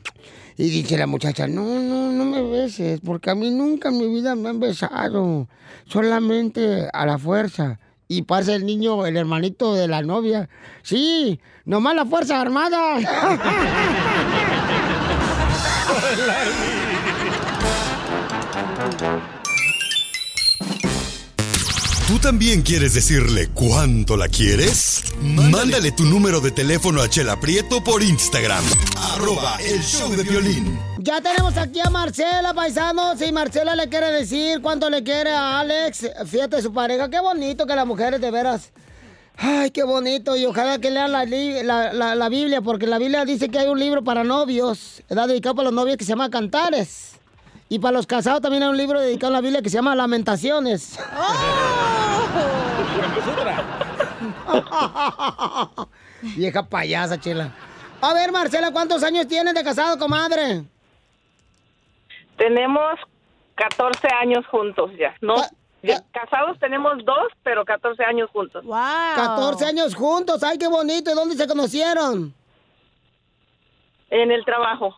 Y 0.60 0.70
dice 0.70 0.98
la 0.98 1.06
muchacha, 1.06 1.46
no, 1.46 1.62
no, 1.62 2.10
no 2.10 2.24
me 2.24 2.42
beses, 2.42 3.00
porque 3.04 3.30
a 3.30 3.36
mí 3.36 3.52
nunca 3.52 3.90
en 3.90 3.98
mi 3.98 4.08
vida 4.08 4.34
me 4.34 4.48
han 4.48 4.58
besado. 4.58 5.46
Solamente 5.86 6.88
a 6.92 7.06
la 7.06 7.16
fuerza. 7.16 7.78
Y 8.08 8.22
pasa 8.22 8.56
el 8.56 8.66
niño, 8.66 9.06
el 9.06 9.16
hermanito 9.16 9.76
de 9.76 9.86
la 9.86 10.02
novia. 10.02 10.48
Sí, 10.82 11.38
nomás 11.64 11.94
la 11.94 12.04
fuerza 12.06 12.40
armada. 12.40 12.98
¿Tú 22.08 22.18
también 22.18 22.62
quieres 22.62 22.94
decirle 22.94 23.48
cuánto 23.52 24.16
la 24.16 24.28
quieres? 24.28 25.04
Mándale 25.20 25.92
tu 25.92 26.04
número 26.04 26.40
de 26.40 26.50
teléfono 26.50 27.02
a 27.02 27.08
Chela 27.10 27.38
Prieto 27.38 27.84
por 27.84 28.02
Instagram. 28.02 28.64
Arroba 29.12 29.58
el 29.60 29.82
show 29.82 30.10
de 30.16 30.22
violín. 30.22 30.78
Ya 30.98 31.20
tenemos 31.20 31.54
aquí 31.58 31.80
a 31.84 31.90
Marcela, 31.90 32.54
paisanos. 32.54 33.20
Y 33.20 33.30
Marcela 33.30 33.76
le 33.76 33.90
quiere 33.90 34.10
decir 34.10 34.62
cuánto 34.62 34.88
le 34.88 35.02
quiere 35.02 35.30
a 35.32 35.60
Alex. 35.60 36.06
Fíjate, 36.26 36.62
su 36.62 36.72
pareja. 36.72 37.10
Qué 37.10 37.20
bonito 37.20 37.66
que 37.66 37.76
las 37.76 37.86
mujeres, 37.86 38.22
de 38.22 38.30
veras. 38.30 38.70
Ay, 39.36 39.70
qué 39.70 39.82
bonito. 39.82 40.34
Y 40.34 40.46
ojalá 40.46 40.78
que 40.78 40.90
lean 40.90 41.12
la, 41.12 41.26
la- 41.26 41.92
la- 41.92 42.14
la 42.14 42.28
Biblia, 42.30 42.62
porque 42.62 42.86
la 42.86 42.96
Biblia 42.98 43.26
dice 43.26 43.50
que 43.50 43.58
hay 43.58 43.68
un 43.68 43.78
libro 43.78 44.02
para 44.02 44.24
novios, 44.24 45.02
¿verdad? 45.10 45.28
dedicado 45.28 45.56
para 45.56 45.66
los 45.66 45.74
novios 45.74 45.98
que 45.98 46.04
se 46.04 46.08
llama 46.12 46.30
Cantares. 46.30 47.17
Y 47.68 47.78
para 47.78 47.92
los 47.92 48.06
casados 48.06 48.40
también 48.40 48.62
hay 48.62 48.70
un 48.70 48.76
libro 48.76 49.00
dedicado 49.00 49.32
a 49.32 49.36
la 49.36 49.40
Biblia 49.40 49.60
que 49.60 49.68
se 49.68 49.76
llama 49.76 49.94
Lamentaciones. 49.94 50.98
Vieja 56.36 56.62
payasa, 56.62 57.20
chela. 57.20 57.54
A 58.00 58.14
ver, 58.14 58.32
Marcela, 58.32 58.72
¿cuántos 58.72 59.02
años 59.02 59.26
tienes 59.26 59.54
de 59.54 59.62
casado, 59.62 59.98
comadre? 59.98 60.64
Tenemos 62.36 62.98
14 63.56 64.08
años 64.22 64.46
juntos 64.46 64.90
ya. 64.98 65.14
No, 65.20 65.36
ya 65.82 66.02
casados 66.12 66.58
tenemos 66.58 67.04
dos, 67.04 67.28
pero 67.42 67.64
14 67.64 68.02
años 68.04 68.30
juntos. 68.30 68.64
Wow. 68.64 68.76
14 69.16 69.66
años 69.66 69.94
juntos, 69.94 70.42
ay, 70.42 70.56
qué 70.58 70.68
bonito. 70.68 71.10
¿Y 71.10 71.14
dónde 71.14 71.36
se 71.36 71.46
conocieron? 71.46 72.32
En 74.10 74.30
el 74.30 74.44
trabajo. 74.44 74.96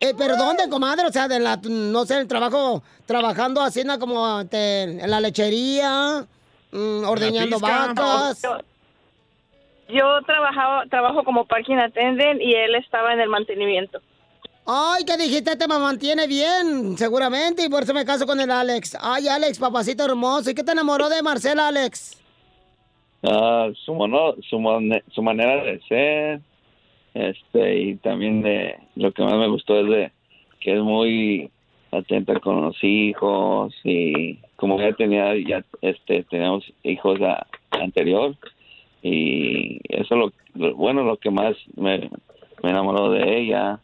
Eh, 0.00 0.14
¿Pero 0.16 0.36
dónde, 0.36 0.68
comadre? 0.70 1.06
O 1.06 1.12
sea, 1.12 1.28
de 1.28 1.38
la, 1.38 1.60
no 1.62 2.06
sé, 2.06 2.18
el 2.18 2.26
trabajo, 2.26 2.82
trabajando 3.06 3.60
así, 3.60 3.84
¿no? 3.84 3.98
Como 3.98 4.46
te- 4.46 4.82
en 4.84 5.10
la 5.10 5.20
lechería, 5.20 6.26
mm, 6.72 7.04
ordeñando 7.04 7.60
vacas. 7.60 8.40
Yo, 8.42 8.58
yo 9.90 10.22
trabajaba, 10.24 10.84
trabajo 10.86 11.22
como 11.22 11.44
parking 11.44 11.76
attendant 11.76 12.40
y 12.40 12.54
él 12.54 12.74
estaba 12.76 13.12
en 13.12 13.20
el 13.20 13.28
mantenimiento. 13.28 14.00
Ay, 14.66 15.04
¿qué 15.04 15.16
dijiste? 15.18 15.56
Te 15.56 15.66
me 15.68 15.78
mantiene 15.78 16.26
bien, 16.26 16.96
seguramente, 16.96 17.64
y 17.64 17.68
por 17.68 17.82
eso 17.82 17.92
me 17.92 18.04
caso 18.04 18.24
con 18.26 18.40
el 18.40 18.50
Alex. 18.50 18.96
Ay, 19.00 19.28
Alex, 19.28 19.58
papacito 19.58 20.04
hermoso. 20.04 20.48
¿Y 20.50 20.54
qué 20.54 20.62
te 20.62 20.72
enamoró 20.72 21.08
de 21.08 21.22
Marcela, 21.22 21.68
Alex? 21.68 22.16
Ah, 23.22 23.68
su, 23.84 23.92
mono- 23.94 24.34
su, 24.48 24.58
mone- 24.58 25.02
su 25.12 25.22
manera 25.22 25.62
de 25.64 25.80
ser, 25.88 26.40
este, 27.14 27.78
y 27.80 27.96
también 27.96 28.42
de 28.42 28.76
lo 28.96 29.12
que 29.12 29.22
más 29.22 29.34
me 29.34 29.48
gustó 29.48 29.80
es 29.80 29.88
de 29.88 30.12
que 30.60 30.74
es 30.74 30.80
muy 30.80 31.50
atenta 31.92 32.38
con 32.40 32.60
los 32.62 32.76
hijos 32.84 33.74
y 33.84 34.36
como 34.56 34.78
ya 34.78 34.92
tenía, 34.92 35.34
ya, 35.36 35.64
este, 35.82 36.22
teníamos 36.24 36.70
hijos 36.84 37.20
a- 37.22 37.46
anterior 37.70 38.36
y 39.02 39.80
eso 39.88 40.14
lo, 40.16 40.32
lo- 40.54 40.74
bueno, 40.76 41.02
lo 41.02 41.16
que 41.16 41.30
más 41.30 41.56
me, 41.76 42.10
me 42.62 42.70
enamoró 42.70 43.10
de 43.10 43.38
ella 43.40 43.80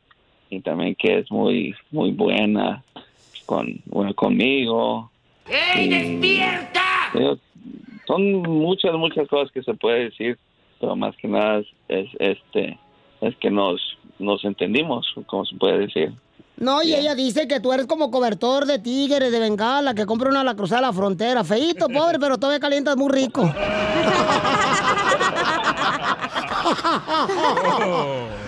y 0.50 0.60
también 0.60 0.94
que 0.94 1.18
es 1.18 1.30
muy, 1.30 1.74
muy 1.90 2.12
buena 2.12 2.84
con, 3.46 3.80
bueno, 3.86 4.14
conmigo. 4.14 5.10
¡Ey, 5.74 5.88
despierta! 5.88 6.80
Digo, 7.14 7.38
son 8.06 8.42
muchas 8.42 8.92
muchas 8.94 9.26
cosas 9.28 9.50
que 9.52 9.62
se 9.62 9.74
puede 9.74 10.04
decir 10.04 10.38
pero 10.78 10.94
más 10.94 11.16
que 11.16 11.26
nada 11.26 11.60
es, 11.60 11.66
es, 11.88 12.08
este 12.18 12.78
es 13.20 13.36
que 13.36 13.50
nos 13.50 13.80
nos 14.18 14.44
entendimos 14.44 15.06
como 15.26 15.44
se 15.44 15.54
puede 15.56 15.78
decir 15.78 16.12
No, 16.56 16.82
y 16.82 16.94
ella 16.94 17.14
dice 17.14 17.46
que 17.46 17.60
tú 17.60 17.72
eres 17.72 17.86
como 17.86 18.10
cobertor 18.10 18.64
de 18.64 18.78
tigres, 18.78 19.30
de 19.30 19.38
bengala, 19.38 19.94
que 19.94 20.06
compra 20.06 20.30
una 20.30 20.40
a 20.40 20.44
la 20.44 20.54
cruzada 20.54 20.80
de 20.80 20.86
la 20.86 20.92
frontera. 20.92 21.44
Feito, 21.44 21.88
pobre, 21.88 22.18
pero 22.18 22.38
todavía 22.38 22.60
calientas 22.60 22.96
muy 22.96 23.12
rico. 23.12 23.42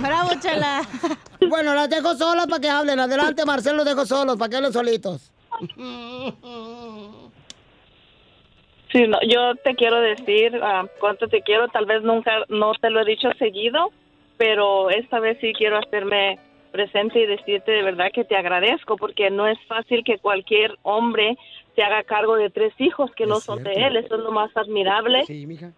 Bravo, 0.01 0.31
chela. 0.41 0.83
Bueno, 1.49 1.75
las 1.75 1.89
dejo 1.89 2.14
solas 2.14 2.47
para 2.47 2.61
que 2.61 2.69
hablen. 2.69 2.99
Adelante, 2.99 3.45
Marcelo, 3.45 3.77
los 3.79 3.87
dejo 3.87 4.07
solos, 4.07 4.37
para 4.37 4.49
que 4.49 4.57
hablen 4.57 4.73
solitos. 4.73 5.31
Sí, 8.93 9.07
no, 9.07 9.19
yo 9.29 9.55
te 9.62 9.75
quiero 9.75 10.01
decir 10.01 10.59
ah, 10.62 10.85
cuánto 10.99 11.29
te 11.29 11.43
quiero. 11.43 11.69
Tal 11.69 11.87
vez 11.87 12.03
nunca, 12.03 12.33
no 12.49 12.73
te 12.81 12.91
lo 12.91 13.01
he 13.01 13.05
dicho 13.05 13.29
seguido, 13.39 13.91
pero 14.39 14.89
esta 14.89 15.20
vez 15.20 15.36
sí 15.41 15.53
quiero 15.53 15.76
hacerme 15.76 16.39
presente 16.70 17.20
y 17.20 17.26
decirte 17.26 17.72
de 17.72 17.82
verdad 17.82 18.11
que 18.12 18.24
te 18.24 18.36
agradezco 18.36 18.97
porque 18.97 19.30
no 19.30 19.47
es 19.47 19.59
fácil 19.66 20.05
que 20.05 20.18
cualquier 20.18 20.76
hombre 20.82 21.36
se 21.74 21.82
haga 21.82 22.03
cargo 22.05 22.36
de 22.36 22.51
tres 22.51 22.72
hijos 22.78 23.11
que 23.14 23.26
no 23.26 23.41
son 23.41 23.62
de 23.64 23.72
él. 23.72 23.97
Eso 23.97 24.14
es 24.16 24.20
lo 24.20 24.32
más 24.32 24.57
admirable 24.57 25.24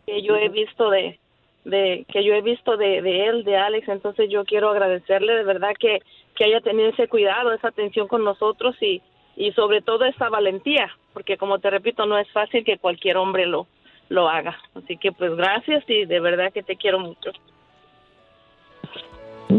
que 0.06 0.22
yo 0.22 0.36
he 0.36 0.48
visto 0.48 0.90
de, 0.90 1.18
de 1.64 2.04
que 2.08 2.24
yo 2.24 2.34
he 2.34 2.42
visto 2.42 2.76
de, 2.76 3.02
de 3.02 3.26
él, 3.26 3.44
de 3.44 3.56
Alex. 3.56 3.88
Entonces 3.88 4.30
yo 4.30 4.44
quiero 4.44 4.70
agradecerle 4.70 5.34
de 5.34 5.44
verdad 5.44 5.74
que, 5.78 6.00
que 6.34 6.44
haya 6.44 6.60
tenido 6.60 6.90
ese 6.90 7.08
cuidado, 7.08 7.52
esa 7.52 7.68
atención 7.68 8.08
con 8.08 8.24
nosotros 8.24 8.76
y, 8.82 9.00
y 9.36 9.52
sobre 9.52 9.80
todo 9.80 10.04
esa 10.04 10.28
valentía, 10.28 10.90
porque 11.12 11.36
como 11.36 11.58
te 11.60 11.70
repito, 11.70 12.04
no 12.06 12.18
es 12.18 12.30
fácil 12.30 12.64
que 12.64 12.78
cualquier 12.78 13.16
hombre 13.16 13.46
lo, 13.46 13.66
lo 14.08 14.28
haga. 14.28 14.58
Así 14.74 14.96
que 14.96 15.12
pues 15.12 15.34
gracias 15.34 15.84
y 15.88 16.04
de 16.04 16.20
verdad 16.20 16.52
que 16.52 16.62
te 16.62 16.76
quiero 16.76 16.98
mucho. 16.98 17.30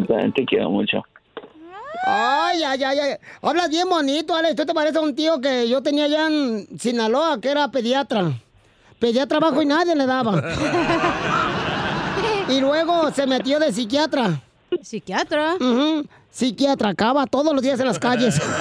También 0.07 0.33
te 0.33 0.45
quiero 0.45 0.69
mucho. 0.69 1.03
Ay, 2.03 2.63
ay, 2.63 2.83
ay, 2.83 2.99
ay. 2.99 3.15
Hablas 3.41 3.69
bien 3.69 3.87
bonito, 3.87 4.35
Alex. 4.35 4.55
¿Tú 4.55 4.65
te 4.65 4.73
pareces 4.73 4.97
a 4.97 5.01
un 5.01 5.15
tío 5.15 5.39
que 5.39 5.69
yo 5.69 5.83
tenía 5.83 6.05
allá 6.05 6.27
en 6.27 6.67
Sinaloa, 6.79 7.39
que 7.39 7.49
era 7.49 7.69
pediatra? 7.69 8.31
Pedía 8.99 9.27
trabajo 9.27 9.61
y 9.61 9.65
nadie 9.65 9.95
le 9.95 10.05
daba. 10.05 10.41
y 12.49 12.59
luego 12.59 13.11
se 13.11 13.27
metió 13.27 13.59
de 13.59 13.71
psiquiatra. 13.71 14.41
¿Psiquiatra? 14.81 15.55
Ujú. 15.55 16.05
Psiquiatra, 16.29 16.89
acaba 16.89 17.27
todos 17.27 17.53
los 17.53 17.61
días 17.61 17.79
en 17.79 17.87
las 17.87 17.99
calles. 17.99 18.41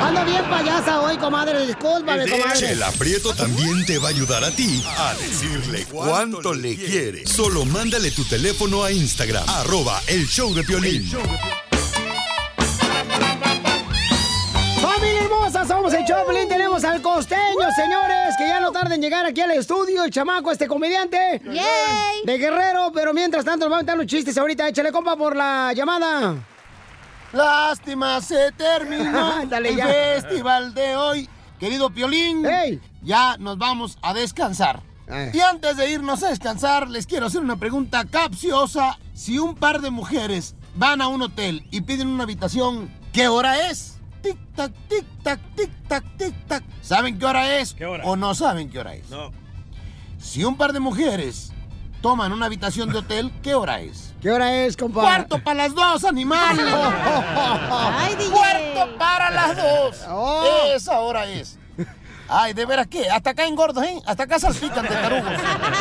Ando 0.00 0.24
bien 0.24 0.44
payasa 0.48 1.00
hoy, 1.00 1.16
comadre. 1.16 1.66
Discúlpame, 1.66 2.28
comadre. 2.28 2.58
Chela 2.58 2.90
Prieto 2.92 3.34
también 3.34 3.84
te 3.86 3.98
va 3.98 4.08
a 4.08 4.10
ayudar 4.10 4.44
a 4.44 4.50
ti 4.50 4.84
a 4.96 5.14
decirle 5.14 5.86
cuánto 5.86 6.54
le 6.54 6.76
quiere. 6.76 7.26
Solo 7.26 7.64
mándale 7.64 8.10
tu 8.10 8.24
teléfono 8.24 8.84
a 8.84 8.92
Instagram, 8.92 9.48
arroba 9.48 10.00
el 10.06 10.26
show 10.26 10.54
de 10.54 10.62
Piolín. 10.62 11.10
¡Familia 14.80 15.22
hermosa! 15.22 15.66
Somos 15.66 15.92
el 15.94 16.04
Choplin. 16.04 16.48
Tenemos 16.48 16.84
al 16.84 17.02
costeño, 17.02 17.68
señores, 17.74 18.34
que 18.38 18.46
ya 18.46 18.60
no 18.60 18.70
tarda 18.70 18.94
en 18.94 19.02
llegar 19.02 19.26
aquí 19.26 19.40
al 19.40 19.50
estudio. 19.52 20.04
El 20.04 20.10
chamaco, 20.10 20.52
este 20.52 20.68
comediante. 20.68 21.40
¡Yay! 21.44 22.22
De 22.24 22.38
Guerrero, 22.38 22.92
pero 22.94 23.12
mientras 23.12 23.44
tanto 23.44 23.64
nos 23.64 23.72
va 23.72 23.76
a 23.76 23.78
aventar 23.78 23.96
los 23.96 24.06
chistes 24.06 24.36
ahorita. 24.38 24.68
Échale, 24.68 24.92
compa, 24.92 25.16
por 25.16 25.34
la 25.34 25.72
llamada. 25.74 26.36
Lástima, 27.36 28.20
se 28.22 28.50
terminó 28.52 29.42
el 29.42 29.76
ya. 29.76 29.86
festival 29.86 30.72
de 30.72 30.96
hoy. 30.96 31.28
Querido 31.60 31.90
Piolín, 31.90 32.42
ya 33.02 33.36
nos 33.38 33.58
vamos 33.58 33.98
a 34.02 34.14
descansar. 34.14 34.82
Y 35.32 35.40
antes 35.40 35.76
de 35.76 35.90
irnos 35.90 36.22
a 36.22 36.30
descansar, 36.30 36.88
les 36.88 37.06
quiero 37.06 37.26
hacer 37.26 37.40
una 37.42 37.56
pregunta 37.56 38.04
capciosa. 38.06 38.98
Si 39.14 39.38
un 39.38 39.54
par 39.54 39.80
de 39.80 39.90
mujeres 39.90 40.54
van 40.74 41.00
a 41.00 41.08
un 41.08 41.22
hotel 41.22 41.66
y 41.70 41.82
piden 41.82 42.08
una 42.08 42.24
habitación, 42.24 42.90
¿qué 43.12 43.28
hora 43.28 43.68
es? 43.70 43.98
Tic 44.22 44.36
tac, 44.54 44.72
tic 44.88 45.04
tac, 45.22 45.40
tic 45.54 45.70
tac, 45.88 46.04
tic 46.16 46.34
tac. 46.48 46.64
¿Saben 46.82 47.18
qué 47.18 47.26
hora 47.26 47.58
es? 47.58 47.76
¿O 48.04 48.16
no 48.16 48.34
saben 48.34 48.70
qué 48.70 48.78
hora 48.80 48.94
es? 48.94 49.08
No. 49.10 49.30
Si 50.18 50.42
un 50.44 50.56
par 50.56 50.72
de 50.72 50.80
mujeres 50.80 51.52
toman 52.06 52.32
una 52.32 52.46
habitación 52.46 52.88
de 52.92 52.98
hotel, 52.98 53.32
¿qué 53.42 53.56
hora 53.56 53.80
es? 53.80 54.12
¿Qué 54.22 54.30
hora 54.30 54.64
es, 54.64 54.76
compa? 54.76 55.00
Cuarto 55.00 55.42
para 55.42 55.64
las 55.64 55.74
dos, 55.74 56.04
animal. 56.04 56.56
Ay, 56.56 58.14
DJ. 58.14 58.30
Cuarto 58.30 58.96
para 58.96 59.30
las 59.32 59.56
dos. 59.56 59.96
Oh. 60.08 60.44
Esa 60.72 61.00
hora 61.00 61.26
es. 61.26 61.58
Ay, 62.28 62.52
de 62.52 62.64
veras 62.64 62.86
que 62.86 63.10
hasta 63.10 63.30
acá 63.30 63.44
engordos, 63.44 63.82
¿eh? 63.82 64.00
Hasta 64.06 64.22
acá 64.22 64.38
salpican 64.38 64.84
de 64.84 64.94
tarugos. 64.94 65.32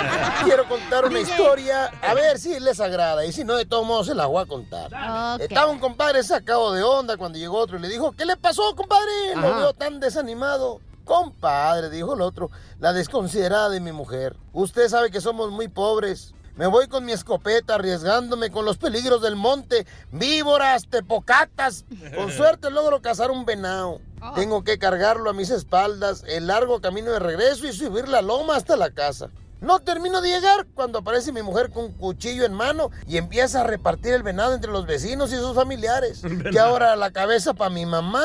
Quiero 0.43 0.67
contar 0.67 1.05
una 1.05 1.19
historia, 1.19 1.91
a 2.01 2.15
ver 2.15 2.39
si 2.39 2.59
les 2.59 2.79
agrada. 2.79 3.23
Y 3.23 3.31
si 3.31 3.43
no, 3.43 3.53
de 3.53 3.65
todos 3.65 3.85
modos 3.85 4.07
se 4.07 4.15
la 4.15 4.25
voy 4.25 4.41
a 4.41 4.47
contar. 4.47 5.39
Estaba 5.39 5.67
un 5.67 5.77
compadre 5.77 6.23
sacado 6.23 6.73
de 6.73 6.81
onda 6.81 7.17
cuando 7.17 7.37
llegó 7.37 7.59
otro 7.59 7.77
y 7.77 7.81
le 7.81 7.87
dijo, 7.87 8.13
¿qué 8.13 8.25
le 8.25 8.35
pasó, 8.35 8.75
compadre? 8.75 9.11
Lo 9.35 9.57
veo 9.57 9.73
tan 9.73 9.99
desanimado. 9.99 10.81
Compadre, 11.05 11.89
dijo 11.89 12.15
el 12.15 12.21
otro, 12.21 12.51
la 12.79 12.91
desconsiderada 12.91 13.69
de 13.69 13.79
mi 13.79 13.91
mujer. 13.91 14.35
Usted 14.51 14.89
sabe 14.89 15.11
que 15.11 15.21
somos 15.21 15.51
muy 15.51 15.67
pobres. 15.67 16.33
Me 16.55 16.67
voy 16.67 16.87
con 16.87 17.05
mi 17.05 17.11
escopeta 17.11 17.75
arriesgándome 17.75 18.49
con 18.49 18.65
los 18.65 18.77
peligros 18.77 19.21
del 19.21 19.35
monte, 19.35 19.85
víboras, 20.11 20.87
tepocatas. 20.89 21.85
Con 22.15 22.31
suerte 22.35 22.71
logro 22.71 23.01
cazar 23.01 23.29
un 23.29 23.45
venado. 23.45 23.99
Tengo 24.35 24.63
que 24.63 24.79
cargarlo 24.79 25.29
a 25.29 25.33
mis 25.33 25.51
espaldas, 25.51 26.23
el 26.27 26.47
largo 26.47 26.81
camino 26.81 27.11
de 27.11 27.19
regreso 27.19 27.67
y 27.67 27.73
subir 27.73 28.07
la 28.07 28.21
loma 28.21 28.55
hasta 28.55 28.75
la 28.75 28.89
casa. 28.89 29.29
No 29.65 29.79
termino 29.79 30.21
de 30.21 30.29
llegar 30.29 30.67
cuando 30.75 30.99
aparece 30.99 31.31
mi 31.31 31.41
mujer 31.41 31.71
con 31.71 31.85
un 31.85 31.93
cuchillo 31.93 32.45
en 32.45 32.53
mano 32.53 32.91
y 33.07 33.17
empieza 33.17 33.61
a 33.61 33.63
repartir 33.63 34.13
el 34.13 34.21
venado 34.21 34.53
entre 34.53 34.71
los 34.71 34.85
vecinos 34.85 35.33
y 35.33 35.37
sus 35.37 35.55
familiares. 35.55 36.21
Que 36.51 36.59
ahora 36.59 36.95
la 36.95 37.09
cabeza 37.09 37.55
para 37.55 37.71
mi 37.71 37.83
mamá, 37.87 38.23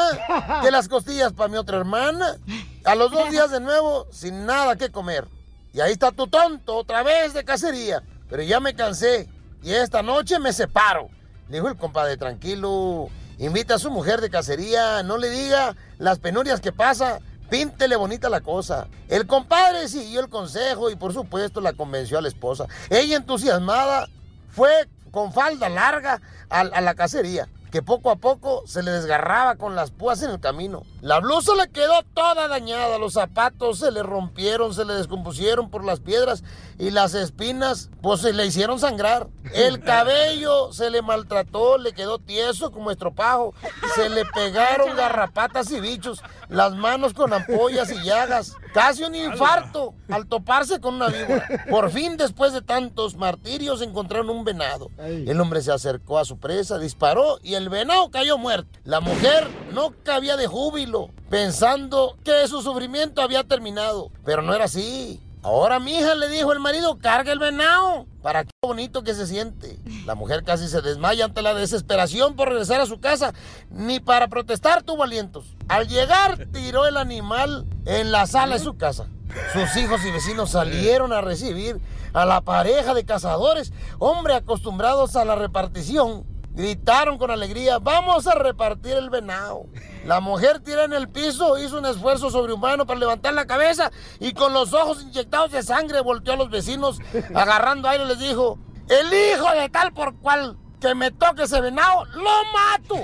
que 0.63 0.71
las 0.71 0.87
costillas 0.87 1.33
para 1.33 1.49
mi 1.49 1.57
otra 1.57 1.79
hermana. 1.79 2.37
A 2.85 2.95
los 2.95 3.11
dos 3.11 3.31
días 3.31 3.51
de 3.51 3.61
nuevo, 3.61 4.07
sin 4.13 4.45
nada 4.45 4.77
que 4.77 4.91
comer. 4.91 5.27
Y 5.73 5.81
ahí 5.81 5.93
está 5.93 6.13
tu 6.13 6.27
tonto, 6.27 6.77
otra 6.77 7.03
vez 7.03 7.33
de 7.33 7.43
cacería. 7.43 8.03
Pero 8.29 8.43
ya 8.43 8.61
me 8.61 8.75
cansé 8.75 9.27
y 9.63 9.73
esta 9.73 10.03
noche 10.03 10.39
me 10.39 10.53
separo. 10.53 11.09
Le 11.49 11.57
dijo 11.57 11.69
el 11.69 11.77
compadre, 11.77 12.19
tranquilo. 12.19 13.09
Invita 13.39 13.77
a 13.77 13.79
su 13.79 13.91
mujer 13.91 14.21
de 14.21 14.29
cacería, 14.29 15.03
no 15.03 15.17
le 15.17 15.31
diga 15.31 15.75
las 15.97 16.19
penurias 16.19 16.61
que 16.61 16.73
pasa. 16.73 17.21
Píntele 17.51 17.97
bonita 17.97 18.29
la 18.31 18.41
cosa. 18.41 18.87
El 19.09 19.27
compadre 19.27 19.89
siguió 19.89 20.21
el 20.21 20.29
consejo 20.29 20.89
y 20.91 20.97
por 20.97 21.13
supuesto 21.13 21.61
la 21.61 21.73
convenció 21.73 22.17
a 22.19 22.23
la 22.23 22.29
esposa. 22.29 22.67
Ella 22.89 23.17
entusiasmada 23.17 24.09
fue 24.51 24.89
con 25.11 25.33
falda 25.33 25.69
larga 25.69 26.21
a, 26.49 26.61
a 26.61 26.81
la 26.81 26.95
cacería, 26.95 27.49
que 27.71 27.83
poco 27.83 28.11
a 28.11 28.17
poco 28.17 28.63
se 28.67 28.83
le 28.83 28.91
desgarraba 28.91 29.57
con 29.57 29.75
las 29.75 29.91
púas 29.91 30.23
en 30.23 30.31
el 30.31 30.41
camino. 30.41 30.83
La 31.01 31.21
blusa 31.21 31.55
le 31.55 31.71
quedó 31.71 32.03
toda 32.15 32.49
dañada, 32.49 32.99
los 32.99 33.15
zapatos 33.15 33.79
se 33.79 33.91
le 33.91 34.03
rompieron, 34.03 34.75
se 34.75 34.85
le 34.85 34.95
descompusieron 34.95 35.71
por 35.71 35.85
las 35.85 36.01
piedras 36.01 36.43
y 36.79 36.91
las 36.91 37.15
espinas 37.15 37.91
pues 38.03 38.21
se 38.21 38.33
le 38.33 38.47
hicieron 38.47 38.79
sangrar. 38.79 39.29
El 39.55 39.81
cabello 39.85 40.73
se 40.73 40.91
le 40.91 41.03
maltrató, 41.03 41.79
le 41.79 41.93
quedó 41.93 42.19
tieso 42.19 42.73
como 42.73 42.91
estropajo, 42.91 43.55
se 43.95 44.09
le 44.09 44.25
pegaron 44.27 44.97
garrapatas 44.97 45.71
y 45.71 45.81
bichos, 45.81 46.23
las 46.49 46.75
manos 46.75 47.15
con 47.15 47.33
ampollas 47.33 47.91
y 47.93 48.03
llagas, 48.03 48.57
casi 48.75 49.05
un 49.05 49.15
infarto 49.15 49.95
al 50.11 50.27
toparse 50.27 50.81
con 50.81 50.95
una 50.95 51.09
víbora. 51.09 51.47
Por 51.71 51.91
fin, 51.91 52.17
después 52.17 52.53
de 52.53 52.63
tantos 52.63 53.17
martirios, 53.17 53.83
encontraron 53.83 54.31
un 54.31 54.45
venado. 54.45 54.91
El 54.99 55.41
hombre 55.41 55.63
se 55.63 55.73
acercó 55.73 56.19
a 56.19 56.25
su 56.25 56.39
presa, 56.39 56.79
disparó 56.79 57.39
y 57.43 57.55
el 57.61 57.69
venado 57.69 58.11
cayó 58.11 58.39
muerto. 58.39 58.79
La 58.85 59.01
mujer 59.01 59.47
no 59.73 59.93
cabía 60.03 60.37
de 60.37 60.47
júbilo, 60.47 61.11
pensando 61.29 62.17
que 62.25 62.49
su 62.49 62.63
sufrimiento 62.63 63.23
había 63.23 63.45
terminado. 63.45 64.11
Pero 64.25 64.43
no 64.43 64.55
era 64.55 64.65
así. 64.65 65.21
Ahora, 65.43 65.79
mija, 65.79 66.15
le 66.15 66.29
dijo 66.29 66.53
el 66.53 66.61
marido, 66.61 66.99
carga 66.99 67.33
el 67.33 67.39
venado. 67.39 68.07
Para 68.23 68.45
qué 68.45 68.51
bonito 68.63 69.03
que 69.03 69.15
se 69.15 69.27
siente. 69.27 69.79
La 70.05 70.15
mujer 70.15 70.43
casi 70.43 70.69
se 70.69 70.83
desmaya 70.83 71.27
ante 71.27 71.41
la 71.43 71.55
desesperación 71.55 72.35
por 72.35 72.49
regresar 72.49 72.81
a 72.81 72.87
su 72.87 73.01
casa. 73.01 73.33
Ni 73.71 74.01
para 74.01 74.29
protestar 74.29 74.83
tuvo 74.83 75.05
alientos. 75.05 75.57
Al 75.69 75.89
llegar, 75.89 76.47
tiró 76.53 76.87
el 76.87 76.97
animal 76.97 77.67
en 77.87 78.13
la 78.13 78.27
sala 78.27 78.57
de 78.57 78.65
su 78.65 78.77
casa. 78.77 79.07
Sus 79.53 79.77
hijos 79.77 80.05
y 80.05 80.11
vecinos 80.11 80.51
salieron 80.51 81.13
a 81.13 81.21
recibir 81.21 81.81
a 82.13 82.27
la 82.27 82.41
pareja 82.41 82.95
de 82.95 83.05
cazadores, 83.05 83.73
hombre 83.99 84.35
acostumbrados 84.35 85.17
a 85.17 85.25
la 85.25 85.37
repartición. 85.37 86.25
Gritaron 86.61 87.17
con 87.17 87.31
alegría, 87.31 87.79
vamos 87.79 88.27
a 88.27 88.35
repartir 88.35 88.93
el 88.93 89.09
venado. 89.09 89.65
La 90.05 90.21
mujer 90.21 90.61
tirada 90.61 90.85
en 90.85 90.93
el 90.93 91.09
piso 91.09 91.57
hizo 91.59 91.79
un 91.79 91.87
esfuerzo 91.87 92.31
sobrehumano 92.31 92.85
para 92.85 93.01
levantar 93.01 93.33
la 93.33 93.47
cabeza 93.47 93.91
y 94.19 94.35
con 94.35 94.53
los 94.53 94.75
ojos 94.75 95.01
inyectados 95.03 95.53
de 95.53 95.63
sangre 95.63 96.03
volteó 96.03 96.35
a 96.35 96.37
los 96.37 96.51
vecinos, 96.51 96.99
agarrando 97.35 97.89
aire 97.89 98.05
les 98.05 98.19
dijo, 98.19 98.59
el 98.91 99.07
hijo 99.07 99.51
de 99.59 99.71
tal 99.71 99.95
por 99.95 100.19
cual 100.19 100.59
que 100.83 100.95
me 100.95 101.11
toque 101.11 101.45
ese 101.45 101.63
venado, 101.63 102.05
lo 102.05 102.31
mato. 102.53 102.97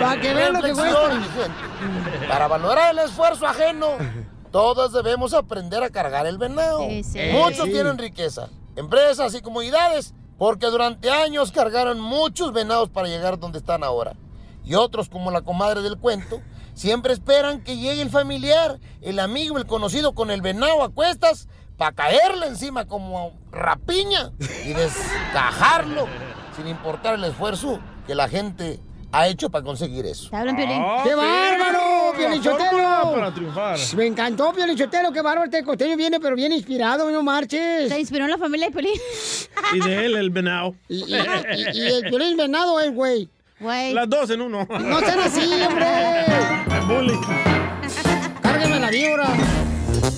Para 0.00 0.18
que 0.18 0.32
vean 0.32 0.54
lo 0.54 0.62
que. 0.62 0.72
Para 2.26 2.48
valorar 2.48 2.92
el 2.92 3.00
esfuerzo 3.00 3.46
ajeno, 3.46 3.88
todos 4.50 4.94
debemos 4.94 5.34
aprender 5.34 5.82
a 5.82 5.90
cargar 5.90 6.26
el 6.26 6.38
venado. 6.38 6.80
Sí, 6.88 7.04
sí. 7.04 7.20
Muchos 7.32 7.66
Sí. 7.66 7.72
tienen 7.72 7.98
riqueza, 7.98 8.48
empresas 8.76 9.34
y 9.34 9.42
comunidades, 9.42 10.14
porque 10.40 10.68
durante 10.68 11.10
años 11.10 11.52
cargaron 11.52 12.00
muchos 12.00 12.54
venados 12.54 12.88
para 12.88 13.08
llegar 13.08 13.38
donde 13.38 13.58
están 13.58 13.84
ahora. 13.84 14.14
Y 14.64 14.74
otros, 14.74 15.10
como 15.10 15.30
la 15.30 15.42
comadre 15.42 15.82
del 15.82 15.98
cuento, 15.98 16.40
siempre 16.72 17.12
esperan 17.12 17.62
que 17.62 17.76
llegue 17.76 18.00
el 18.00 18.08
familiar, 18.08 18.80
el 19.02 19.18
amigo, 19.18 19.58
el 19.58 19.66
conocido 19.66 20.14
con 20.14 20.30
el 20.30 20.40
venado 20.40 20.82
a 20.82 20.88
cuestas 20.88 21.46
para 21.76 21.92
caerle 21.92 22.46
encima 22.46 22.86
como 22.86 23.34
rapiña 23.52 24.32
y 24.64 24.72
descajarlo, 24.72 26.06
sin 26.56 26.68
importar 26.68 27.16
el 27.16 27.24
esfuerzo 27.24 27.78
que 28.06 28.14
la 28.14 28.26
gente 28.26 28.80
ha 29.12 29.26
hecho 29.28 29.50
para 29.50 29.64
conseguir 29.64 30.06
eso. 30.06 30.30
¿Te 30.30 30.36
hablan, 30.36 30.56
Piolín? 30.56 30.82
¡Qué 31.04 31.14
bárbaro, 31.14 32.12
Piolichotelo! 32.16 33.12
para 33.14 33.34
triunfar. 33.34 33.78
Me 33.96 34.06
encantó, 34.06 34.52
Piolichotelo, 34.52 35.12
qué 35.12 35.20
bárbaro. 35.22 35.44
Este 35.46 35.64
costeño 35.64 35.96
viene, 35.96 36.20
pero 36.20 36.36
bien 36.36 36.52
inspirado, 36.52 37.10
no 37.10 37.22
marches. 37.22 37.88
Se 37.88 37.98
inspiró 38.00 38.24
en 38.24 38.30
la 38.30 38.38
familia 38.38 38.66
de 38.66 38.72
Piolín. 38.72 39.00
Y 39.74 39.80
de 39.80 40.06
él, 40.06 40.16
el 40.16 40.30
venado. 40.30 40.74
Y, 40.88 40.96
y- 40.96 41.14
y- 41.14 41.78
y 41.78 41.86
el 41.86 42.02
Piolín 42.10 42.36
venado 42.36 42.78
es, 42.80 42.92
güey. 42.94 43.28
Güey. 43.58 43.92
Las 43.92 44.08
dos 44.08 44.30
en 44.30 44.40
uno. 44.40 44.66
No 44.70 45.00
sean 45.00 45.20
así, 45.20 45.50
hombre. 45.62 45.86
Bully. 46.86 47.18
Cárgueme 48.42 48.80
la 48.80 48.90
víbora. 48.90 49.26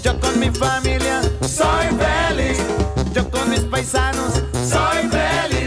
Yo 0.02 0.18
con 0.20 0.38
mi 0.38 0.50
familia 0.50 1.20
soy 1.40 1.86
feliz. 1.98 2.58
Yo 3.12 3.28
con 3.30 3.50
mis 3.50 3.60
paisanos 3.60 4.34
soy 4.52 5.08
feliz. 5.10 5.61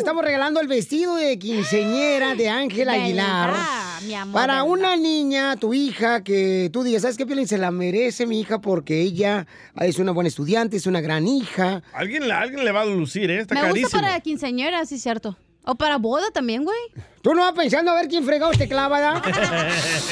Estamos 0.00 0.24
regalando 0.24 0.60
el 0.60 0.66
vestido 0.68 1.14
de 1.16 1.38
quinceñera 1.38 2.34
de 2.34 2.48
Ángela 2.48 2.94
Aguilar. 2.94 3.50
¿Verdad, 3.50 4.00
mi 4.06 4.14
amor, 4.14 4.34
Para 4.34 4.62
una 4.64 4.96
niña, 4.96 5.56
tu 5.56 5.72
hija, 5.74 6.24
que 6.24 6.70
tú 6.72 6.82
digas, 6.82 7.02
¿sabes 7.02 7.16
qué, 7.16 7.26
Piolín? 7.26 7.46
Se 7.46 7.58
la 7.58 7.70
merece 7.70 8.26
mi 8.26 8.40
hija 8.40 8.60
porque 8.60 9.00
ella 9.02 9.46
es 9.80 9.98
una 9.98 10.12
buena 10.12 10.28
estudiante, 10.28 10.76
es 10.76 10.86
una 10.86 11.00
gran 11.00 11.28
hija. 11.28 11.82
Alguien, 11.92 12.26
le- 12.26 12.34
alguien 12.34 12.64
le 12.64 12.72
va 12.72 12.82
a 12.82 12.86
lucir, 12.86 13.30
¿eh? 13.30 13.40
Está 13.40 13.54
Me 13.54 13.60
carísimo. 13.60 13.84
gusta 13.86 14.00
para 14.00 14.20
quinceañera, 14.20 14.84
sí, 14.86 14.98
cierto. 14.98 15.36
O 15.64 15.74
para 15.74 15.98
boda 15.98 16.30
también, 16.32 16.64
güey. 16.64 16.78
¿Tú 17.22 17.34
no 17.34 17.42
vas 17.42 17.52
pensando 17.52 17.90
a 17.90 17.94
ver 17.96 18.08
quién 18.08 18.24
fregados 18.24 18.56
te 18.56 18.66
clava, 18.66 18.98
da? 18.98 19.22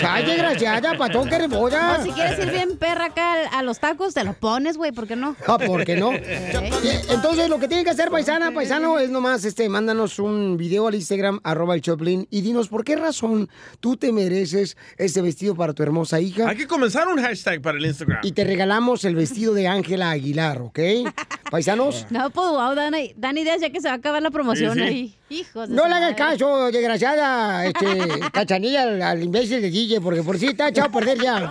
Ay, 0.06 0.26
desgraciada, 0.26 0.94
patón, 0.98 1.26
que 1.26 1.36
eres 1.36 1.48
boda. 1.48 1.98
O 1.98 2.04
si 2.04 2.11
quieres 2.11 2.38
ir 2.38 2.50
bien 2.50 2.76
perra 2.76 3.06
acá 3.06 3.48
a 3.50 3.62
los 3.62 3.78
tacos, 3.80 4.12
te 4.12 4.24
lo 4.24 4.34
pones, 4.34 4.76
güey, 4.76 4.92
¿por 4.92 5.06
qué 5.06 5.16
no? 5.16 5.34
Ah, 5.46 5.56
¿por 5.56 5.84
qué 5.86 5.96
no? 5.96 6.12
Eh, 6.12 7.00
Entonces, 7.09 7.48
lo 7.48 7.59
que 7.59 7.66
tienen 7.66 7.84
que 7.86 7.92
hacer, 7.92 8.11
paisana, 8.11 8.52
paisano, 8.52 8.98
es 8.98 9.09
nomás, 9.09 9.42
este, 9.46 9.70
mándanos 9.70 10.18
un 10.18 10.59
video 10.59 10.86
al 10.86 10.96
Instagram, 10.96 11.40
arroba 11.44 11.74
el 11.74 11.80
Choplin, 11.80 12.26
y 12.30 12.42
dinos 12.42 12.68
por 12.68 12.84
qué 12.84 12.96
razón 12.96 13.48
tú 13.80 13.96
te 13.96 14.12
mereces 14.12 14.76
este 14.98 15.22
vestido 15.22 15.54
para 15.54 15.72
tu 15.72 15.82
hermosa 15.82 16.20
hija. 16.20 16.46
Hay 16.46 16.56
que 16.56 16.66
comenzar 16.66 17.09
un 17.09 17.22
hashtag 17.22 17.62
para 17.62 17.78
el 17.78 17.86
Instagram. 17.86 18.20
Y 18.22 18.32
te 18.32 18.44
regalamos 18.44 19.06
el 19.06 19.14
vestido 19.14 19.54
de 19.54 19.66
Ángela 19.66 20.11
Aguilar, 20.11 20.61
¿ok? 20.61 20.78
Paisanos. 21.50 22.04
No, 22.11 22.28
pues 22.28 22.46
wow, 22.50 22.74
dan, 22.74 22.92
dan 23.16 23.38
ideas 23.38 23.62
ya 23.62 23.70
que 23.70 23.80
se 23.80 23.88
va 23.88 23.94
a 23.94 23.96
acabar 23.96 24.20
la 24.22 24.30
promoción 24.30 24.74
Sí, 24.74 24.80
sí. 24.80 24.84
ahí. 24.86 25.14
Hijos 25.30 25.68
No 25.68 25.86
le 25.86 25.94
hagas 25.94 26.14
caso, 26.14 26.66
desgraciada, 26.70 26.97
este, 27.03 28.20
cachanilla 28.32 28.82
al, 28.82 29.03
al 29.03 29.22
imbécil 29.22 29.62
de 29.62 29.70
DJ, 29.70 30.01
porque 30.01 30.22
por 30.22 30.38
si 30.38 30.46
está 30.46 30.68
echado 30.68 30.88
a 30.88 30.92
perder 30.92 31.18
ya. 31.18 31.51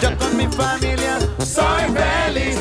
Yo 0.00 0.16
con 0.18 0.36
mi 0.36 0.46
familia 0.46 1.18
soy 1.38 1.82
feliz. 1.92 2.58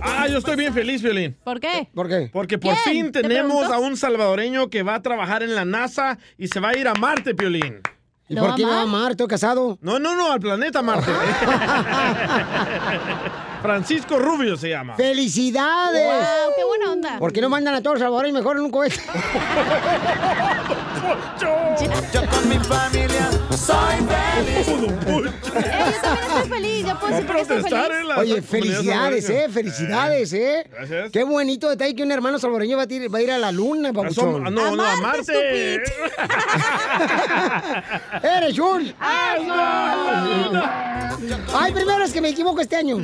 Ah, 0.00 0.26
yo 0.28 0.38
estoy 0.38 0.56
bien 0.56 0.74
feliz, 0.74 1.02
Violín. 1.02 1.36
¿Por 1.44 1.60
qué? 1.60 1.88
¿Por 1.94 2.08
qué? 2.08 2.30
Porque 2.32 2.58
por 2.58 2.74
¿Quién? 2.82 2.96
fin 2.96 3.12
¿Te 3.12 3.22
tenemos 3.22 3.70
a 3.70 3.78
un 3.78 3.96
salvadoreño 3.96 4.68
que 4.68 4.82
va 4.82 4.96
a 4.96 5.02
trabajar 5.02 5.42
en 5.42 5.54
la 5.54 5.64
NASA 5.64 6.18
y 6.38 6.48
se 6.48 6.60
va 6.60 6.70
a 6.70 6.76
ir 6.76 6.88
a 6.88 6.94
Marte, 6.94 7.34
Piolín. 7.34 7.80
¿Y 8.28 8.34
por 8.34 8.56
qué 8.56 8.64
va 8.64 8.82
a? 8.82 9.10
¿Estoy 9.10 9.28
casado? 9.28 9.78
No, 9.80 10.00
no, 10.00 10.16
no, 10.16 10.32
al 10.32 10.40
planeta 10.40 10.82
Marte. 10.82 11.10
Francisco 13.62 14.18
Rubio 14.18 14.56
se 14.56 14.68
llama. 14.70 14.94
¡Felicidades! 14.96 16.04
Wow, 16.04 16.52
qué 16.56 16.64
buena 16.64 16.92
onda. 16.92 17.18
¿Por 17.18 17.32
qué 17.32 17.40
no 17.40 17.48
mandan 17.48 17.74
a 17.74 17.82
todos 17.82 17.94
los 17.94 18.00
salvadores 18.02 18.32
mejor 18.32 18.56
en 18.56 18.62
un 18.64 18.70
cohete? 18.70 19.00
Yo 22.12 22.20
con 22.30 22.48
mi 22.48 22.58
familia 22.58 23.30
soy 23.56 23.96
feliz. 23.96 24.66
Eh, 24.66 24.66
yo 24.66 24.82
también 26.02 26.24
estoy 26.24 26.48
feliz, 26.48 26.86
ya 26.86 26.98
puedo 26.98 27.14
decir 27.14 27.30
qué 27.30 27.40
estoy 27.40 27.62
feliz. 27.62 27.78
Oye, 28.16 28.42
felicidades, 28.42 29.30
¿eh? 29.30 29.48
Felicidades, 29.50 30.32
¿eh? 30.32 30.66
Gracias. 30.70 31.10
Qué 31.12 31.24
bonito 31.24 31.68
detalle 31.68 31.94
que 31.94 32.02
un 32.02 32.10
hermano 32.12 32.38
salvadoreño 32.38 32.76
va 32.76 32.84
a, 32.84 32.92
ir, 32.92 33.14
va 33.14 33.18
a 33.18 33.22
ir 33.22 33.30
a 33.30 33.38
la 33.38 33.52
luna, 33.52 33.92
papuchón. 33.92 34.46
Ah, 34.46 34.50
no, 34.50 34.74
no, 34.74 34.84
a 34.84 34.96
Marte. 34.96 35.32
¡Eres 38.22 38.58
un! 38.58 38.92
Ay, 38.98 39.46
primero 41.72 42.04
es 42.04 42.12
que 42.12 42.20
me 42.20 42.30
equivoco 42.30 42.60
este 42.60 42.76
año. 42.76 42.98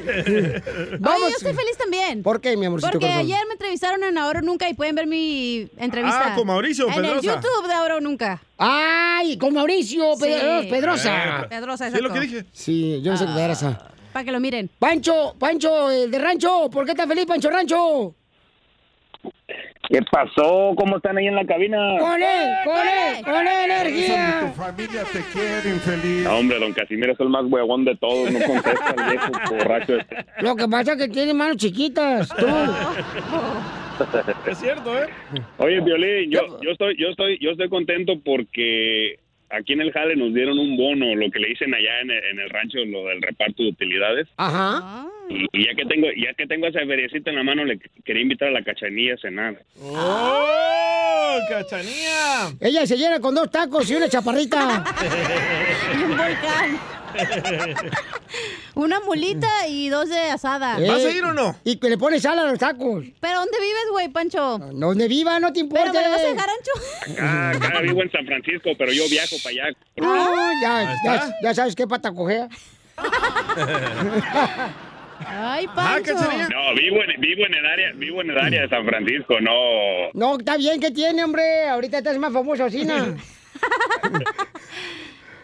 Oye, 0.00 1.20
yo 1.20 1.36
estoy 1.36 1.52
feliz 1.54 1.76
también. 1.78 2.22
¿Por 2.22 2.40
qué, 2.40 2.56
mi 2.56 2.66
amorcito 2.66 2.90
Porque 2.92 3.06
corazón? 3.06 3.20
ayer 3.26 3.38
me 3.46 3.52
entrevistaron 3.54 4.02
en 4.04 4.18
Ahora 4.18 4.40
o 4.40 4.42
Nunca 4.42 4.68
y 4.68 4.74
pueden 4.74 4.94
ver 4.94 5.06
mi 5.06 5.68
entrevista. 5.76 6.32
Ah, 6.32 6.34
con 6.36 6.46
Mauricio 6.46 6.86
En 6.88 6.94
el 6.94 7.02
Pedrosa. 7.02 7.34
YouTube 7.40 7.66
de 7.68 7.74
Ahora 7.74 7.96
o 7.96 8.00
Nunca. 8.00 8.42
¡Ay! 8.58 9.36
Con 9.38 9.54
Mauricio 9.54 10.14
Sí. 10.16 10.22
Pedro- 10.24 10.68
Pedrosa. 10.68 11.46
Pedrosa, 11.48 11.90
¿Sí 11.90 11.96
es 11.96 12.00
lo 12.02 12.08
exacto. 12.08 12.20
que 12.20 12.26
dije? 12.36 12.46
Sí, 12.52 13.00
yo 13.02 13.12
no 13.12 13.16
sé 13.18 13.26
qué 13.26 13.40
era 13.40 13.52
esa. 13.52 13.88
Para 14.12 14.24
que 14.24 14.32
lo 14.32 14.40
miren. 14.40 14.68
Pancho, 14.78 15.34
Pancho, 15.38 15.90
el 15.90 16.10
de 16.10 16.18
Rancho, 16.18 16.68
¿por 16.70 16.84
qué 16.84 16.90
estás 16.92 17.06
feliz, 17.08 17.24
Pancho 17.26 17.48
Rancho? 17.50 18.14
¿Qué 19.88 20.00
pasó? 20.10 20.74
¿Cómo 20.76 20.96
están 20.96 21.18
ahí 21.18 21.26
en 21.26 21.34
la 21.34 21.44
cabina? 21.44 21.76
¡Con 21.98 22.22
él! 22.22 22.50
¡Con 22.64 22.76
él! 22.76 23.24
¡Con 23.24 23.46
él, 23.46 23.70
energía! 23.70 24.52
familia 24.56 25.02
te 25.12 25.20
quiere, 25.32 25.70
infeliz. 25.70 26.24
No, 26.24 26.38
hombre, 26.38 26.58
don 26.60 26.72
Casimiro 26.72 27.12
es 27.12 27.20
el 27.20 27.28
más 27.28 27.44
huevón 27.46 27.84
de 27.84 27.96
todos. 27.96 28.30
No 28.30 28.38
contesta 28.46 28.94
el 28.96 29.10
viejo 29.10 29.32
borracho 29.50 29.96
este. 29.98 30.24
Lo 30.40 30.54
que 30.54 30.68
pasa 30.68 30.92
es 30.92 30.98
que 30.98 31.08
tiene 31.08 31.34
manos 31.34 31.56
chiquitas, 31.56 32.28
tú. 32.28 32.46
Es 34.46 34.58
cierto, 34.58 34.96
¿eh? 34.96 35.06
Oye, 35.58 35.80
Violín, 35.80 36.30
yo, 36.30 36.60
yo 36.60 36.70
estoy, 36.70 36.96
yo 36.98 37.08
estoy, 37.08 37.38
yo 37.40 37.50
estoy 37.50 37.68
contento 37.68 38.14
porque 38.24 39.18
aquí 39.52 39.72
en 39.74 39.80
el 39.82 39.92
Jale 39.92 40.16
nos 40.16 40.34
dieron 40.34 40.58
un 40.58 40.76
bono, 40.76 41.14
lo 41.14 41.30
que 41.30 41.38
le 41.38 41.48
dicen 41.48 41.74
allá 41.74 42.00
en 42.00 42.10
el, 42.10 42.24
en 42.24 42.38
el 42.40 42.50
rancho, 42.50 42.78
lo 42.84 43.06
del 43.06 43.22
reparto 43.22 43.62
de 43.62 43.68
utilidades. 43.70 44.28
Ajá. 44.36 45.06
Y, 45.28 45.46
y 45.52 45.66
ya 45.66 45.74
que 45.74 45.84
tengo, 45.86 46.08
ya 46.16 46.34
que 46.34 46.46
tengo 46.46 46.66
esa 46.66 46.80
feriecita 46.80 47.30
en 47.30 47.36
la 47.36 47.42
mano, 47.44 47.64
le 47.64 47.78
quería 48.04 48.22
invitar 48.22 48.48
a 48.48 48.52
la 48.52 48.64
cachanilla 48.64 49.14
a 49.14 49.18
cenar. 49.18 49.62
¡Oh, 49.80 51.38
cachanía! 51.48 52.52
Ella 52.60 52.86
se 52.86 52.96
llena 52.96 53.20
con 53.20 53.34
dos 53.34 53.50
tacos 53.50 53.90
y 53.90 53.94
una 53.94 54.08
chaparrita. 54.08 54.84
Y 55.94 56.02
un 56.04 56.16
volcán. 56.16 56.78
Una 58.74 59.00
mulita 59.00 59.66
y 59.68 59.88
dos 59.90 60.08
de 60.08 60.18
asada. 60.30 60.78
Eh, 60.80 61.22
Y 61.64 61.76
que 61.76 61.90
le 61.90 61.98
pones 61.98 62.22
sal 62.22 62.38
a 62.38 62.44
los 62.44 62.58
tacos. 62.58 63.04
¿Pero 63.20 63.38
dónde 63.40 63.58
vives, 63.60 63.84
güey, 63.90 64.08
Pancho? 64.08 64.58
Donde 64.58 65.08
viva, 65.08 65.38
no 65.40 65.52
te 65.52 65.60
importa. 65.60 65.92
¿Pero 65.92 66.04
me 66.04 66.08
vas 66.10 66.22
a 66.22 66.26
dejar 66.26 66.48
ancho? 66.48 66.72
Acá, 67.56 67.68
acá 67.68 67.80
vivo 67.80 68.02
en 68.02 68.10
San 68.10 68.24
Francisco, 68.24 68.70
pero 68.78 68.92
yo 68.92 69.02
viajo 69.10 69.36
para 69.42 69.66
allá. 69.66 69.76
Ah, 70.02 70.52
ya, 70.62 70.98
ya, 71.04 71.34
ya 71.42 71.54
sabes 71.54 71.74
qué 71.76 71.86
pata 71.86 72.12
cogea. 72.12 72.48
Ay, 75.24 75.66
Pancho. 75.68 76.14
No, 76.14 76.74
vivo 76.74 76.96
en, 77.04 77.20
vivo 77.20 77.46
en 77.46 77.54
el 77.54 77.66
área, 77.66 77.92
vivo 77.94 78.22
en 78.22 78.30
el 78.30 78.38
área 78.38 78.62
de 78.62 78.68
San 78.68 78.84
Francisco, 78.84 79.40
no. 79.40 80.10
No, 80.14 80.38
está 80.38 80.56
bien, 80.56 80.80
¿qué 80.80 80.90
tiene, 80.90 81.22
hombre? 81.22 81.68
Ahorita 81.68 81.98
estás 81.98 82.18
más 82.18 82.32
famoso 82.32 82.64
así, 82.64 82.84
¿no? 82.84 82.94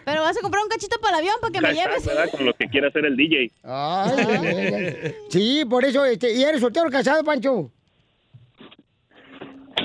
Pero 0.09 0.21
vas 0.23 0.35
a 0.37 0.41
comprar 0.41 0.63
un 0.63 0.69
cachito 0.69 0.99
para 0.99 1.17
el 1.17 1.23
avión 1.23 1.35
para 1.39 1.51
que 1.53 1.61
me 1.61 1.73
lleves. 1.73 2.05
¿verdad? 2.05 2.29
Con 2.31 2.45
los 2.45 2.55
que 2.55 2.67
quiera 2.67 2.87
hacer 2.87 3.05
el 3.05 3.15
DJ. 3.15 3.51
Ay, 3.63 4.11
ay, 4.27 4.73
ay. 4.73 5.15
sí, 5.29 5.63
por 5.69 5.85
eso, 5.85 6.03
este, 6.05 6.33
¿y 6.33 6.43
eres 6.43 6.61
soltero 6.61 6.87
o 6.87 6.91
casado, 6.91 7.23
Pancho? 7.23 7.69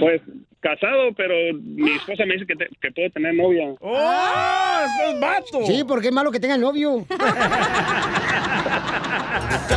Pues 0.01 0.21
casado, 0.61 1.13
pero 1.15 1.35
mi 1.63 1.93
esposa 1.93 2.25
me 2.25 2.35
dice 2.35 2.47
que, 2.47 2.57
te- 2.57 2.69
que 2.81 2.91
puedo 2.91 3.11
tener 3.11 3.35
novia. 3.35 3.75
¡Oh! 3.81 3.93
¡Estás 3.93 5.21
vato! 5.21 5.67
Sí, 5.67 5.85
porque 5.87 6.09
es 6.09 6.15
malo 6.15 6.31
que 6.33 6.41
tenga 6.41 6.57
novio. 6.57 7.05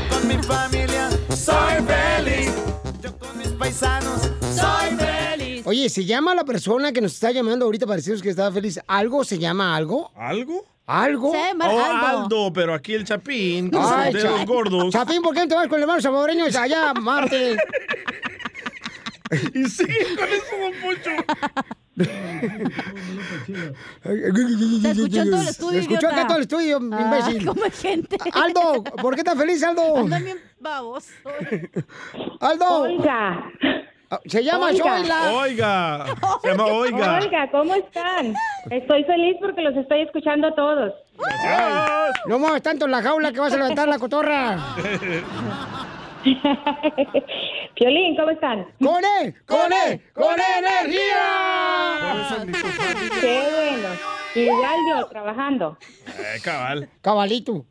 Con 0.10 0.28
mi 0.28 0.36
familia 0.43 1.10
soy 1.30 1.76
feliz. 1.86 2.54
Yo 3.02 3.18
con 3.18 3.38
mis 3.38 3.50
paisanos 3.50 4.32
soy 4.41 4.89
feliz. 4.98 5.26
Oye, 5.68 5.89
¿se 5.89 6.05
llama 6.05 6.34
la 6.34 6.45
persona 6.45 6.93
que 6.93 7.01
nos 7.01 7.13
está 7.13 7.30
llamando 7.32 7.65
ahorita 7.65 7.86
para 7.86 7.97
decirnos 7.97 8.22
que 8.22 8.30
estaba 8.30 8.49
feliz? 8.53 8.80
¿Algo 8.88 9.26
se 9.26 9.38
llama 9.38 9.76
algo? 9.76 10.09
¿Algo? 10.15 10.65
¿Algo? 10.86 11.34
Oh, 11.34 11.84
Aldo, 12.05 12.53
pero 12.53 12.74
aquí 12.74 12.93
el 12.93 13.03
Chapín, 13.03 13.70
con 13.70 13.82
Ay, 13.84 14.13
sus 14.13 14.24
dedos 14.24 14.39
Cha- 14.39 14.45
gordos. 14.45 14.93
Chapín, 14.93 15.22
¿por 15.22 15.34
qué 15.34 15.41
no 15.41 15.47
te 15.49 15.55
vas 15.55 15.68
con 15.68 15.76
el 15.76 15.82
hermano 15.82 15.99
salvadoreño 16.01 16.45
allá, 16.45 16.93
Marte? 17.01 17.57
y 19.53 19.65
sigue 19.65 20.15
con 20.15 20.30
eso, 20.30 20.55
don 20.57 20.72
Poncho. 20.82 21.11
Se 24.82 24.91
escuchó 24.91 25.22
en 25.22 25.30
todo 25.32 25.41
el 25.41 25.47
estudio, 25.49 25.72
Se 25.72 25.80
escuchó 25.80 26.07
acá 26.07 26.28
todo 26.28 26.38
el 26.38 26.43
estudio, 26.43 26.80
Ah, 26.93 27.01
imbécil. 27.01 27.45
como 27.45 27.61
gente. 27.70 28.18
Aldo, 28.32 28.84
¿por 28.86 29.15
qué 29.15 29.20
estás 29.22 29.38
feliz, 29.38 29.61
Aldo? 29.63 29.97
Andan 29.97 30.24
bien 30.24 30.38
baboso. 30.61 31.09
Aldo. 32.39 32.80
Oiga. 32.84 33.51
Se 34.26 34.43
llama 34.43 34.68
Oiga. 34.68 34.84
Zoila. 34.84 35.34
Oiga. 35.34 36.05
Se 36.41 36.47
llama 36.49 36.66
Oiga. 36.66 37.20
Oiga, 37.22 37.51
¿cómo 37.51 37.76
están? 37.76 38.34
Estoy 38.70 39.03
feliz 39.03 39.36
porque 39.41 39.62
los 39.62 39.76
estoy 39.76 40.01
escuchando 40.01 40.47
a 40.47 40.55
todos. 40.55 40.93
Ay, 41.43 42.12
no 42.28 42.39
muevas 42.39 42.62
tanto 42.62 42.86
en 42.86 42.91
la 42.91 43.01
jaula 43.01 43.32
que 43.34 43.39
vas 43.39 43.53
a 43.53 43.58
levantar 43.58 43.88
la 43.88 43.99
cotorra. 43.99 44.58
Piolín, 47.76 48.16
¿cómo 48.16 48.30
están? 48.32 48.66
¡Con 48.82 49.03
él! 49.22 49.36
¡Con 49.45 49.72
él! 49.74 50.01
¡Con 50.14 50.36
energía! 50.58 51.26
Qué 53.22 53.43
bueno. 53.55 53.89
Igual 54.36 54.76
yo, 54.89 55.08
trabajando. 55.08 55.78
Eh, 56.08 56.39
cabal. 56.43 56.89
Cabalito. 57.01 57.66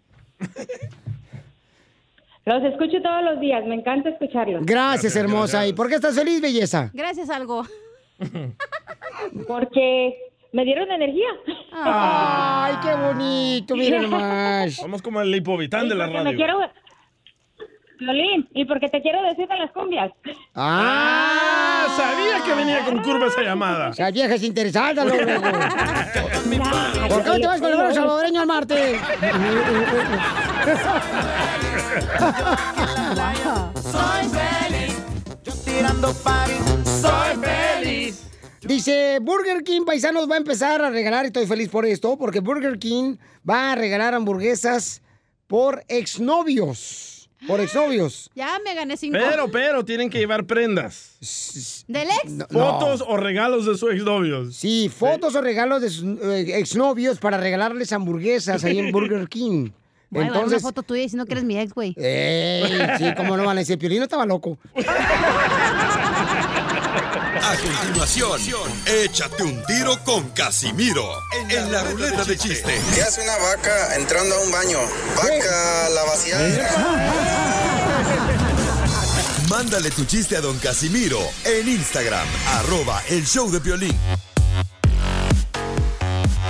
Los 2.46 2.62
escucho 2.62 3.02
todos 3.02 3.24
los 3.24 3.40
días, 3.40 3.64
me 3.66 3.74
encanta 3.74 4.08
escucharlos. 4.10 4.64
Gracias, 4.64 5.16
hermosa. 5.16 5.66
¿Y 5.66 5.72
por 5.72 5.88
qué 5.88 5.96
estás 5.96 6.14
feliz, 6.14 6.40
belleza? 6.40 6.90
Gracias, 6.94 7.28
algo. 7.28 7.66
Porque 9.48 10.16
me 10.52 10.64
dieron 10.64 10.88
energía. 10.90 11.26
Ay, 11.72 12.74
qué 12.82 12.94
bonito, 12.94 13.74
mira 13.74 14.00
nomás. 14.00 14.74
Somos 14.74 15.02
como 15.02 15.20
el 15.20 15.30
lipovitán 15.32 15.88
de 15.88 15.96
la 15.96 16.04
Porque 16.04 16.18
me 16.18 16.24
radio. 16.24 16.36
quiero... 16.38 16.60
Piolín, 17.98 18.46
y 18.52 18.64
porque 18.66 18.88
te 18.90 19.00
quiero 19.00 19.22
decir 19.22 19.48
de 19.48 19.56
las 19.56 19.72
cumbias. 19.72 20.12
Ah, 20.54 21.86
sabía 21.96 22.44
que 22.44 22.54
venía 22.54 22.84
con 22.84 23.02
curva 23.02 23.26
esa 23.26 23.40
llamada. 23.42 23.88
Esa 23.88 24.10
vieja 24.10 24.34
es 24.34 24.42
interesada, 24.44 25.02
luego. 25.04 25.42
¿Por 27.08 27.22
qué 27.24 27.30
no 27.30 27.40
te 27.40 27.46
vas 27.46 27.60
con 27.60 27.72
el 27.72 27.94
salvadoreño 27.94 28.40
al 28.42 28.46
Marte? 28.46 29.00
Soy 33.92 34.28
feliz. 34.28 34.96
Yo 35.44 35.52
tirando 35.64 36.12
party. 36.22 36.56
Dice, 38.66 39.18
Burger 39.22 39.62
King, 39.62 39.84
paisanos, 39.84 40.28
va 40.28 40.34
a 40.34 40.38
empezar 40.38 40.82
a 40.82 40.90
regalar, 40.90 41.24
y 41.24 41.28
estoy 41.28 41.46
feliz 41.46 41.68
por 41.68 41.86
esto, 41.86 42.18
porque 42.18 42.40
Burger 42.40 42.78
King 42.78 43.16
va 43.48 43.72
a 43.72 43.74
regalar 43.76 44.12
hamburguesas 44.14 45.02
por 45.46 45.84
exnovios. 45.88 47.30
Por 47.46 47.60
exnovios. 47.60 48.30
Ya 48.34 48.58
me 48.64 48.74
gané 48.74 48.96
cinco. 48.96 49.18
Pero, 49.18 49.50
pero, 49.50 49.84
tienen 49.84 50.10
que 50.10 50.18
llevar 50.18 50.46
prendas. 50.46 51.84
¿Del 51.86 52.08
ex? 52.08 52.46
Fotos 52.50 53.04
o 53.06 53.16
regalos 53.16 53.66
de 53.66 53.76
sus 53.76 53.92
exnovios. 53.92 54.56
Sí, 54.56 54.88
fotos 54.88 55.34
o 55.36 55.40
regalos 55.40 55.82
de 55.82 55.90
sus 55.90 56.04
eh, 56.22 56.58
exnovios 56.58 57.18
para 57.18 57.38
regalarles 57.38 57.92
hamburguesas 57.92 58.64
ahí 58.64 58.78
en 58.78 58.90
Burger 58.92 59.28
King. 59.28 59.70
Voy 60.10 60.24
a 60.24 60.26
Entonces, 60.28 60.62
una 60.62 60.68
foto 60.68 60.82
tuya 60.82 61.02
diciendo 61.02 61.26
que 61.26 61.32
eres 61.32 61.44
mi 61.44 61.58
ex, 61.58 61.72
güey. 61.74 61.94
Ey, 61.96 62.98
sí, 62.98 63.12
cómo 63.16 63.36
no 63.36 63.44
van 63.44 63.56
a 63.56 63.60
decir, 63.60 63.78
Piolín 63.78 64.02
estaba 64.02 64.24
loco. 64.24 64.58
A 67.42 67.54
continuación, 67.56 68.40
échate 68.86 69.42
un 69.42 69.64
tiro 69.66 70.02
con 70.04 70.30
Casimiro 70.30 71.04
en 71.48 71.70
la 71.70 71.84
ruleta 71.84 72.24
de 72.24 72.36
chiste. 72.36 72.80
¿Qué 72.94 73.02
hace 73.02 73.22
una 73.22 73.36
vaca 73.36 73.94
entrando 73.96 74.34
a 74.34 74.40
un 74.40 74.50
baño? 74.50 74.78
Vaca, 75.16 75.88
la 75.90 76.04
vaciada. 76.04 77.46
Mándale 79.48 79.90
tu 79.90 80.04
chiste 80.04 80.36
a 80.36 80.40
don 80.40 80.58
Casimiro 80.58 81.20
en 81.44 81.68
Instagram, 81.68 82.26
arroba 82.58 83.00
el 83.10 83.24
show 83.24 83.48
de 83.50 83.60
Piolín. 83.60 83.96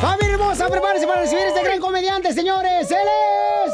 ¡Familia 0.01 0.35
hermosa! 0.35 0.69
Prepárense 0.69 1.07
para 1.07 1.23
recibir 1.23 1.45
a 1.45 1.49
este 1.49 1.63
gran 1.63 1.81
comediante, 1.81 2.33
señores. 2.33 2.91
¡Él 2.91 3.09
es! 3.67 3.73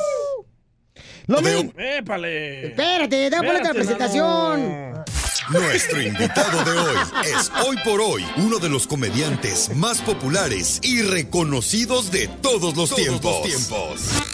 Lo 1.27 1.41
mismo. 1.41 1.73
¡Épale! 1.77 2.67
Espérate, 2.69 3.17
déjame 3.31 3.49
ponerte 3.49 3.69
la 3.69 3.75
presentación. 3.75 5.05
Nuestro 5.53 6.01
invitado 6.01 6.65
de 6.65 6.71
hoy 6.71 6.97
es 7.27 7.53
hoy 7.67 7.77
por 7.85 8.01
hoy 8.01 8.25
uno 8.37 8.59
de 8.59 8.71
los 8.71 8.87
comediantes 8.87 9.75
más 9.77 10.01
populares 10.01 10.79
y 10.83 11.03
reconocidos 11.03 12.11
de 12.11 12.27
todos 12.29 12.75
los 12.75 12.95
tiempos. 12.95 13.61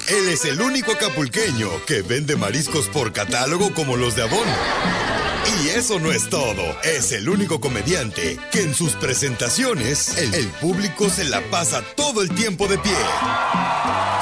Él 0.08 0.28
es 0.28 0.44
el 0.44 0.60
único 0.60 0.92
acapulqueño 0.92 1.68
que 1.86 2.02
vende 2.02 2.36
mariscos 2.36 2.86
por 2.86 3.12
catálogo 3.12 3.74
como 3.74 3.96
los 3.96 4.14
de 4.14 4.22
Avon. 4.22 4.46
Y 5.60 5.70
eso 5.70 5.98
no 5.98 6.12
es 6.12 6.28
todo. 6.28 6.62
Es 6.84 7.10
el 7.10 7.28
único 7.28 7.60
comediante 7.60 8.38
que 8.52 8.62
en 8.62 8.74
sus 8.74 8.92
presentaciones 8.92 10.18
el, 10.18 10.34
el 10.34 10.46
público 10.46 11.10
se 11.10 11.24
la 11.24 11.40
pasa 11.50 11.82
todo 11.96 12.22
el 12.22 12.28
tiempo 12.30 12.68
de 12.68 12.78
pie. 12.78 12.96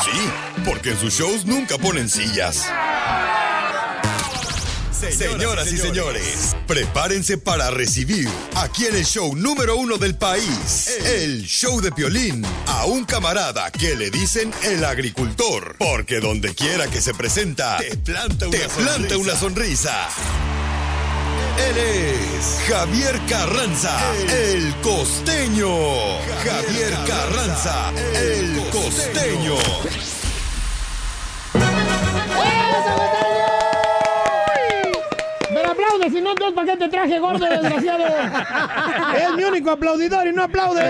Sí, 0.03 0.65
porque 0.65 0.91
en 0.93 0.99
sus 0.99 1.13
shows 1.13 1.45
nunca 1.45 1.77
ponen 1.77 2.09
sillas. 2.09 2.67
Señoras 5.11 5.73
y 5.73 5.79
señores, 5.79 6.57
prepárense 6.67 7.39
para 7.39 7.71
recibir 7.71 8.29
aquí 8.57 8.87
en 8.87 8.97
el 8.97 9.05
show 9.05 9.35
número 9.37 9.77
uno 9.77 9.99
del 9.99 10.17
país, 10.17 10.89
el 11.05 11.45
show 11.45 11.81
de 11.81 11.93
Piolín, 11.93 12.45
a 12.67 12.87
un 12.87 13.05
camarada 13.05 13.71
que 13.71 13.95
le 13.95 14.11
dicen 14.11 14.53
el 14.63 14.85
agricultor, 14.85 15.77
porque 15.79 16.21
donde 16.21 16.55
quiera 16.55 16.89
que 16.89 17.01
se 17.01 17.15
presenta, 17.15 17.79
te 17.79 17.97
planta 17.97 18.49
una, 18.49 18.69
planta 18.69 19.17
una 19.17 19.37
sonrisa. 19.37 20.09
Él 21.57 21.79
es 21.79 22.59
Javier 22.69 23.19
Carranza, 23.29 23.99
el 24.31 24.75
costeño. 24.83 25.69
Javier 26.45 26.95
Carranza, 27.07 27.93
el 28.15 28.61
costeño. 28.71 29.57
¡Me 29.85 30.16
aplaudes! 35.97 36.13
Si 36.13 36.21
no, 36.21 36.31
entonces, 36.31 36.55
¿para 36.55 36.73
qué 36.73 36.79
te 36.79 36.89
traje, 36.89 37.19
gordo, 37.19 37.47
desgraciado? 37.51 38.05
Es 39.17 39.33
mi 39.37 39.45
único 39.45 39.71
aplaudidor 39.71 40.27
y 40.27 40.33
no 40.33 40.45
aplaude. 40.45 40.83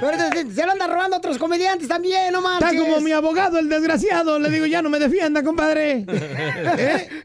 Pero 0.00 0.18
se, 0.18 0.52
se 0.52 0.66
lo 0.66 0.72
andan 0.72 0.90
robando 0.90 1.16
otros 1.16 1.38
comediantes 1.38 1.88
también, 1.88 2.32
no 2.32 2.40
manches. 2.40 2.72
Está 2.72 2.84
como 2.84 3.00
mi 3.00 3.12
abogado, 3.12 3.58
el 3.58 3.68
desgraciado. 3.68 4.38
Le 4.38 4.50
digo, 4.50 4.66
ya 4.66 4.82
no 4.82 4.90
me 4.90 4.98
defienda, 4.98 5.42
compadre. 5.42 6.04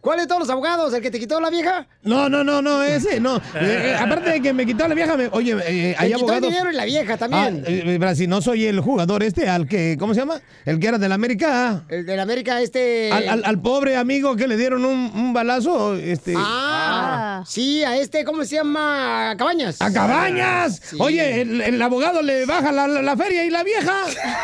¿Cuál 0.00 0.18
de 0.20 0.26
todos 0.26 0.40
los 0.40 0.50
abogados? 0.50 0.92
¿El 0.94 1.02
que 1.02 1.10
te 1.10 1.18
quitó 1.20 1.40
la 1.40 1.50
vieja? 1.50 1.86
No, 2.02 2.28
no, 2.28 2.42
no, 2.44 2.60
no, 2.62 2.82
ese, 2.82 3.20
no. 3.20 3.36
Eh, 3.54 3.92
eh, 3.92 3.96
aparte 3.98 4.30
de 4.30 4.40
que 4.42 4.52
me 4.52 4.64
quitó 4.66 4.88
la 4.88 4.94
vieja, 4.94 5.16
me- 5.16 5.28
oye, 5.32 5.52
eh, 5.66 5.94
hay 5.98 6.10
Te 6.10 6.16
quitó 6.16 6.32
el 6.32 6.32
abogados. 6.34 6.42
dinero 6.50 6.72
y 6.72 6.74
la 6.74 6.84
vieja 6.84 7.16
también. 7.16 7.62
Ah, 7.66 7.68
eh, 7.70 7.96
pero 8.00 8.14
si 8.14 8.26
no 8.26 8.40
soy 8.42 8.66
el 8.66 8.80
jugador 8.80 9.22
este, 9.22 9.48
al 9.48 9.66
que, 9.68 9.96
¿cómo 9.98 10.14
se 10.14 10.20
llama? 10.20 10.40
El 10.64 10.78
que 10.80 10.86
era 10.88 10.98
del 10.98 11.12
América. 11.12 11.84
El 11.88 12.04
del 12.06 12.18
América, 12.20 12.60
este. 12.60 13.10
Al, 13.12 13.28
al- 13.28 13.42
al 13.44 13.60
pobre 13.60 13.96
amigo 13.96 14.34
que 14.36 14.48
le 14.48 14.56
dieron 14.56 14.84
un, 14.84 15.10
un 15.14 15.32
balazo, 15.32 15.94
este. 15.96 16.34
Ah, 16.36 17.42
sí, 17.46 17.84
a 17.84 17.96
este, 17.96 18.24
¿cómo 18.24 18.44
se 18.44 18.56
llama? 18.56 19.30
A 19.30 19.36
Cabañas. 19.36 19.80
¡A 19.80 19.92
Cabañas! 19.92 20.80
Sí. 20.84 20.96
Oye, 20.98 21.42
el, 21.42 21.60
el 21.60 21.80
abogado 21.82 22.22
le 22.22 22.44
baja 22.46 22.72
la, 22.72 22.86
la- 22.88 23.02
la 23.02 23.16
feria 23.16 23.44
y 23.44 23.50
la 23.50 23.62
vieja. 23.62 23.94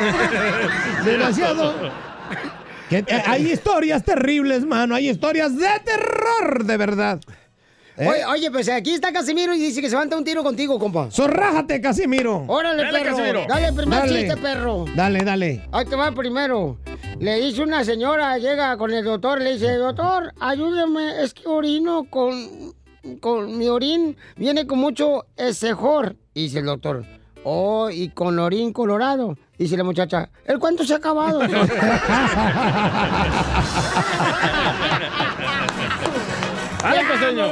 Desgraciado. 1.05 1.74
Que, 2.89 2.99
eh, 2.99 3.05
hay 3.26 3.51
historias 3.53 4.05
terribles, 4.05 4.64
mano. 4.64 4.95
Hay 4.95 5.09
historias 5.09 5.57
de 5.57 5.68
terror, 5.84 6.64
de 6.64 6.76
verdad. 6.76 7.20
¿Eh? 7.97 8.07
Oye, 8.07 8.24
oye, 8.26 8.51
pues 8.53 8.68
aquí 8.68 8.93
está 8.93 9.12
Casimiro 9.12 9.53
y 9.55 9.59
dice 9.59 9.80
que 9.80 9.89
se 9.89 9.95
levanta 9.97 10.16
un 10.16 10.22
tiro 10.22 10.45
contigo, 10.45 10.78
compa. 10.78 11.11
Zorrájate, 11.11 11.80
Casimiro. 11.80 12.45
Órale, 12.47 12.84
Dale, 12.84 13.01
perro. 13.01 13.16
Casimiro. 13.16 13.45
Dale 13.49 13.72
primer 13.72 13.99
Dale. 13.99 14.20
chiste, 14.20 14.36
perro. 14.36 14.84
Dale, 14.95 15.24
dale. 15.24 15.68
Ahí 15.72 15.84
te 15.84 15.97
va 15.97 16.12
primero. 16.12 16.78
Le 17.18 17.41
dice 17.41 17.62
una 17.62 17.82
señora, 17.84 18.39
llega 18.39 18.76
con 18.76 18.93
el 18.93 19.05
doctor, 19.05 19.41
le 19.41 19.55
dice, 19.55 19.72
doctor, 19.72 20.32
ayúdeme, 20.39 21.24
es 21.24 21.34
que 21.34 21.49
orino 21.49 22.05
con, 22.09 22.72
con 23.18 23.59
mi 23.59 23.66
orín, 23.68 24.16
viene 24.36 24.68
con 24.68 24.78
mucho 24.78 25.26
esejor. 25.36 26.14
Y 26.34 26.45
dice 26.45 26.61
el 26.61 26.66
doctor, 26.66 27.05
oh, 27.43 27.91
y 27.91 28.11
con 28.11 28.39
orín 28.39 28.72
colorado. 28.72 29.36
Dice 29.59 29.77
la 29.77 29.83
muchacha, 29.85 30.29
¿el 30.47 30.59
cuánto 30.61 30.85
se 30.85 30.95
ha 30.95 30.99
acabado? 30.99 31.41
¡Dale, 36.83 37.09
costeño! 37.09 37.45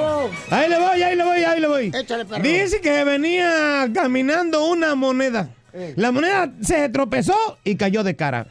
Ahí 0.51 0.69
le 0.69 0.79
voy, 0.79 1.03
ahí 1.03 1.17
le 1.17 1.25
voy, 1.25 1.45
ahí 1.45 1.61
le 1.61 1.67
voy. 1.67 1.93
Échale, 1.95 2.25
perro. 2.25 2.43
Dice 2.43 2.81
que 2.81 3.05
venía 3.05 3.89
caminando 3.93 4.65
una 4.67 4.95
moneda. 4.95 5.49
Eh. 5.73 5.95
La 5.97 6.13
moneda 6.13 6.49
se 6.63 6.89
tropezó 6.91 7.59
y 7.65 7.77
cayó 7.77 8.03
de 8.05 8.15
cara. 8.17 8.47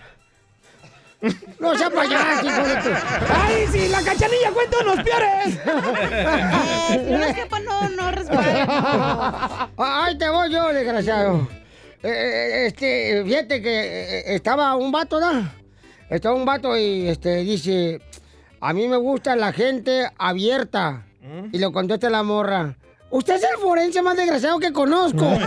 No 1.60 1.76
sea 1.76 1.89
payaso, 1.89 2.45
hijo 2.45 2.68
de 2.68 2.76
tu... 2.76 2.89
¡Ay, 2.89 3.66
sí! 3.72 3.88
¡La 3.88 4.01
cachanilla 4.03 4.51
cuenta 4.53 4.78
unos 4.82 4.95
peores! 5.01 5.60
No 7.10 7.26
es 7.26 7.34
que 7.36 7.45
pa- 7.47 7.60
no, 7.62 7.89
no 7.89 8.12
resbala. 8.12 9.70
Ay, 9.78 10.18
te 10.20 10.30
voy 10.30 10.51
yo, 10.51 10.72
desgraciado. 10.72 11.47
Eh, 12.06 12.10
eh, 12.12 12.68
este, 12.68 13.24
fíjate 13.26 13.64
que 13.64 14.20
eh, 14.20 14.36
estaba 14.36 14.76
un 14.76 14.91
vato, 14.91 15.20
¿no? 15.20 15.49
Estaba 16.08 16.36
un 16.36 16.45
vato 16.45 16.78
y 16.78 17.08
este 17.08 17.38
dice, 17.38 17.99
a 18.62 18.74
mí 18.74 18.88
me 18.88 18.97
gusta 18.97 19.36
la 19.36 19.51
gente 19.51 20.08
abierta. 20.20 21.08
Y 21.51 21.58
le 21.58 21.72
contesta 21.72 22.08
la 22.12 22.22
morra, 22.22 22.78
usted 23.10 23.38
es 23.38 23.43
el 23.43 23.58
forense 23.60 24.03
más 24.03 24.16
desgraciado 24.16 24.60
que 24.60 24.72
conozco. 24.72 25.26
Oye, 25.28 25.39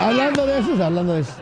hablando 0.00 0.44
de 0.44 0.58
eso, 0.58 0.84
hablando 0.84 1.14
de 1.14 1.20
eso. 1.20 1.34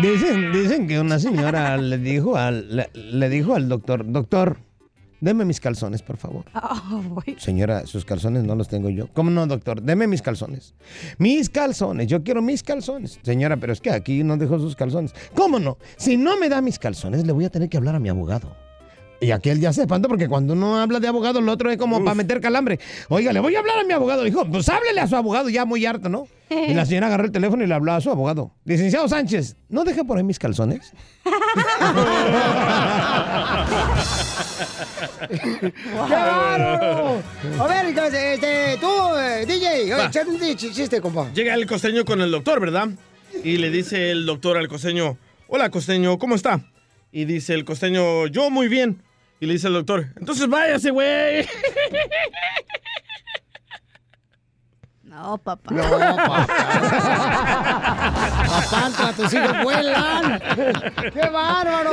Dicen, 0.00 0.50
dicen 0.52 0.88
que 0.88 0.98
una 0.98 1.18
señora 1.18 1.76
le 1.76 1.98
dijo 1.98 2.38
al, 2.38 2.74
le, 2.74 2.88
le 2.94 3.28
dijo 3.28 3.54
al 3.54 3.68
doctor, 3.68 4.10
doctor, 4.10 4.56
deme 5.22 5.46
mis 5.46 5.60
calzones, 5.60 6.02
por 6.02 6.18
favor. 6.18 6.44
Señora, 7.38 7.86
sus 7.86 8.04
calzones 8.04 8.44
no 8.44 8.54
los 8.54 8.68
tengo 8.68 8.90
yo. 8.90 9.08
¿Cómo 9.14 9.30
no, 9.30 9.46
doctor? 9.46 9.80
Deme 9.80 10.06
mis 10.06 10.20
calzones. 10.20 10.74
Mis 11.16 11.48
calzones, 11.48 12.08
yo 12.08 12.22
quiero 12.22 12.42
mis 12.42 12.62
calzones. 12.62 13.18
Señora, 13.22 13.56
pero 13.56 13.72
es 13.72 13.80
que 13.80 13.90
aquí 13.90 14.22
no 14.22 14.36
dejó 14.36 14.58
sus 14.58 14.76
calzones. 14.76 15.14
¿Cómo 15.34 15.58
no? 15.58 15.78
Si 15.96 16.18
no 16.18 16.36
me 16.36 16.50
da 16.50 16.60
mis 16.60 16.78
calzones, 16.78 17.26
le 17.26 17.32
voy 17.32 17.46
a 17.46 17.50
tener 17.50 17.70
que 17.70 17.78
hablar 17.78 17.94
a 17.94 18.00
mi 18.00 18.10
abogado. 18.10 18.54
Y 19.22 19.30
aquel 19.30 19.60
ya 19.60 19.72
se 19.72 19.82
espanta 19.82 20.08
porque 20.08 20.26
cuando 20.28 20.54
uno 20.54 20.80
habla 20.80 20.98
de 20.98 21.06
abogado, 21.06 21.38
el 21.38 21.48
otro 21.48 21.70
es 21.70 21.78
como 21.78 22.02
para 22.02 22.16
meter 22.16 22.40
calambre. 22.40 22.80
Oiga, 23.08 23.32
le 23.32 23.38
voy 23.38 23.54
a 23.54 23.60
hablar 23.60 23.78
a 23.78 23.84
mi 23.84 23.92
abogado. 23.92 24.24
Dijo, 24.24 24.44
pues 24.46 24.68
háblele 24.68 25.00
a 25.00 25.06
su 25.06 25.14
abogado, 25.14 25.48
ya 25.48 25.64
muy 25.64 25.86
harto, 25.86 26.08
¿no? 26.08 26.26
Y 26.50 26.74
la 26.74 26.84
señora 26.84 27.06
agarró 27.06 27.26
el 27.26 27.30
teléfono 27.30 27.62
y 27.62 27.68
le 27.68 27.74
habló 27.74 27.92
a 27.92 28.00
su 28.00 28.10
abogado. 28.10 28.50
Licenciado 28.64 29.08
Sánchez, 29.08 29.56
¿no 29.68 29.84
deje 29.84 30.02
por 30.04 30.18
ahí 30.18 30.24
mis 30.24 30.40
calzones? 30.40 30.92
A 37.58 37.66
ver, 37.68 37.86
entonces, 37.86 38.34
este, 38.34 38.76
tú, 38.80 38.88
eh, 39.18 39.46
DJ, 39.46 39.94
un 39.94 40.56
chiste, 40.56 41.00
compa. 41.00 41.32
Llega 41.32 41.54
el 41.54 41.66
costeño 41.66 42.04
con 42.04 42.20
el 42.20 42.32
doctor, 42.32 42.58
¿verdad? 42.60 42.88
Y 43.44 43.58
le 43.58 43.70
dice 43.70 44.10
el 44.10 44.26
doctor 44.26 44.56
al 44.56 44.66
costeño, 44.66 45.16
hola 45.46 45.70
costeño, 45.70 46.18
¿cómo 46.18 46.34
está? 46.34 46.60
Y 47.12 47.24
dice 47.24 47.54
el 47.54 47.64
costeño, 47.64 48.26
yo 48.26 48.50
muy 48.50 48.68
bien. 48.68 49.02
Y 49.42 49.46
le 49.46 49.54
dice 49.54 49.66
el 49.66 49.72
doctor, 49.72 50.06
entonces 50.20 50.46
váyase, 50.46 50.92
güey. 50.92 51.44
No, 55.12 55.36
papá. 55.36 55.74
No, 55.74 55.82
papá. 55.82 56.46
Papá, 58.52 59.12
tus 59.16 59.32
hijos 59.32 59.62
vuelan. 59.62 60.40
¡Qué 61.12 61.28
bárbaro! 61.28 61.92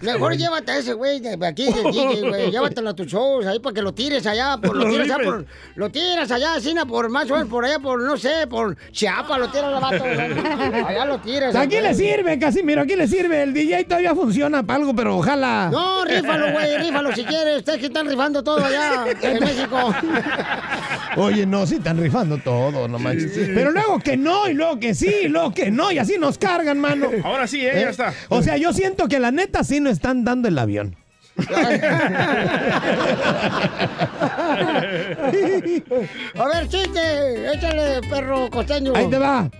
Mejor 0.00 0.36
llévate 0.36 0.72
a 0.72 0.78
ese 0.78 0.92
güey 0.94 1.20
de 1.20 1.46
aquí, 1.46 1.72
del 1.72 1.92
DJ, 1.92 2.28
güey. 2.28 2.50
Llévatelo 2.50 2.90
a 2.90 2.94
tus 2.94 3.06
shows 3.06 3.46
ahí 3.46 3.58
para 3.58 3.74
que 3.74 3.82
lo 3.82 3.92
tires 3.92 4.26
allá. 4.26 4.56
Por, 4.58 4.76
lo, 4.76 4.88
tiras 4.90 5.10
allá 5.10 5.24
por, 5.24 5.46
lo 5.74 5.90
tiras 5.90 6.30
allá, 6.30 6.60
Sina, 6.60 6.86
por 6.86 7.08
más 7.10 7.30
o 7.30 7.34
menos 7.34 7.48
por 7.48 7.64
allá, 7.64 7.78
por 7.78 8.00
no 8.00 8.16
sé, 8.16 8.46
por 8.48 8.76
Chiapas, 8.90 9.38
lo 9.38 9.48
tiras 9.50 9.72
la 9.72 9.80
vato. 9.80 10.04
Allá 10.04 11.04
lo 11.04 11.18
tiras. 11.20 11.54
Aquí 11.54 11.76
güey. 11.76 11.88
le 11.88 11.94
sirve, 11.94 12.38
Casimiro, 12.38 12.82
aquí 12.82 12.96
le 12.96 13.08
sirve. 13.08 13.42
El 13.42 13.52
DJ 13.52 13.84
todavía 13.84 14.14
funciona 14.14 14.62
para 14.62 14.80
algo, 14.80 14.94
pero 14.94 15.16
ojalá. 15.18 15.68
No, 15.70 16.04
rífalo, 16.04 16.52
güey, 16.52 16.78
rífalo 16.78 17.12
si 17.14 17.24
quieres. 17.24 17.58
Ustedes 17.58 17.78
que 17.78 17.86
están 17.86 18.06
rifando 18.08 18.42
todo 18.42 18.64
allá 18.64 19.04
en 19.20 19.40
México. 19.44 19.94
Oye, 21.16 21.41
no, 21.46 21.66
sí 21.66 21.76
están 21.76 21.98
rifando 21.98 22.38
todo, 22.38 22.88
no 22.88 22.98
manches. 22.98 23.32
Pero 23.54 23.70
luego 23.70 23.98
que 23.98 24.16
no, 24.16 24.48
y 24.48 24.54
luego 24.54 24.78
que 24.78 24.94
sí, 24.94 25.12
y 25.24 25.28
luego 25.28 25.52
que 25.52 25.70
no, 25.70 25.92
y 25.92 25.98
así 25.98 26.16
nos 26.18 26.38
cargan, 26.38 26.78
mano. 26.78 27.08
Ahora 27.24 27.46
sí, 27.46 27.60
eh, 27.60 27.72
ya 27.74 27.90
está. 27.90 28.14
O 28.28 28.42
sea, 28.42 28.56
yo 28.56 28.72
siento 28.72 29.08
que 29.08 29.18
la 29.18 29.30
neta 29.30 29.64
sí 29.64 29.80
nos 29.80 29.92
están 29.92 30.24
dando 30.24 30.48
el 30.48 30.58
avión. 30.58 30.96
A 31.38 31.42
ver, 36.46 36.68
chiste, 36.68 37.54
échale, 37.54 38.06
perro 38.08 38.50
costeño. 38.50 38.92
Ahí 38.94 39.08
te 39.08 39.18
va. 39.18 39.50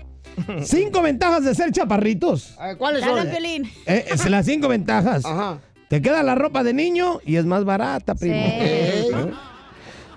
Cinco 0.62 1.02
ventajas 1.02 1.44
de 1.44 1.54
ser 1.54 1.72
chaparritos. 1.72 2.56
¿Cuáles 2.78 3.04
son? 3.04 3.26
Eh, 3.26 3.62
es 3.86 4.28
las 4.28 4.46
cinco 4.46 4.68
ventajas. 4.68 5.24
Ajá. 5.24 5.60
Te 5.88 6.00
queda 6.00 6.22
la 6.22 6.34
ropa 6.34 6.64
de 6.64 6.72
niño 6.72 7.20
y 7.22 7.36
es 7.36 7.44
más 7.44 7.64
barata, 7.64 8.14
primo. 8.14 8.42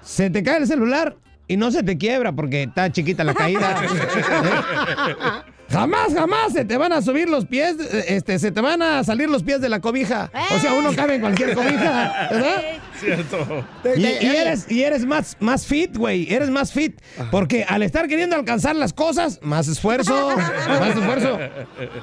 Se 0.01 0.30
te 0.30 0.41
cae 0.41 0.59
el 0.59 0.68
celular 0.68 1.18
y 1.47 1.57
no 1.57 1.71
se 1.71 1.83
te 1.83 1.97
quiebra 1.97 2.31
porque 2.31 2.63
está 2.63 2.91
chiquita 2.91 3.23
la 3.23 3.33
caída. 3.33 3.75
Jamás, 5.67 6.13
jamás 6.13 6.53
se 6.53 6.63
te 6.63 6.77
van 6.77 6.93
a 6.93 7.01
subir 7.01 7.27
los 7.27 7.45
pies, 7.45 7.75
este, 8.07 8.37
se 8.37 8.51
te 8.51 8.61
van 8.61 8.83
a 8.83 9.03
salir 9.03 9.29
los 9.29 9.41
pies 9.41 9.59
de 9.61 9.67
la 9.67 9.81
cobija. 9.81 10.29
O 10.55 10.59
sea, 10.59 10.73
uno 10.73 10.95
cabe 10.95 11.15
en 11.15 11.21
cualquier 11.21 11.55
cobija, 11.55 12.27
¿verdad? 12.29 12.61
Cierto. 12.99 13.65
Y, 13.97 14.01
y 14.01 14.35
eres, 14.35 14.71
y 14.71 14.83
eres 14.83 15.05
más, 15.05 15.35
más 15.39 15.65
fit, 15.65 15.97
güey. 15.97 16.31
Eres 16.31 16.51
más 16.51 16.71
fit. 16.71 17.01
Porque 17.31 17.65
al 17.67 17.81
estar 17.83 18.07
queriendo 18.07 18.35
alcanzar 18.35 18.75
las 18.75 18.93
cosas, 18.93 19.39
más 19.41 19.67
esfuerzo. 19.67 20.37
más 20.67 20.95
esfuerzo. 20.95 21.39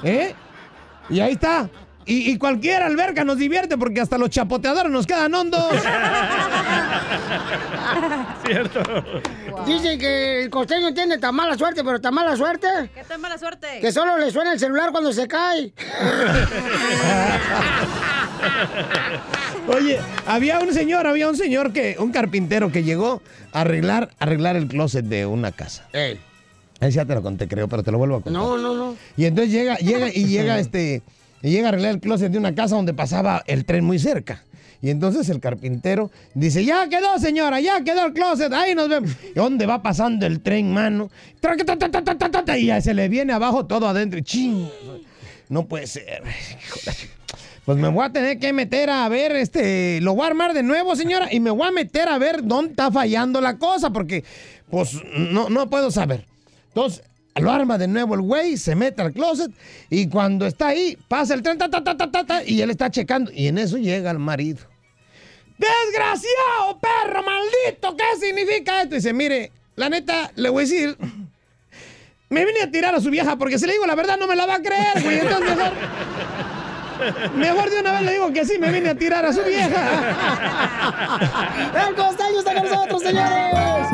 ¿Eh? 0.03 0.35
Y 1.09 1.21
ahí 1.21 1.31
está. 1.33 1.69
Y, 2.05 2.31
y 2.31 2.37
cualquier 2.37 2.83
alberca 2.83 3.23
nos 3.23 3.37
divierte 3.37 3.77
porque 3.77 4.01
hasta 4.01 4.17
los 4.17 4.29
chapoteadores 4.29 4.91
nos 4.91 5.07
quedan 5.07 5.33
hondos. 5.33 5.63
Cierto. 8.45 8.81
Dicen 9.65 9.99
que 9.99 10.43
el 10.43 10.49
costeño 10.49 10.93
tiene 10.93 11.17
tan 11.17 11.35
mala 11.35 11.57
suerte, 11.57 11.83
pero 11.83 12.01
tan 12.01 12.13
mala 12.13 12.35
suerte 12.35 12.67
¿Qué 12.93 13.03
tan 13.03 13.21
mala 13.21 13.37
suerte? 13.37 13.79
que 13.79 13.91
solo 13.91 14.17
le 14.17 14.31
suena 14.31 14.53
el 14.53 14.59
celular 14.59 14.91
cuando 14.91 15.13
se 15.13 15.27
cae. 15.27 15.73
Oye, 19.67 19.99
había 20.25 20.59
un 20.59 20.73
señor, 20.73 21.07
había 21.07 21.29
un 21.29 21.37
señor 21.37 21.71
que, 21.71 21.95
un 21.97 22.11
carpintero 22.11 22.71
que 22.71 22.83
llegó 22.83 23.21
a 23.53 23.61
arreglar, 23.61 24.09
a 24.19 24.23
arreglar 24.25 24.55
el 24.57 24.67
closet 24.67 25.05
de 25.05 25.25
una 25.25 25.51
casa. 25.51 25.87
Ey. 25.93 26.19
Ese 26.79 26.91
ya 26.91 27.05
te 27.05 27.15
lo 27.15 27.21
conté, 27.21 27.47
creo, 27.47 27.69
pero 27.69 27.81
te 27.83 27.91
lo 27.91 27.97
vuelvo 27.97 28.17
a 28.17 28.21
contar. 28.21 28.41
No, 28.41 28.57
no, 28.57 28.75
no. 28.75 28.95
Y 29.15 29.25
entonces 29.25 29.53
llega, 29.53 29.77
llega 29.77 30.09
y 30.09 30.25
llega 30.25 30.59
este, 30.61 31.01
y 31.41 31.51
llega 31.51 31.67
a 31.67 31.69
arreglar 31.69 31.91
el 31.93 32.01
closet 32.01 32.31
de 32.31 32.37
una 32.37 32.53
casa 32.53 32.75
donde 32.75 32.93
pasaba 32.93 33.43
el 33.47 33.63
tren 33.63 33.85
muy 33.85 33.99
cerca. 33.99 34.43
Y 34.83 34.89
entonces 34.89 35.29
el 35.29 35.39
carpintero 35.39 36.11
dice, 36.33 36.65
ya 36.65 36.89
quedó 36.89 37.17
señora, 37.17 37.61
ya 37.61 37.81
quedó 37.85 38.05
el 38.07 38.11
closet, 38.11 38.51
ahí 38.51 38.75
nos 38.75 38.89
vemos. 38.89 39.11
¿Y 39.31 39.33
dónde 39.33 39.65
va 39.65 39.81
pasando 39.81 40.25
el 40.25 40.41
tren, 40.41 40.73
mano? 40.73 41.09
Y 42.57 42.81
se 42.81 42.93
le 42.93 43.07
viene 43.07 43.31
abajo 43.31 43.65
todo 43.65 43.87
adentro. 43.87 44.19
¡Ching! 44.19 44.67
No 45.47 45.65
puede 45.67 45.87
ser. 45.87 46.21
Pues 47.63 47.77
me 47.77 47.87
voy 47.87 48.03
a 48.03 48.09
tener 48.11 48.39
que 48.39 48.51
meter 48.51 48.89
a 48.89 49.07
ver, 49.07 49.37
este, 49.37 50.01
lo 50.01 50.15
voy 50.15 50.25
a 50.25 50.27
armar 50.27 50.53
de 50.53 50.63
nuevo, 50.63 50.97
señora, 50.97 51.29
y 51.31 51.39
me 51.39 51.49
voy 51.49 51.65
a 51.65 51.71
meter 51.71 52.09
a 52.09 52.17
ver 52.17 52.43
dónde 52.43 52.71
está 52.71 52.91
fallando 52.91 53.39
la 53.39 53.57
cosa, 53.57 53.91
porque, 53.91 54.25
pues, 54.69 55.01
no, 55.15 55.49
no 55.49 55.69
puedo 55.69 55.91
saber. 55.91 56.25
Entonces, 56.67 57.03
lo 57.35 57.49
arma 57.53 57.77
de 57.77 57.87
nuevo 57.87 58.15
el 58.15 58.21
güey, 58.21 58.57
se 58.57 58.75
mete 58.75 59.01
al 59.01 59.13
closet, 59.13 59.49
y 59.89 60.07
cuando 60.09 60.45
está 60.45 60.67
ahí, 60.67 60.97
pasa 61.07 61.35
el 61.35 61.41
tren, 61.41 61.57
ta, 61.57 61.69
ta, 61.69 61.83
ta, 61.85 62.43
y 62.45 62.59
él 62.59 62.69
está 62.69 62.91
checando, 62.91 63.31
y 63.33 63.47
en 63.47 63.57
eso 63.57 63.77
llega 63.77 64.11
el 64.11 64.19
marido. 64.19 64.72
¡Desgraciado, 65.57 66.79
perro 66.79 67.23
maldito! 67.23 67.95
¿Qué 67.95 68.19
significa 68.19 68.81
esto? 68.81 68.95
Dice, 68.95 69.13
mire, 69.13 69.51
la 69.75 69.89
neta, 69.89 70.31
le 70.35 70.49
voy 70.49 70.63
a 70.63 70.67
decir, 70.67 70.97
me 72.29 72.45
vine 72.45 72.61
a 72.61 72.71
tirar 72.71 72.95
a 72.95 72.99
su 72.99 73.09
vieja, 73.09 73.35
porque 73.37 73.59
si 73.59 73.65
le 73.65 73.73
digo 73.73 73.85
la 73.85 73.95
verdad 73.95 74.17
no 74.17 74.27
me 74.27 74.35
la 74.35 74.45
va 74.45 74.55
a 74.55 74.61
creer, 74.61 75.01
güey, 75.01 75.19
entonces 75.19 75.55
mejor... 75.55 75.73
Mejor 77.35 77.69
de 77.69 77.79
una 77.79 77.91
vez 77.93 78.01
le 78.03 78.11
digo 78.13 78.31
que 78.31 78.45
sí, 78.45 78.57
me 78.59 78.71
vine 78.71 78.89
a 78.89 78.95
tirar 78.95 79.25
a 79.25 79.33
su 79.33 79.43
vieja. 79.43 80.15
¡El 81.87 81.95
costeño 81.95 82.39
está 82.39 82.53
con 82.53 82.63
nosotros, 82.63 83.01
señores! 83.01 83.87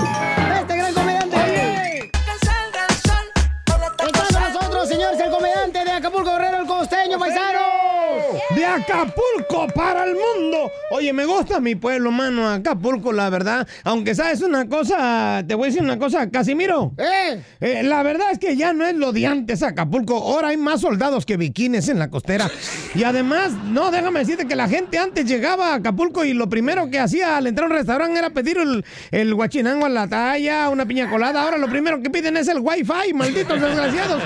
Acapulco 8.76 9.68
para 9.74 10.06
el 10.06 10.14
mundo. 10.14 10.72
Oye, 10.92 11.14
me 11.14 11.26
gusta 11.26 11.60
mi 11.60 11.76
pueblo, 11.76 12.12
mano, 12.12 12.50
Acapulco, 12.50 13.12
la 13.12 13.30
verdad. 13.30 13.68
Aunque 13.84 14.16
sabes 14.16 14.42
una 14.42 14.68
cosa, 14.68 15.44
te 15.48 15.56
voy 15.56 15.66
a 15.66 15.68
decir 15.68 15.84
una 15.84 16.00
cosa, 16.00 16.30
Casimiro. 16.30 16.94
¿Eh? 16.98 17.42
Eh, 17.60 17.84
la 17.84 18.04
verdad 18.04 18.32
es 18.32 18.40
que 18.40 18.56
ya 18.56 18.74
no 18.74 18.86
es 18.86 18.96
lo 18.96 19.12
de 19.12 19.28
antes 19.28 19.64
Acapulco. 19.64 20.16
Ahora 20.16 20.50
hay 20.50 20.58
más 20.58 20.82
soldados 20.82 21.26
que 21.26 21.38
biquines 21.38 21.90
en 21.90 22.00
la 22.00 22.10
costera. 22.10 22.50
Y 22.96 23.04
además, 23.04 23.52
no, 23.66 23.92
déjame 23.92 24.20
decirte 24.20 24.48
que 24.48 24.56
la 24.56 24.68
gente 24.68 24.98
antes 24.98 25.26
llegaba 25.26 25.74
a 25.74 25.76
Acapulco 25.76 26.24
y 26.24 26.34
lo 26.34 26.50
primero 26.50 26.90
que 26.90 27.00
hacía 27.00 27.38
al 27.38 27.48
entrar 27.48 27.66
a 27.66 27.72
un 27.72 27.78
restaurante 27.78 28.20
era 28.20 28.30
pedir 28.30 28.58
el, 28.58 28.86
el 29.12 29.34
guachinango 29.36 29.86
a 29.86 29.90
la 29.90 30.08
talla, 30.08 30.70
una 30.70 30.86
piña 30.86 31.10
colada. 31.10 31.42
Ahora 31.42 31.58
lo 31.58 31.68
primero 31.68 32.02
que 32.02 32.10
piden 32.10 32.38
es 32.38 32.48
el 32.48 32.60
wifi, 32.60 33.14
malditos 33.14 33.60
desgraciados. 33.60 34.22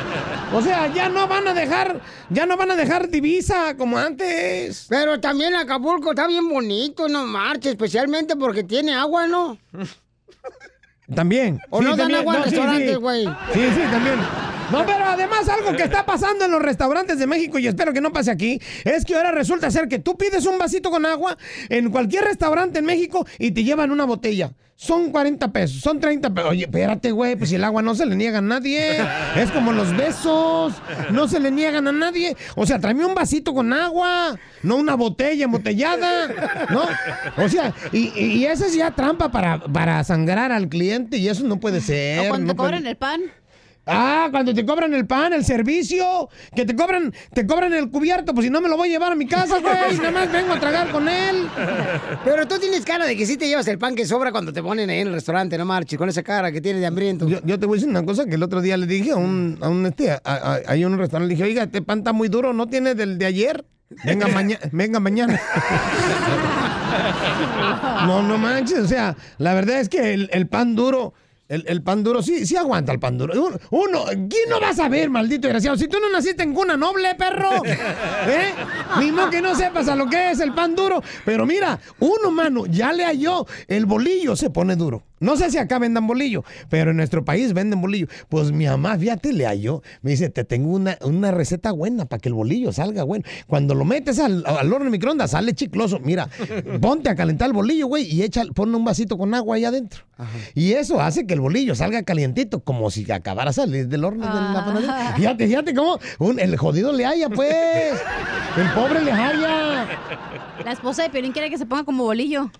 O 0.53 0.61
sea, 0.61 0.93
ya 0.93 1.09
no 1.09 1.27
van 1.27 1.47
a 1.47 1.53
dejar, 1.53 1.99
ya 2.33 2.45
no 2.45 2.57
van 2.57 2.71
a 2.71 2.75
dejar 2.75 3.09
divisa 3.09 3.75
como 3.77 3.97
antes. 3.97 4.87
Pero 4.89 5.19
también 5.19 5.55
Acapulco 5.55 6.11
está 6.11 6.27
bien 6.27 6.49
bonito, 6.49 7.07
no 7.07 7.25
marche, 7.25 7.69
especialmente 7.69 8.35
porque 8.35 8.63
tiene 8.63 8.93
agua, 8.93 9.27
¿no? 9.27 9.57
También. 11.13 11.59
¿O 11.69 11.81
no 11.81 11.89
dan 11.89 11.99
también. 11.99 12.19
agua 12.21 12.37
en 12.37 12.43
sí, 12.43 12.49
restaurantes, 12.49 12.89
sí. 12.91 12.95
güey? 12.95 13.25
Sí, 13.25 13.59
sí, 13.75 13.81
también. 13.91 14.19
No, 14.71 14.85
pero 14.85 15.05
además 15.05 15.47
algo 15.49 15.75
que 15.75 15.83
está 15.83 16.05
pasando 16.05 16.45
en 16.45 16.51
los 16.51 16.61
restaurantes 16.61 17.19
de 17.19 17.27
México 17.27 17.59
y 17.59 17.67
espero 17.67 17.93
que 17.93 18.01
no 18.01 18.11
pase 18.11 18.31
aquí, 18.31 18.59
es 18.83 19.05
que 19.05 19.15
ahora 19.15 19.31
resulta 19.31 19.69
ser 19.71 19.87
que 19.87 19.99
tú 19.99 20.17
pides 20.17 20.45
un 20.45 20.57
vasito 20.57 20.89
con 20.91 21.05
agua 21.05 21.37
en 21.69 21.89
cualquier 21.91 22.23
restaurante 22.25 22.79
en 22.79 22.85
México 22.85 23.25
y 23.39 23.51
te 23.51 23.63
llevan 23.63 23.91
una 23.91 24.05
botella. 24.05 24.51
Son 24.75 25.11
40 25.11 25.53
pesos, 25.53 25.81
son 25.81 25.99
30 25.99 26.33
pesos. 26.33 26.49
Oye, 26.49 26.63
espérate, 26.65 27.11
güey, 27.11 27.35
pues 27.35 27.51
si 27.51 27.55
el 27.55 27.63
agua 27.63 27.81
no 27.83 27.93
se 27.95 28.05
le 28.07 28.15
niega 28.15 28.39
a 28.39 28.41
nadie. 28.41 28.97
Es 29.35 29.51
como 29.51 29.71
los 29.71 29.95
besos, 29.95 30.73
no 31.11 31.27
se 31.27 31.39
le 31.39 31.51
niegan 31.51 31.87
a 31.87 31.91
nadie. 31.91 32.35
O 32.55 32.65
sea, 32.65 32.79
tráeme 32.79 33.05
un 33.05 33.13
vasito 33.13 33.53
con 33.53 33.71
agua, 33.71 34.37
no 34.63 34.75
una 34.77 34.95
botella 34.95 35.45
embotellada, 35.45 36.27
¿no? 36.71 36.83
O 37.43 37.47
sea, 37.47 37.73
y, 37.91 38.11
y- 38.19 38.45
esa 38.45 38.65
es 38.65 38.73
ya 38.75 38.91
trampa 38.91 39.31
para, 39.31 39.59
para 39.59 40.03
sangrar 40.03 40.51
al 40.51 40.67
cliente 40.67 41.17
y 41.17 41.29
eso 41.29 41.43
no 41.43 41.59
puede 41.59 41.79
ser. 41.79 42.25
O 42.25 42.29
cuando 42.29 42.47
no 42.47 42.53
te 42.53 42.57
puede- 42.57 42.69
cobran 42.71 42.87
el 42.87 42.97
pan. 42.97 43.21
Ah, 43.85 44.29
cuando 44.31 44.53
te 44.53 44.65
cobran 44.65 44.93
el 44.93 45.05
pan, 45.05 45.33
el 45.33 45.43
servicio, 45.43 46.29
que 46.55 46.65
te 46.65 46.73
cobran, 46.73 47.13
te 47.33 47.45
cobran 47.45 47.73
el 47.73 47.89
cubierto, 47.89 48.33
pues 48.33 48.45
si 48.45 48.49
no 48.49 48.61
me 48.61 48.69
lo 48.69 48.77
voy 48.77 48.87
a 48.89 48.91
llevar 48.91 49.11
a 49.11 49.15
mi 49.15 49.27
casa, 49.27 49.59
güey, 49.59 49.97
nada 49.97 50.11
más 50.11 50.31
vengo 50.31 50.53
a 50.53 50.59
tragar 50.59 50.89
con 50.89 51.09
él. 51.09 51.49
Pero 52.23 52.47
tú 52.47 52.59
tienes 52.59 52.85
cara 52.85 53.05
de 53.05 53.17
que 53.17 53.25
sí 53.25 53.35
te 53.35 53.47
llevas 53.47 53.67
el 53.67 53.77
pan 53.77 53.93
que 53.93 54.05
sobra 54.05 54.31
cuando 54.31 54.53
te 54.53 54.63
ponen 54.63 54.89
ahí 54.89 54.99
en 54.99 55.07
el 55.07 55.13
restaurante, 55.13 55.57
no 55.57 55.65
marches, 55.65 55.97
con 55.97 56.07
esa 56.07 56.23
cara 56.23 56.51
que 56.51 56.61
tienes 56.61 56.79
de 56.79 56.87
hambriento. 56.87 57.27
Yo, 57.27 57.39
yo 57.43 57.59
te 57.59 57.65
voy 57.65 57.75
a 57.75 57.77
decir 57.77 57.89
una 57.89 58.05
cosa 58.05 58.25
que 58.25 58.35
el 58.35 58.43
otro 58.43 58.61
día 58.61 58.77
le 58.77 58.87
dije 58.87 59.11
a 59.11 59.17
un, 59.17 59.57
a 59.61 59.67
un 59.67 59.85
este, 59.85 60.11
a, 60.11 60.61
un 60.85 60.97
restaurante, 60.97 61.27
le 61.27 61.35
dije, 61.35 61.43
oiga, 61.43 61.63
este 61.63 61.81
pan 61.81 61.99
está 61.99 62.13
muy 62.13 62.29
duro, 62.29 62.53
¿no 62.53 62.67
tiene 62.67 62.95
del 62.95 63.17
de 63.17 63.25
ayer? 63.25 63.65
Venga 64.05 64.27
mañana, 64.29 64.61
venga 64.71 64.99
mañana. 64.99 65.39
No, 68.05 68.21
no 68.21 68.37
manches, 68.37 68.79
o 68.79 68.87
sea, 68.87 69.15
la 69.37 69.53
verdad 69.53 69.79
es 69.79 69.89
que 69.89 70.13
el, 70.13 70.29
el 70.33 70.47
pan 70.47 70.75
duro, 70.75 71.13
el, 71.49 71.83
pan 71.83 72.03
duro 72.03 72.23
sí, 72.23 72.45
sí 72.45 72.55
aguanta 72.55 72.91
el 72.91 72.99
pan 72.99 73.17
duro. 73.17 73.33
Uno, 73.71 74.05
¿quién 74.05 74.49
no 74.49 74.59
va 74.59 74.69
a 74.69 74.73
saber, 74.73 75.09
maldito 75.09 75.47
desgraciado? 75.47 75.77
Si 75.77 75.87
tú 75.87 75.99
no 75.99 76.09
naciste 76.09 76.43
en 76.43 76.53
cuna 76.53 76.77
noble, 76.77 77.13
perro, 77.15 77.63
¿eh? 77.65 78.53
Que 79.29 79.41
no 79.41 79.55
sepas 79.55 79.87
a 79.87 79.95
lo 79.95 80.09
que 80.09 80.31
es 80.31 80.39
el 80.39 80.53
pan 80.53 80.75
duro. 80.75 81.01
Pero 81.25 81.45
mira, 81.45 81.79
uno, 81.99 82.31
mano, 82.31 82.65
ya 82.65 82.93
le 82.93 83.05
halló, 83.05 83.45
el 83.67 83.85
bolillo 83.85 84.35
se 84.35 84.49
pone 84.49 84.75
duro. 84.75 85.03
No 85.23 85.37
sé 85.37 85.49
si 85.49 85.57
acá 85.57 85.79
vendan 85.79 86.05
bolillo, 86.05 86.43
pero 86.69 86.91
en 86.91 86.97
nuestro 86.97 87.23
país 87.25 87.53
venden 87.53 87.81
bolillo. 87.81 88.07
Pues 88.29 88.51
mi 88.51 88.65
mamá, 88.65 88.97
fíjate, 88.97 89.33
le 89.33 89.45
halló. 89.45 89.81
Me 90.01 90.11
dice, 90.11 90.29
te 90.29 90.43
tengo 90.43 90.69
una, 90.71 90.97
una 91.01 91.31
receta 91.31 91.71
buena 91.71 92.05
para 92.05 92.19
que 92.19 92.29
el 92.29 92.35
bolillo 92.35 92.71
salga 92.71 93.03
bueno. 93.03 93.23
Cuando 93.47 93.73
lo 93.75 93.85
metes 93.85 94.19
al, 94.19 94.43
al 94.45 94.71
horno 94.71 94.85
de 94.85 94.91
microondas, 94.91 95.31
sale 95.31 95.53
chicloso. 95.53 95.99
Mira, 95.99 96.29
ponte 96.81 97.09
a 97.09 97.15
calentar 97.15 97.47
el 97.47 97.53
bolillo, 97.53 97.87
güey, 97.87 98.03
y 98.13 98.21
echa, 98.23 98.43
pon 98.53 98.73
un 98.75 98.83
vasito 98.85 99.17
con 99.17 99.33
agua 99.33 99.55
ahí 99.55 99.65
adentro. 99.65 100.03
Y 100.55 100.73
eso 100.73 101.01
hace 101.01 101.25
que 101.25 101.33
el 101.33 101.41
bolillo 101.41 101.75
salga 101.75 102.03
calientito, 102.03 102.59
como 102.61 102.89
si 102.91 103.11
acabara 103.11 103.49
de 103.49 103.55
salir 103.55 103.87
del 103.87 104.03
horno 104.05 104.25
de 104.25 104.33
la 104.53 104.63
panadería. 104.65 105.13
Fíjate, 105.15 105.47
fíjate 105.47 105.73
cómo 105.73 105.99
un- 106.19 106.39
el 106.39 106.55
jodido 106.57 106.93
le 106.93 107.05
haya, 107.05 107.29
pues. 107.29 107.53
El 108.57 108.69
pobre 108.73 109.01
le 109.03 109.11
haya. 109.11 109.87
La 110.63 110.71
esposa 110.71 111.03
de 111.03 111.09
Piolín 111.09 111.31
quiere 111.31 111.49
que 111.49 111.57
se 111.57 111.65
ponga 111.65 111.83
como 111.83 112.03
bolillo. 112.03 112.51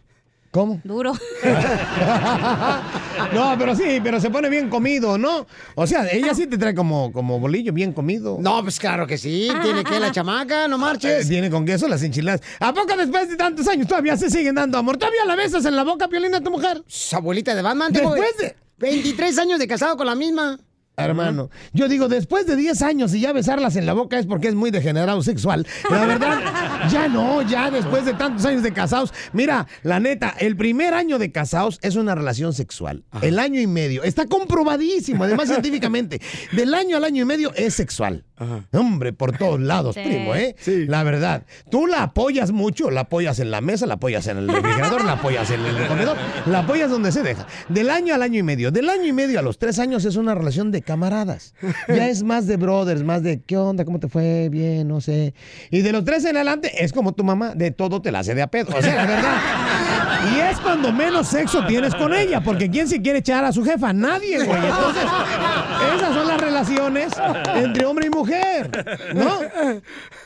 ¿Cómo? 0.54 0.80
Duro. 0.84 1.14
No, 3.34 3.56
pero 3.58 3.76
sí, 3.76 4.00
pero 4.04 4.20
se 4.20 4.30
pone 4.30 4.50
bien 4.50 4.70
comido, 4.70 5.18
¿no? 5.18 5.48
O 5.76 5.88
sea, 5.88 6.08
ella 6.12 6.34
sí 6.36 6.46
te 6.46 6.58
trae 6.58 6.76
como, 6.76 7.12
como 7.12 7.40
bolillo 7.40 7.74
bien 7.74 7.94
comido. 7.94 8.38
No, 8.40 8.62
pues 8.62 8.80
claro 8.80 9.08
que 9.08 9.18
sí. 9.18 9.50
Tiene 9.64 9.84
que 9.84 10.00
la 10.00 10.12
chamaca, 10.12 10.68
no 10.68 10.78
marches. 10.78 11.26
Eh, 11.26 11.30
Tiene 11.30 11.50
con 11.50 11.66
queso 11.66 11.88
las 11.88 12.04
enchiladas. 12.04 12.42
¿A 12.60 12.74
poco 12.74 12.96
después 12.96 13.30
de 13.30 13.36
tantos 13.36 13.68
años 13.68 13.88
todavía 13.88 14.18
se 14.18 14.30
siguen 14.30 14.56
dando 14.56 14.78
amor? 14.78 14.98
¿Todavía 14.98 15.26
la 15.26 15.36
besas 15.36 15.66
en 15.66 15.76
la 15.76 15.84
boca, 15.84 16.08
Piolina, 16.08 16.38
a 16.38 16.42
tu 16.42 16.52
mujer? 16.52 16.84
Abuelita 17.12 17.56
de 17.56 17.62
Batman, 17.62 17.92
Después 17.92 18.38
de... 18.38 18.56
23 18.78 19.38
años 19.40 19.60
de 19.60 19.68
casado 19.68 19.96
con 19.98 20.06
la 20.06 20.16
misma. 20.16 20.60
Hermano, 20.96 21.50
yo 21.74 21.88
digo, 21.88 22.08
después 22.08 22.46
de 22.46 22.56
10 22.56 22.82
años 22.84 23.14
y 23.16 23.20
ya 23.20 23.34
besarlas 23.34 23.76
en 23.78 23.88
la 23.88 23.94
boca 23.94 24.20
es 24.20 24.28
porque 24.28 24.48
es 24.50 24.54
muy 24.56 24.70
degenerado 24.70 25.24
sexual. 25.24 25.66
La 25.90 26.06
verdad, 26.06 26.40
ya 26.92 27.08
no, 27.08 27.42
ya 27.42 27.72
después 27.72 28.06
de 28.06 28.14
tantos 28.14 28.46
años 28.46 28.62
de 28.62 28.72
casados. 28.74 29.12
Mira, 29.34 29.66
la 29.82 30.00
neta, 30.00 30.36
el 30.40 30.56
primer 30.56 30.94
año 30.94 31.18
de 31.18 31.32
casados 31.32 31.80
es 31.82 31.96
una 31.96 32.14
relación 32.14 32.54
sexual. 32.54 33.04
El 33.24 33.40
año 33.40 33.60
y 33.60 33.66
medio. 33.66 34.04
Está 34.04 34.28
comprobadísimo, 34.28 35.24
además 35.24 35.48
científicamente. 35.50 36.22
Del 36.52 36.74
año 36.76 36.98
al 36.98 37.06
año 37.06 37.24
y 37.24 37.26
medio 37.26 37.54
es 37.56 37.74
sexual. 37.74 38.24
Hombre, 38.74 39.14
por 39.14 39.38
todos 39.38 39.60
lados, 39.60 39.96
Sí. 39.96 40.02
primo, 40.04 40.36
¿eh? 40.36 40.56
La 40.88 41.04
verdad. 41.04 41.46
Tú 41.72 41.88
la 41.88 42.04
apoyas 42.04 42.52
mucho, 42.52 42.92
la 42.92 43.02
apoyas 43.02 43.40
en 43.40 43.52
la 43.52 43.62
mesa, 43.62 43.86
la 43.86 43.94
apoyas 43.94 44.28
en 44.28 44.38
el 44.38 44.48
refrigerador, 44.50 45.06
la 45.06 45.14
apoyas 45.14 45.50
en 45.50 45.62
el 45.62 45.88
comedor, 45.88 46.18
la 46.46 46.60
apoyas 46.60 46.92
donde 46.92 47.12
se 47.14 47.24
deja. 47.24 47.48
Del 47.70 47.90
año 47.90 48.14
al 48.14 48.22
año 48.22 48.38
y 48.40 48.44
medio. 48.44 48.70
Del 48.72 48.90
año 48.90 49.06
y 49.06 49.14
medio 49.14 49.40
a 49.40 49.42
los 49.42 49.58
tres 49.60 49.80
años 49.80 50.04
es 50.04 50.18
una 50.18 50.36
relación 50.36 50.72
de 50.72 50.82
camaradas. 50.84 51.56
Ya 51.88 52.10
es 52.10 52.24
más 52.24 52.48
de 52.48 52.58
brothers, 52.58 53.04
más 53.04 53.24
de 53.24 53.42
¿qué 53.42 53.58
onda? 53.58 53.86
¿Cómo 53.86 54.00
te 54.00 54.08
fue? 54.08 54.50
Bien, 54.50 54.88
no 54.88 55.02
sé. 55.02 55.34
Y 55.72 55.82
de 55.82 55.92
los 55.92 56.04
tres 56.04 56.26
en 56.26 56.36
adelante 56.36 56.84
es 56.84 56.94
como 56.94 57.14
tu 57.14 57.24
mamá, 57.24 57.54
de 57.56 57.72
todo 57.72 58.02
te 58.02 58.12
la 58.12 58.20
hace 58.20 58.36
de 58.36 58.42
a 58.42 58.48
pedo. 58.48 58.76
O 58.76 58.82
sea, 58.82 58.96
la 58.96 59.06
verdad. 59.06 59.38
Y 60.36 60.40
es 60.40 60.60
cuando 60.60 60.92
menos 60.94 61.28
sexo 61.28 61.66
tienes 61.66 61.94
con 61.96 62.14
ella, 62.14 62.42
porque 62.42 62.70
¿quién 62.70 62.88
se 62.88 63.02
quiere 63.02 63.20
echar 63.20 63.44
a 63.44 63.52
su 63.52 63.64
jefa? 63.64 63.92
Nadie, 63.92 64.44
güey. 64.44 64.64
Entonces, 64.64 65.04
esas 65.96 66.14
son 66.14 66.28
las 66.28 66.40
relaciones 66.40 67.12
entre 67.56 67.86
hombre 67.86 68.08
y 68.08 68.10
mujer, 68.10 68.70
¿no? 69.14 69.40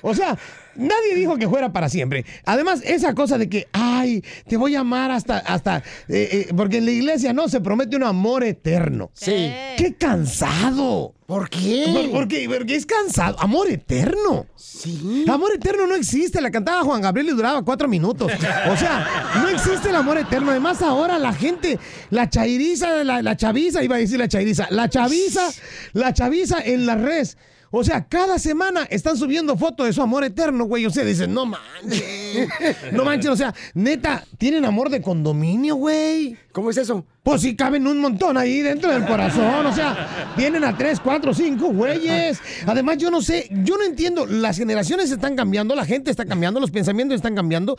O 0.02 0.14
sea, 0.14 0.38
nadie 0.78 1.16
dijo 1.16 1.38
que 1.38 1.48
fuera 1.50 1.72
para 1.74 1.90
siempre. 1.90 2.26
Además, 2.46 2.82
esa 2.86 3.14
cosa 3.14 3.38
de 3.38 3.50
que, 3.50 3.68
ay, 3.74 4.24
te 4.48 4.58
voy 4.58 4.76
a 4.76 4.82
amar 4.82 5.12
hasta, 5.12 5.38
hasta, 5.40 5.78
eh, 6.08 6.48
eh, 6.50 6.54
porque 6.56 6.78
en 6.78 6.86
la 6.86 6.92
iglesia 6.92 7.34
no 7.34 7.48
se 7.50 7.60
promete 7.62 7.96
un 7.96 8.04
amor 8.04 8.44
eterno. 8.44 9.12
Sí. 9.14 9.52
¡Qué 9.78 9.96
cansado! 10.00 11.14
¿Por 11.26 11.50
qué? 11.50 11.86
Por- 11.94 12.12
porque, 12.12 12.48
porque 12.50 12.76
es 12.76 12.86
cansado. 12.86 13.38
Amor 13.40 13.70
eterno. 13.70 14.46
Sí. 14.56 15.26
Amor 15.30 15.52
eterno 15.56 15.86
no 15.86 15.96
existe. 15.96 16.40
La 16.40 16.52
cantaba 16.52 16.84
Juan 16.84 17.02
Gabriel 17.02 17.28
y 17.28 17.32
duraba 17.32 17.64
cuatro 17.64 17.90
minutos. 17.90 18.32
O 18.72 18.78
sea, 18.78 19.34
no 19.42 19.50
existe 19.50 19.90
el 19.90 19.96
amor 19.96 20.18
eterno. 20.18 20.52
Además, 20.52 20.82
ahora 20.82 21.20
la 21.20 21.34
gente, 21.34 21.80
la 22.12 22.30
chairiza, 22.30 23.04
la, 23.04 23.22
la 23.22 23.36
chaviza, 23.36 23.84
iba 23.84 23.98
a 23.98 24.00
decir 24.00 24.18
la 24.20 24.30
chairiza, 24.30 24.68
la 24.70 24.88
chaviza, 24.88 25.50
la 25.92 26.14
chaviza 26.14 26.60
en 26.64 26.86
las 26.86 27.02
redes. 27.02 27.38
O 27.72 27.84
sea, 27.84 28.08
cada 28.08 28.40
semana 28.40 28.84
están 28.90 29.18
subiendo 29.18 29.58
fotos 29.58 29.88
de 29.88 29.94
su 29.94 30.02
amor 30.02 30.24
eterno, 30.24 30.66
güey. 30.66 30.86
O 30.86 30.90
sea, 30.90 31.04
dicen, 31.04 31.34
no 31.34 31.46
manches. 31.46 32.04
No 32.92 33.04
manches, 33.04 33.32
o 33.32 33.36
sea, 33.36 33.54
neta, 33.74 34.24
tienen 34.38 34.64
amor 34.66 34.90
de 34.90 35.02
condominio, 35.02 35.76
güey. 35.76 36.38
¿Cómo 36.52 36.70
es 36.70 36.78
eso? 36.78 37.06
Pues 37.24 37.42
sí, 37.42 37.56
caben 37.56 37.88
un 37.88 38.00
montón 38.00 38.38
ahí 38.38 38.62
dentro 38.62 38.92
del 38.92 39.06
corazón. 39.06 39.66
O 39.66 39.74
sea, 39.74 40.34
tienen 40.36 40.64
a 40.64 40.78
tres, 40.78 41.00
cuatro, 41.00 41.34
cinco 41.34 41.68
güeyes. 41.74 42.40
Además, 42.66 42.98
yo 42.98 43.12
no 43.12 43.22
sé, 43.22 43.50
yo 43.64 43.78
no 43.78 43.84
entiendo. 43.84 44.26
Las 44.26 44.58
generaciones 44.58 45.12
están 45.12 45.36
cambiando, 45.36 45.76
la 45.76 45.86
gente 45.86 46.12
está 46.12 46.26
cambiando, 46.26 46.60
los 46.60 46.72
pensamientos 46.72 47.16
están 47.16 47.36
cambiando. 47.36 47.78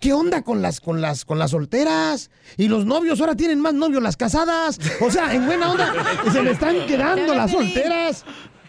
¿Qué 0.00 0.12
onda 0.12 0.42
con 0.42 0.62
las, 0.62 0.80
con 0.80 1.00
las, 1.00 1.24
con 1.24 1.38
las 1.38 1.52
solteras? 1.52 2.30
Y 2.56 2.68
los 2.68 2.86
novios 2.86 3.20
ahora 3.20 3.36
tienen 3.36 3.60
más 3.60 3.74
novios 3.74 4.02
las 4.02 4.16
casadas. 4.16 4.78
O 5.00 5.10
sea, 5.10 5.34
en 5.34 5.46
buena 5.46 5.70
onda, 5.70 5.94
se 6.32 6.42
le 6.42 6.50
están 6.52 6.86
quedando 6.86 7.34
las 7.34 7.52
solteras. 7.52 8.24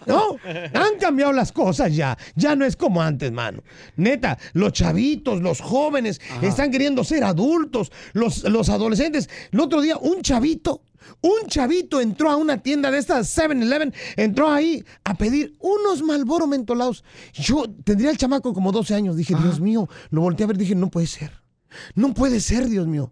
No, 0.09 0.37
han 0.73 0.97
cambiado 0.99 1.31
las 1.31 1.51
cosas 1.51 1.95
ya. 1.95 2.17
Ya 2.35 2.55
no 2.55 2.65
es 2.65 2.75
como 2.75 3.01
antes, 3.01 3.31
mano. 3.31 3.63
Neta, 3.95 4.37
los 4.53 4.73
chavitos, 4.73 5.41
los 5.41 5.61
jóvenes 5.61 6.19
están 6.41 6.71
queriendo 6.71 7.03
ser 7.03 7.23
adultos. 7.23 7.91
Los, 8.13 8.43
los 8.43 8.69
adolescentes. 8.69 9.29
El 9.51 9.59
otro 9.59 9.81
día, 9.81 9.97
un 9.97 10.21
chavito, 10.21 10.83
un 11.21 11.47
chavito 11.47 12.01
entró 12.01 12.29
a 12.29 12.35
una 12.35 12.61
tienda 12.61 12.91
de 12.91 12.97
estas 12.97 13.37
7-Eleven, 13.37 13.93
entró 14.15 14.49
ahí 14.49 14.83
a 15.03 15.13
pedir 15.15 15.55
unos 15.59 16.01
Malboro 16.01 16.47
mentolados. 16.47 17.03
Yo 17.33 17.65
tendría 17.83 18.11
el 18.11 18.17
chamaco 18.17 18.53
como 18.53 18.71
12 18.71 18.95
años. 18.95 19.15
Dije, 19.15 19.35
Dios 19.35 19.59
mío, 19.59 19.87
lo 20.09 20.21
volteé 20.21 20.43
a 20.45 20.47
ver, 20.47 20.57
dije, 20.57 20.75
no 20.75 20.89
puede 20.89 21.07
ser. 21.07 21.31
No 21.95 22.13
puede 22.13 22.39
ser, 22.39 22.67
Dios 22.67 22.87
mío. 22.87 23.11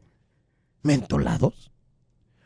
¿Mentolados? 0.84 1.72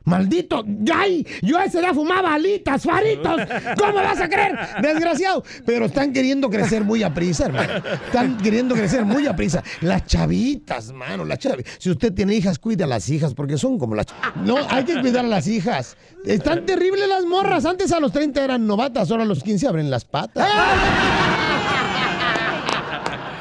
¡Maldito! 0.03 0.65
¡Ay! 0.93 1.25
Yo 1.41 1.57
a 1.57 1.65
esa 1.65 1.79
edad 1.79 1.93
fumaba 1.93 2.33
alitas, 2.33 2.83
faritos. 2.83 3.41
¿Cómo 3.77 3.93
vas 3.93 4.19
a 4.19 4.27
creer? 4.27 4.57
Desgraciado. 4.81 5.43
Pero 5.65 5.85
están 5.85 6.11
queriendo 6.11 6.49
crecer 6.49 6.83
muy 6.83 7.03
a 7.03 7.13
prisa, 7.13 7.45
hermano. 7.45 7.73
Están 8.05 8.37
queriendo 8.37 8.75
crecer 8.75 9.05
muy 9.05 9.27
a 9.27 9.35
prisa. 9.35 9.63
Las 9.81 10.05
chavitas, 10.05 10.91
mano, 10.91 11.23
las 11.23 11.39
chavitas. 11.39 11.73
Si 11.77 11.89
usted 11.89 12.13
tiene 12.13 12.35
hijas, 12.35 12.57
cuide 12.57 12.83
a 12.83 12.87
las 12.87 13.09
hijas, 13.09 13.33
porque 13.33 13.57
son 13.57 13.77
como 13.77 13.95
las... 13.95 14.07
No, 14.43 14.57
hay 14.69 14.83
que 14.83 14.99
cuidar 14.99 15.25
a 15.25 15.27
las 15.27 15.47
hijas. 15.47 15.95
Están 16.25 16.65
terribles 16.65 17.07
las 17.07 17.25
morras. 17.25 17.65
Antes 17.65 17.91
a 17.91 17.99
los 17.99 18.11
30 18.11 18.43
eran 18.43 18.65
novatas, 18.65 19.11
ahora 19.11 19.23
a 19.23 19.27
los 19.27 19.43
15 19.43 19.67
abren 19.67 19.89
las 19.91 20.05
patas. 20.05 20.47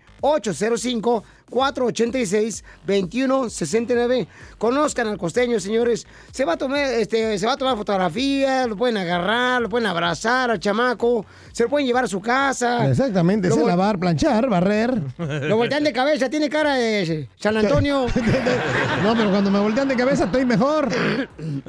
805-486-2169. 1.50 4.28
Conozcan 4.58 5.08
al 5.08 5.18
costeño, 5.18 5.60
señores. 5.60 6.06
Se 6.32 6.46
va 6.46 6.54
a 6.54 6.58
tomar, 6.58 6.80
este, 6.80 7.38
se 7.38 7.46
va 7.46 7.54
a 7.54 7.58
tomar 7.58 7.78
fotografías, 7.78 8.68
lo 8.68 8.76
pueden 8.76 8.98
agarrar, 8.98 9.62
lo 9.62 9.70
pueden 9.70 9.88
abrazar 9.88 10.52
al 10.52 10.60
chamaco, 10.60 11.26
se 11.52 11.64
lo 11.64 11.70
pueden 11.70 11.88
llevar 11.88 12.06
a 12.06 12.08
su 12.08 12.22
casa. 12.22 12.90
Exactamente, 12.90 13.50
vol- 13.50 13.68
lavar, 13.68 14.00
planchar, 14.00 14.50
barrer. 14.50 14.94
Lo 15.18 15.58
voltean 15.58 15.84
de 15.84 15.94
cabeza, 15.94 16.30
tiene 16.30 16.50
cara 16.50 16.76
de 16.76 17.30
San 17.38 17.56
Antonio. 17.58 18.06
No, 19.04 19.16
pero 19.16 19.30
cuando 19.30 19.50
me 19.50 19.60
voltean 19.60 19.88
de 19.88 19.96
cabeza 19.96 20.26
estoy 20.26 20.46
mejor. 20.46 20.90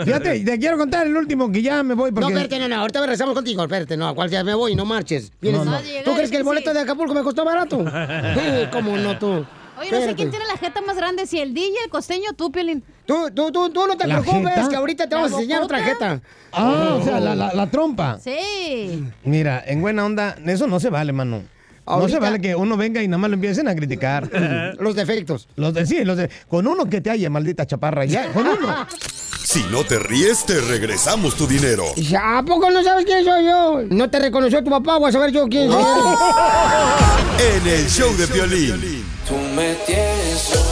Fíjate, 0.05 0.41
te 0.41 0.59
quiero 0.59 0.77
contar 0.79 1.07
el 1.07 1.17
último 1.17 1.51
que 1.53 1.63
ya 1.63 1.83
me 1.83 1.95
voy 1.95 2.11
porque... 2.11 2.33
No, 2.33 2.39
espérate, 2.41 2.59
no, 2.59 2.69
no, 2.75 2.81
ahorita 2.81 3.01
regresamos 3.01 3.35
contigo, 3.35 3.63
espérate, 3.63 3.97
no, 3.97 4.27
ya 4.27 4.43
me 4.43 4.55
voy, 4.55 4.75
no 4.75 4.85
marches. 4.85 5.31
Vienes- 5.41 5.65
No, 5.65 5.73
no. 5.73 5.79
¿Tú 6.05 6.15
crees 6.15 6.31
que 6.31 6.37
el 6.39 6.43
boleto 6.45 6.73
de 6.75 6.81
Acapulco 6.81 7.15
me 7.15 7.23
costó 7.23 7.45
barato? 7.45 7.85
Eh, 8.41 8.69
¿Cómo 8.73 8.97
no 8.97 9.19
tú? 9.19 9.45
Oye, 9.81 9.91
no 9.91 10.01
sé 10.01 10.15
quién 10.15 10.31
tiene 10.31 10.45
la 10.47 10.57
jeta 10.59 10.81
más 10.83 10.97
grande, 10.97 11.27
si 11.27 11.39
el 11.41 11.55
DJ, 11.55 11.73
el 11.85 11.91
costeño, 11.91 12.33
tú, 12.37 12.53
Piolín. 12.53 12.85
Tú, 13.07 13.31
tú, 13.35 13.51
tú, 13.51 13.71
tú 13.71 13.87
no 13.87 13.97
te 13.97 14.07
¿La 14.07 14.21
preocupes, 14.21 14.55
jeta? 14.55 14.69
que 14.69 14.77
ahorita 14.77 15.09
te 15.09 15.15
vamos 15.15 15.31
a 15.33 15.35
¿La 15.37 15.41
enseñar 15.41 15.63
otra 15.63 15.83
jeta. 15.83 16.21
Ah, 16.53 16.97
o 17.01 17.03
sea, 17.03 17.19
la, 17.21 17.35
la- 17.35 17.53
la 17.55 17.67
trompa. 17.71 18.19
Sí. 18.19 19.05
Mira, 19.25 19.63
en 19.67 19.81
buena 19.81 20.05
onda, 20.05 20.37
eso 20.47 20.67
no 20.67 20.79
se 20.81 20.91
vale, 20.91 21.13
mano. 21.13 21.43
No 21.87 22.09
se 22.09 22.19
vale 22.19 22.41
que 22.41 22.55
uno 22.55 22.77
venga 22.77 23.03
y 23.03 23.09
nada 23.09 23.19
más 23.19 23.31
lo 23.31 23.35
empiecen 23.35 23.69
a 23.69 23.75
criticar. 23.75 24.31
Los 24.79 24.95
defectos. 24.95 25.49
Los 25.57 25.75
de, 25.75 25.87
sí, 25.87 26.05
los 26.05 26.17
de, 26.17 26.31
con 26.49 26.67
uno 26.67 26.89
que 26.89 27.01
te 27.01 27.11
haya, 27.11 27.29
maldita 27.31 27.67
chaparra, 27.67 28.05
ya, 28.05 28.33
con 28.33 28.47
uno. 28.47 28.87
Si 29.43 29.65
no 29.65 29.83
te 29.83 29.99
ríes, 29.99 30.47
te 30.47 30.61
regresamos 30.61 31.35
tu 31.35 31.45
dinero. 31.45 31.85
Dice, 31.97 32.17
¿A 32.17 32.41
poco 32.47 32.71
no 32.71 32.85
sabes 32.85 33.05
quién 33.05 33.25
soy 33.25 33.47
yo? 33.47 33.83
No 33.89 34.09
te 34.09 34.21
reconoció 34.21 34.63
tu 34.63 34.71
papá, 34.71 34.99
voy 34.99 35.09
a 35.09 35.13
saber 35.13 35.33
yo 35.33 35.49
quién 35.49 35.69
soy. 35.69 35.83
En 37.57 37.67
el 37.67 37.89
show 37.89 38.15
de 38.17 38.27
violín. 38.27 39.05
Tú 39.27 39.35
me 39.57 39.75
tienes 39.87 40.70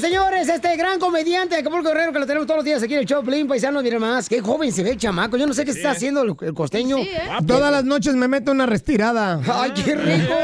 señores, 0.00 0.48
este 0.48 0.76
gran 0.76 0.98
comediante 0.98 1.54
de 1.54 1.60
Acapulco 1.60 1.88
Guerrero 1.88 2.12
que 2.12 2.18
lo 2.18 2.26
tenemos 2.26 2.46
todos 2.46 2.58
los 2.58 2.64
días 2.64 2.82
aquí 2.82 2.94
en 2.94 3.00
el 3.00 3.06
show 3.06 3.22
Plin 3.22 3.46
Paisano, 3.46 3.82
mira 3.82 3.98
más, 3.98 4.28
qué 4.28 4.40
joven 4.40 4.72
se 4.72 4.82
ve 4.82 4.90
el 4.90 4.96
chamaco. 4.98 5.36
Yo 5.36 5.46
no 5.46 5.54
sé 5.54 5.64
qué 5.64 5.70
está 5.72 5.90
haciendo 5.92 6.22
el, 6.22 6.34
el 6.40 6.54
costeño. 6.54 6.96
Todas 7.46 7.70
las 7.70 7.84
noches 7.84 8.14
me 8.14 8.26
meto 8.28 8.52
una 8.52 8.66
restirada. 8.66 9.40
Ay, 9.52 9.72
qué 9.72 9.94
rico. 9.94 10.34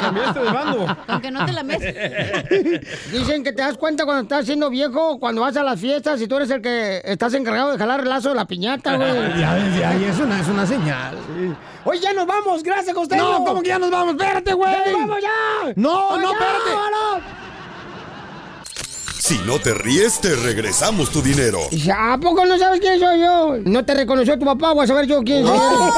Cambiaste 0.00 0.40
de 0.40 0.50
bando. 0.50 0.96
Aunque 1.06 1.30
no 1.30 1.44
te 1.46 1.52
la 1.52 1.62
metes. 1.62 1.94
Dicen 3.12 3.44
que 3.44 3.52
te 3.52 3.62
das 3.62 3.76
cuenta 3.76 4.04
cuando 4.04 4.22
estás 4.22 4.46
siendo 4.46 4.70
viejo, 4.70 5.18
cuando 5.18 5.42
vas 5.42 5.56
a 5.56 5.62
las 5.62 5.80
fiestas 5.80 6.20
y 6.20 6.26
tú 6.28 6.36
eres 6.36 6.50
el 6.50 6.60
que 6.62 7.00
estás 7.04 7.34
encargado 7.34 7.72
de 7.72 7.78
jalar 7.78 8.00
el 8.00 8.08
lazo 8.08 8.30
de 8.30 8.34
la 8.34 8.46
piñata, 8.46 8.96
güey. 8.96 9.08
Ya 9.38 9.54
ves, 9.54 9.78
ya, 9.78 9.94
y 9.96 10.04
es 10.04 10.18
una, 10.18 10.40
es 10.40 10.48
una 10.48 10.66
señal. 10.66 11.16
Oye, 11.84 12.00
ya 12.00 12.12
nos 12.12 12.26
vamos, 12.26 12.62
gracias, 12.62 12.94
costeño. 12.94 13.22
No, 13.38 13.44
¿cómo 13.44 13.62
que 13.62 13.68
ya 13.68 13.78
nos 13.78 13.90
vamos? 13.90 14.14
Espérate, 14.14 14.52
güey. 14.52 14.72
¡Ya 14.72 14.90
nos 14.92 15.00
vamos 15.00 15.18
ya! 15.22 15.72
No, 15.76 16.08
¡Oh, 16.08 16.18
no, 16.18 16.22
ya, 16.22 16.38
espérate. 16.38 16.70
vámonos! 16.74 17.47
Si 19.28 19.36
no 19.44 19.58
te 19.58 19.74
ríes, 19.74 20.22
te 20.22 20.34
regresamos 20.36 21.10
tu 21.10 21.20
dinero. 21.20 21.58
¿a 21.94 22.16
poco 22.16 22.46
no 22.46 22.58
sabes 22.58 22.80
quién 22.80 22.98
soy 22.98 23.20
yo? 23.20 23.58
No 23.62 23.84
te 23.84 23.92
reconoció 23.92 24.38
tu 24.38 24.46
papá, 24.46 24.72
voy 24.72 24.84
a 24.84 24.86
saber 24.86 25.06
yo 25.06 25.22
quién 25.22 25.44
soy. 25.44 25.58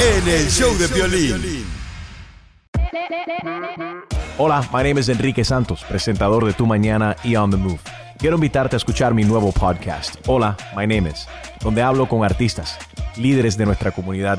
En 0.00 0.28
el 0.28 0.48
show 0.48 0.72
de 0.78 0.86
violín. 0.86 1.66
Hola, 4.38 4.60
my 4.72 4.84
name 4.84 5.00
is 5.00 5.08
Enrique 5.08 5.44
Santos, 5.44 5.84
presentador 5.88 6.46
de 6.46 6.52
Tu 6.52 6.64
Mañana 6.64 7.16
y 7.24 7.34
On 7.34 7.50
the 7.50 7.56
Move. 7.56 7.80
Quiero 8.16 8.36
invitarte 8.36 8.76
a 8.76 8.78
escuchar 8.78 9.12
mi 9.12 9.24
nuevo 9.24 9.50
podcast, 9.50 10.14
Hola, 10.28 10.56
my 10.76 10.86
name 10.86 11.10
is, 11.10 11.26
donde 11.64 11.82
hablo 11.82 12.08
con 12.08 12.24
artistas, 12.24 12.78
líderes 13.16 13.56
de 13.56 13.66
nuestra 13.66 13.90
comunidad 13.90 14.38